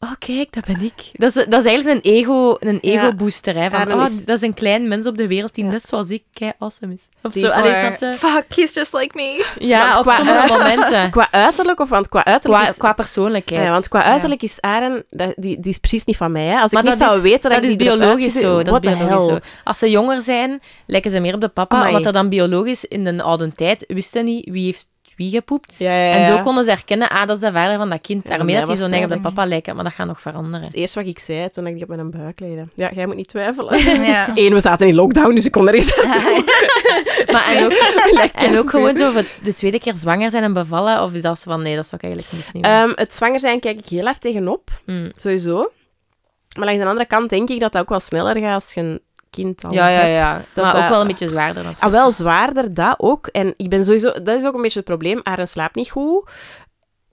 [0.00, 0.92] Oh, kijk, dat ben ik.
[1.12, 2.90] Dat is, dat is eigenlijk een ego, een Ja.
[2.92, 3.54] ego-booster.
[3.54, 6.22] Hè, van, oh, dat is een klein mens op de wereld die net zoals ik
[6.32, 7.08] kei awesome is.
[7.22, 7.46] Of zo.
[7.48, 8.12] Allee, Or, snap je?
[8.18, 9.44] fuck, he's just like me.
[9.58, 11.10] Ja, Want op qua sommige momenten.
[11.16, 12.78] Qua uiterlijk, of want qua uiterlijk Qua, is...
[12.78, 13.62] qua persoonlijkheid.
[13.64, 16.44] Ja, want qua uiterlijk is Aren, dat- die, die is precies niet van mij.
[16.44, 16.58] Hè.
[16.60, 18.62] Als Maar ik niet dat zou is, weten dat, dat is biologisch zo.
[18.62, 19.38] Dat is biologisch zo.
[19.64, 21.86] Als ze jonger zijn, lijken ze meer op de papa.
[21.86, 24.86] Omdat er dan biologisch in de oude tijd wisten niet wie heeft
[25.16, 25.76] wie gepoept.
[25.78, 26.12] Ja, ja, ja.
[26.12, 28.26] En zo konden ze herkennen, ah, dat is de vader van dat kind.
[28.26, 29.74] Daarmee dat die was zo neig op de papa lijken.
[29.74, 30.66] Maar dat gaat nog veranderen.
[30.66, 32.68] Het eerste wat ik zei toen ik die op mijn buik legde.
[32.74, 33.78] Ja, jij moet niet twijfelen.
[34.06, 34.30] Ja.
[34.34, 36.08] Eén, we zaten in lockdown, dus ik kon er eens aan
[37.32, 37.72] Maar en ook,
[38.12, 39.12] Lijkt en ook gewoon zo
[39.42, 41.02] de tweede keer zwanger zijn en bevallen.
[41.02, 42.70] Of is dat zo van, nee, dat zou ik eigenlijk niet nemen.
[42.80, 45.12] Ehm, Het zwanger zijn kijk ik heel hard tegenop, Mm.
[45.18, 45.70] sowieso.
[46.58, 48.80] Maar langs de andere kant denk ik dat dat ook wel sneller gaat als je
[48.80, 49.00] een
[49.30, 50.12] kind al Ja, ja, hebt.
[50.14, 50.34] ja.
[50.54, 51.94] Dat maar ook wel een beetje zwaarder natuurlijk.
[51.94, 53.26] Ah, wel zwaarder, dat ook.
[53.26, 54.12] En ik ben sowieso...
[54.22, 55.20] Dat is ook een beetje het probleem.
[55.22, 56.30] Aren slaapt niet goed.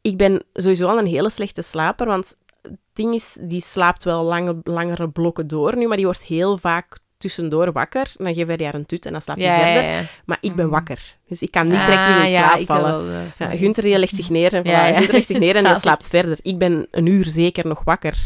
[0.02, 4.24] Ik ben sowieso al een hele slechte slaper, want het ding is, die slaapt wel
[4.24, 8.12] lange, langere blokken door nu, maar die wordt heel vaak tussendoor wakker.
[8.18, 9.92] Dan geef je haar een tut en dan slaapt hij ja, verder.
[9.92, 10.02] ja.
[10.26, 10.72] Maar ik ben Mm.
[10.72, 11.18] wakker.
[11.28, 13.06] Dus ik kan niet direct terug in Ah, slaap ja, ik wil vallen.
[13.08, 13.58] wel, eh, Ja, sorry.
[13.58, 14.68] Gunther die legt zich neer en, voilà.
[14.68, 14.94] Ja, ja.
[14.96, 15.80] Gunther legt zich neer en Zalig.
[15.80, 16.38] slaapt verder.
[16.42, 18.18] Ik ben een uur zeker nog wakker.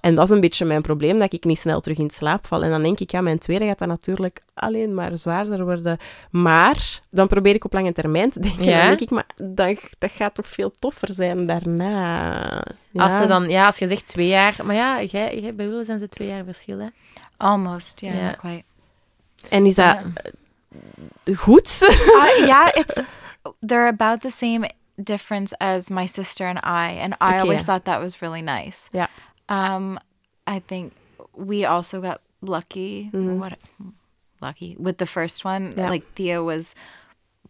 [0.00, 2.62] En dat is een beetje mijn probleem, dat ik niet snel terug in slaap val.
[2.62, 5.98] En dan denk ik, ja, mijn tweede gaat dat natuurlijk alleen maar zwaarder worden.
[6.30, 8.64] Maar dan probeer ik op lange termijn te denken.
[8.64, 8.78] Ja?
[8.78, 12.64] Dan denk ik, maar dat, dat gaat toch veel toffer zijn daarna.
[12.90, 13.02] Ja.
[13.02, 14.56] Als, ze dan, ja, als je zegt twee jaar...
[14.64, 16.86] Maar ja, jij, jij, bij Willow zijn ze twee jaar verschil, hè?
[17.36, 18.30] Almost, yeah, Ja.
[18.32, 18.62] quite.
[19.48, 19.96] En is dat
[20.74, 22.94] Eh, uh, yeah, it's
[23.62, 24.66] they're about the same
[25.02, 27.38] difference as my sister and I, and I Okay.
[27.40, 28.90] always thought that was really nice.
[28.92, 29.06] Yeah.
[29.48, 29.98] Um,
[30.46, 30.92] I think
[31.34, 33.10] we also got lucky.
[33.12, 33.38] Mhm.
[33.38, 33.58] What
[34.40, 35.74] lucky with the first one?
[35.76, 35.88] Yeah.
[35.88, 36.74] Like Theo was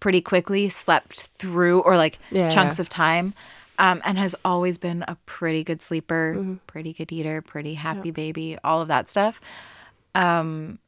[0.00, 2.82] pretty quickly slept through, or like Yeah, chunks yeah.
[2.82, 3.34] of time.
[3.78, 6.58] Um, and has always been a pretty good sleeper, Mhm.
[6.66, 9.40] pretty good eater, pretty happy baby, all of that stuff.
[10.14, 10.78] Um,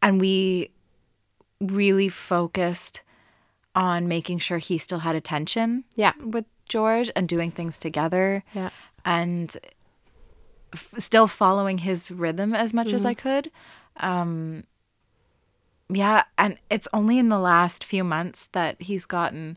[0.00, 0.70] and we
[1.60, 3.02] really focused
[3.74, 6.12] on making sure he still had attention Ja.
[6.24, 8.70] with George and doing things together Ja.
[9.04, 9.56] and
[10.72, 13.50] f- still following his rhythm as much as I could.
[14.00, 14.64] Um,
[15.88, 19.56] yeah, and it's only in the last few months that he's gotten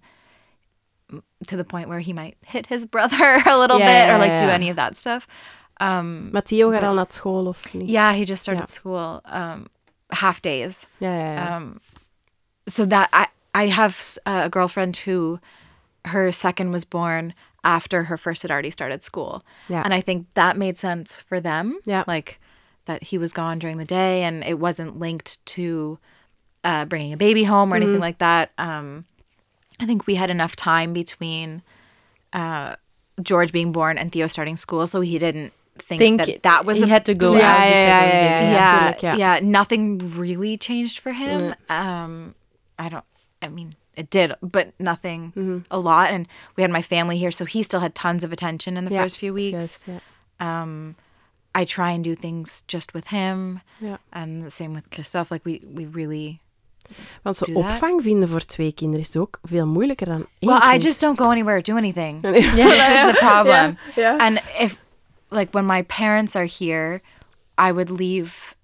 [1.47, 4.17] to the point where he might hit his brother a little Yeah, bit or yeah,
[4.33, 4.53] like do yeah.
[4.53, 5.27] any of that stuff.
[5.81, 7.89] Um, Matteo gaat al naar school of niet?
[7.89, 8.67] yeah, he just started Yeah.
[8.69, 9.67] school um,
[10.11, 10.87] half days.
[10.99, 11.17] Yeah.
[11.17, 11.57] ja, ja.
[11.57, 11.81] Um,
[12.67, 15.39] so that I I have a girlfriend who
[16.05, 17.33] her second was born
[17.63, 19.81] after her first had already started school, Yeah.
[19.83, 21.79] and I think that made sense for them.
[21.85, 22.03] Yeah.
[22.07, 22.39] like
[22.85, 25.99] that he was gone during the day, and it wasn't linked to
[26.63, 28.01] uh, bringing a baby home or anything Mm-hmm.
[28.01, 28.49] like that.
[28.57, 29.05] Um,
[29.79, 31.61] I think we had enough time between
[32.33, 32.75] uh,
[33.21, 36.77] George being born and Theo starting school, so he didn't think, Think that that was
[36.77, 39.07] he a had to go Yeah, out yeah, yeah, yeah, baby.
[39.07, 41.53] yeah, yeah, Nothing really changed for him.
[41.69, 42.33] Um,
[42.77, 43.03] I don't.
[43.41, 45.57] I mean, it did, but nothing Mm-hmm.
[45.69, 46.09] a lot.
[46.11, 48.91] And we had my family here, so he still had tons of attention in the
[48.93, 49.57] Ja, first few weeks.
[49.57, 49.99] juist, ja.
[50.39, 50.95] Um,
[51.55, 53.59] I try and do things just with him.
[53.81, 53.97] Ja.
[54.11, 55.31] And the same with Christophe.
[55.31, 56.39] Like we, we really.
[57.23, 60.77] Want zo opvang vinden voor twee kinderen is ook veel moeilijker dan één Well, I
[60.77, 62.21] just don't go anywhere or do anything.
[62.23, 62.31] Ja.
[62.31, 63.77] This is the problem.
[63.95, 64.17] Ja.
[64.17, 64.77] And if,
[65.29, 67.01] like, when my parents are here,
[67.57, 68.55] I would leave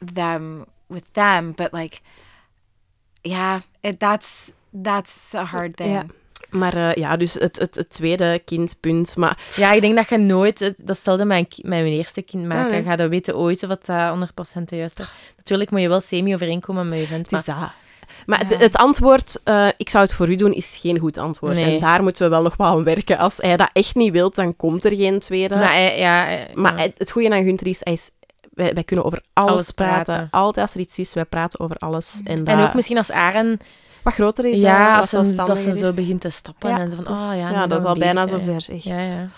[0.00, 1.52] them with them.
[1.52, 2.00] But like,
[3.22, 5.92] yeah, it, that's that's a hard thing.
[5.92, 6.06] Ja.
[6.50, 9.16] Maar eh, ja, dus het, het, het tweede kindpunt.
[9.16, 10.74] Maar Ja, ik denk dat je nooit...
[10.76, 12.70] Dat stelde mijn, mijn eerste kind maken.
[12.70, 12.82] Nee.
[12.82, 14.20] Gaat dat weten ooit of het uh,
[14.60, 15.08] 100% de juiste is.
[15.36, 17.72] Natuurlijk moet je wel semi-overeenkomen met je vent, het is dat.
[18.26, 18.56] Maar Ja.
[18.58, 21.54] het antwoord, eh, ik zou het voor u doen, is geen goed antwoord.
[21.54, 21.74] Nee.
[21.74, 23.18] En daar moeten we wel nog wel aan werken.
[23.18, 25.54] Als hij dat echt niet wil, dan komt er geen tweede.
[25.54, 28.10] Maar, hij- ja, hij- Maar het, goede aan Gunther is, hij is
[28.54, 30.04] wij, wij kunnen over alles, Alles praten.
[30.04, 30.28] praten.
[30.30, 32.20] Altijd als er iets is, wij praten over alles.
[32.24, 33.58] En, En dat ook misschien als Aren...
[34.02, 34.60] wat groter is.
[34.60, 36.70] Ja, eh, als als zo begint te stappen.
[36.70, 36.78] Ja.
[36.78, 38.82] En zo van, oh ja, Ja, dat is al bijna zover, echt.
[38.84, 39.28] Ja, ja.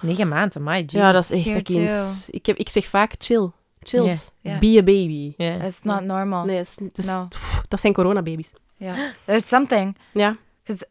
[0.00, 0.92] Negen maanden, my Jesus.
[0.92, 1.90] Ja, dat is echt een kind.
[2.30, 3.50] Ik, heb, ik zeg vaak chill.
[3.88, 4.04] Chill.
[4.04, 4.14] Ja.
[4.40, 4.58] Ja.
[4.58, 5.34] Be a baby.
[5.36, 5.54] Ja.
[5.54, 5.60] Mm.
[5.60, 6.44] It's not normal.
[6.44, 7.26] Nee, het is- het is- No.
[7.28, 8.50] pff, dat zijn coronababies.
[8.76, 8.98] Yeah.
[9.24, 9.96] There's something.
[10.12, 10.34] Ja.
[10.64, 10.86] Because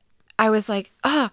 [0.45, 1.25] I was like, oh,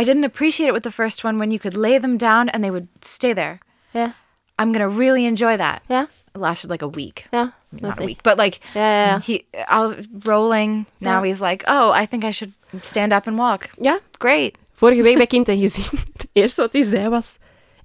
[0.00, 2.62] I didn't appreciate it with the first one when you could lay them down and
[2.62, 3.58] they would stay there.
[3.90, 4.14] Ja.
[4.60, 5.80] I'm going to really enjoy that.
[5.88, 6.08] Ja.
[6.34, 7.26] It lasted like a week.
[7.30, 7.52] Ja.
[7.68, 9.20] Not Dat a is week, but like Ja, ja, ja.
[9.24, 10.86] he I rolling.
[10.98, 11.30] Now Ja.
[11.30, 12.52] he's like, oh, I think I should
[12.82, 13.68] stand up and walk.
[13.80, 14.56] Ja, Great.
[14.72, 17.36] vorige week bij Kind en Gezin, het eerste wat hij zei was...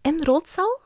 [0.02, 0.80] En roodsal?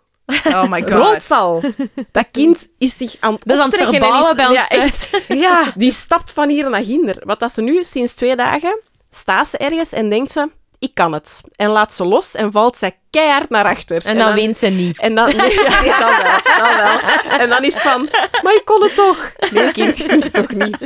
[0.48, 0.90] Oh my god.
[0.92, 1.64] Roodsal!
[2.12, 4.68] Dat kind is zich aan het Dat is aan het verbouwen is- bij ons ja,
[4.68, 5.10] thuis.
[5.46, 5.72] ja.
[5.76, 7.22] Die stapt van hier naar ginder.
[7.26, 8.80] Wat dat ze nu, sinds twee dagen,
[9.12, 10.50] staat ze ergens en denkt ze...
[10.80, 11.42] Ik kan het.
[11.56, 14.06] En laat ze los en valt zij keihard naar achter.
[14.06, 15.00] En dan weent ze niet.
[15.00, 15.54] En dan, nee,
[15.84, 17.40] ja, dan wel, dan wel.
[17.40, 18.10] En dan is het van,
[18.44, 19.32] maar ik kon het toch.
[19.52, 20.78] Nee, kind, je kunt het toch niet.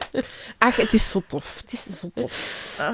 [0.57, 1.55] Ach, het is zo tof.
[1.61, 2.33] Het is zo tof.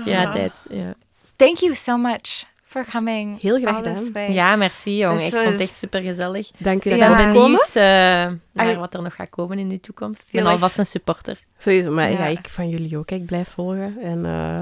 [0.06, 0.52] Ja, tijd.
[0.70, 0.93] Ja.
[1.36, 2.43] Thank you so much
[2.91, 3.41] coming.
[3.41, 4.11] Heel graag gedaan.
[4.13, 4.32] way.
[4.32, 5.15] ja, merci jong.
[5.15, 6.49] Dus Ik vond het is- echt super gezellig.
[6.57, 7.05] Dank u dat Ja.
[7.05, 7.43] je Ik ben bent komen.
[7.43, 10.22] benieuwd eh, naar wat er nog gaat komen in de toekomst.
[10.22, 11.43] Ik ben alvast een supporter.
[11.59, 12.18] Sowieso, maar ja.
[12.18, 12.26] Ja.
[12.26, 13.11] ik van jullie ook.
[13.11, 13.97] Ik blijf volgen.
[14.03, 14.61] En eh,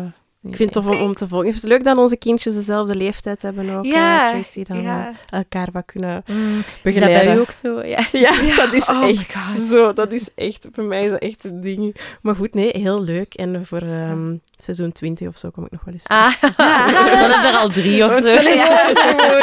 [0.50, 1.50] ik vind het tof om, om te volgen.
[1.50, 3.86] Vind het leuk dat onze kindjes dezelfde leeftijd hebben ook.
[3.86, 5.08] Ja, eh, Tracy, dan ja.
[5.10, 7.26] eh, elkaar wat kunnen Mm, is dat begeleiden.
[7.26, 7.82] bij u ook zo?
[7.96, 8.06] Ja.
[8.12, 9.64] Ja, dat is Oh my echt God.
[9.70, 9.94] zo.
[9.94, 11.96] Dat is echt, voor mij is dat echt een ding.
[12.22, 13.34] Maar goed, nee, heel leuk.
[13.34, 16.08] En voor ehm, seizoen 20 of zo kom ik nog wel eens.
[16.08, 18.28] Ah, dan heb je er al drie of zo.
[18.28, 18.90] Ja,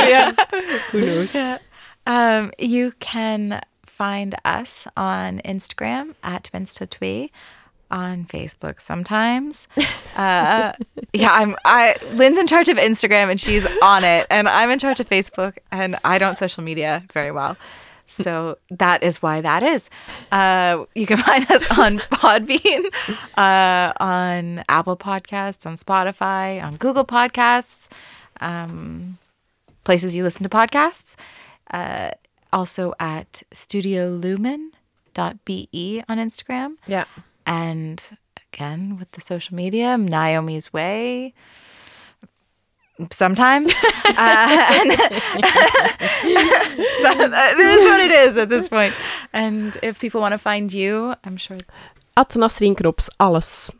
[0.08, 0.32] ja.
[0.90, 1.34] Who knows?
[2.04, 3.58] Um, you can
[3.96, 6.48] find us on Instagram at
[7.92, 9.68] on Facebook sometimes.
[10.14, 10.74] Uh,
[11.14, 11.56] yeah, I'm.
[11.64, 15.08] I Lynn's in charge of Instagram and she's on it, and I'm in charge of
[15.08, 17.56] Facebook, and I don't social media very well.
[18.06, 19.88] So that is why that is.
[20.30, 22.84] Uh, you can find us on Podbean,
[23.38, 27.88] uh, on Apple Podcasts, on Spotify, on Google Podcasts,
[28.42, 29.14] um,
[29.84, 31.14] places you listen to podcasts.
[31.70, 32.10] Uh,
[32.52, 36.76] also at studiolumen.be on Instagram.
[36.86, 37.06] Ja.
[37.44, 38.00] And
[38.52, 41.32] again, with the social media, Naomi's Way.
[43.08, 43.72] Sometimes.
[44.04, 44.48] uh,
[44.80, 44.90] and
[47.02, 48.94] that, that is what it is at this point.
[49.32, 51.58] And if people want to find you, I'm sure.
[52.14, 53.70] At Nasrin Knops, alles.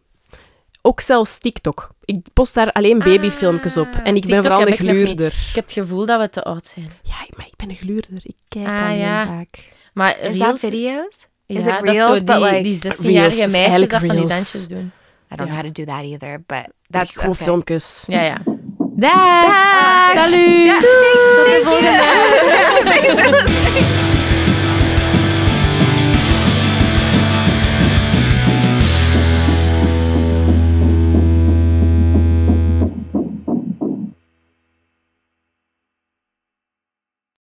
[0.85, 1.91] Ook zelfs TikTok.
[2.05, 3.89] Ik post daar alleen babyfilmpjes op.
[4.05, 5.27] En ik ben vooral een gluurder.
[5.49, 6.87] Ik heb het gevoel dat we te oud zijn.
[7.03, 8.21] Ja, maar ik ben een gluurder.
[8.23, 9.27] Ik kijk Ah, al heel ja.
[9.27, 9.65] vaak.
[9.95, 11.27] Maar Is reels, that videos?
[11.53, 14.27] Ja, Is it reels, zo but die, like- die 16-jarige Reels, meisjes dat van die
[14.27, 14.93] dansjes doen.
[15.33, 17.45] I don't know how to do that either, but that's Gewoon okay.
[17.45, 18.05] filmpjes.
[18.07, 18.37] Ja, ja.
[18.97, 20.13] Dag!
[20.15, 20.65] Salut!
[20.65, 21.65] Yeah, Tot de thank you.
[21.65, 22.03] volgende!
[22.91, 24.11] Thanks for listening.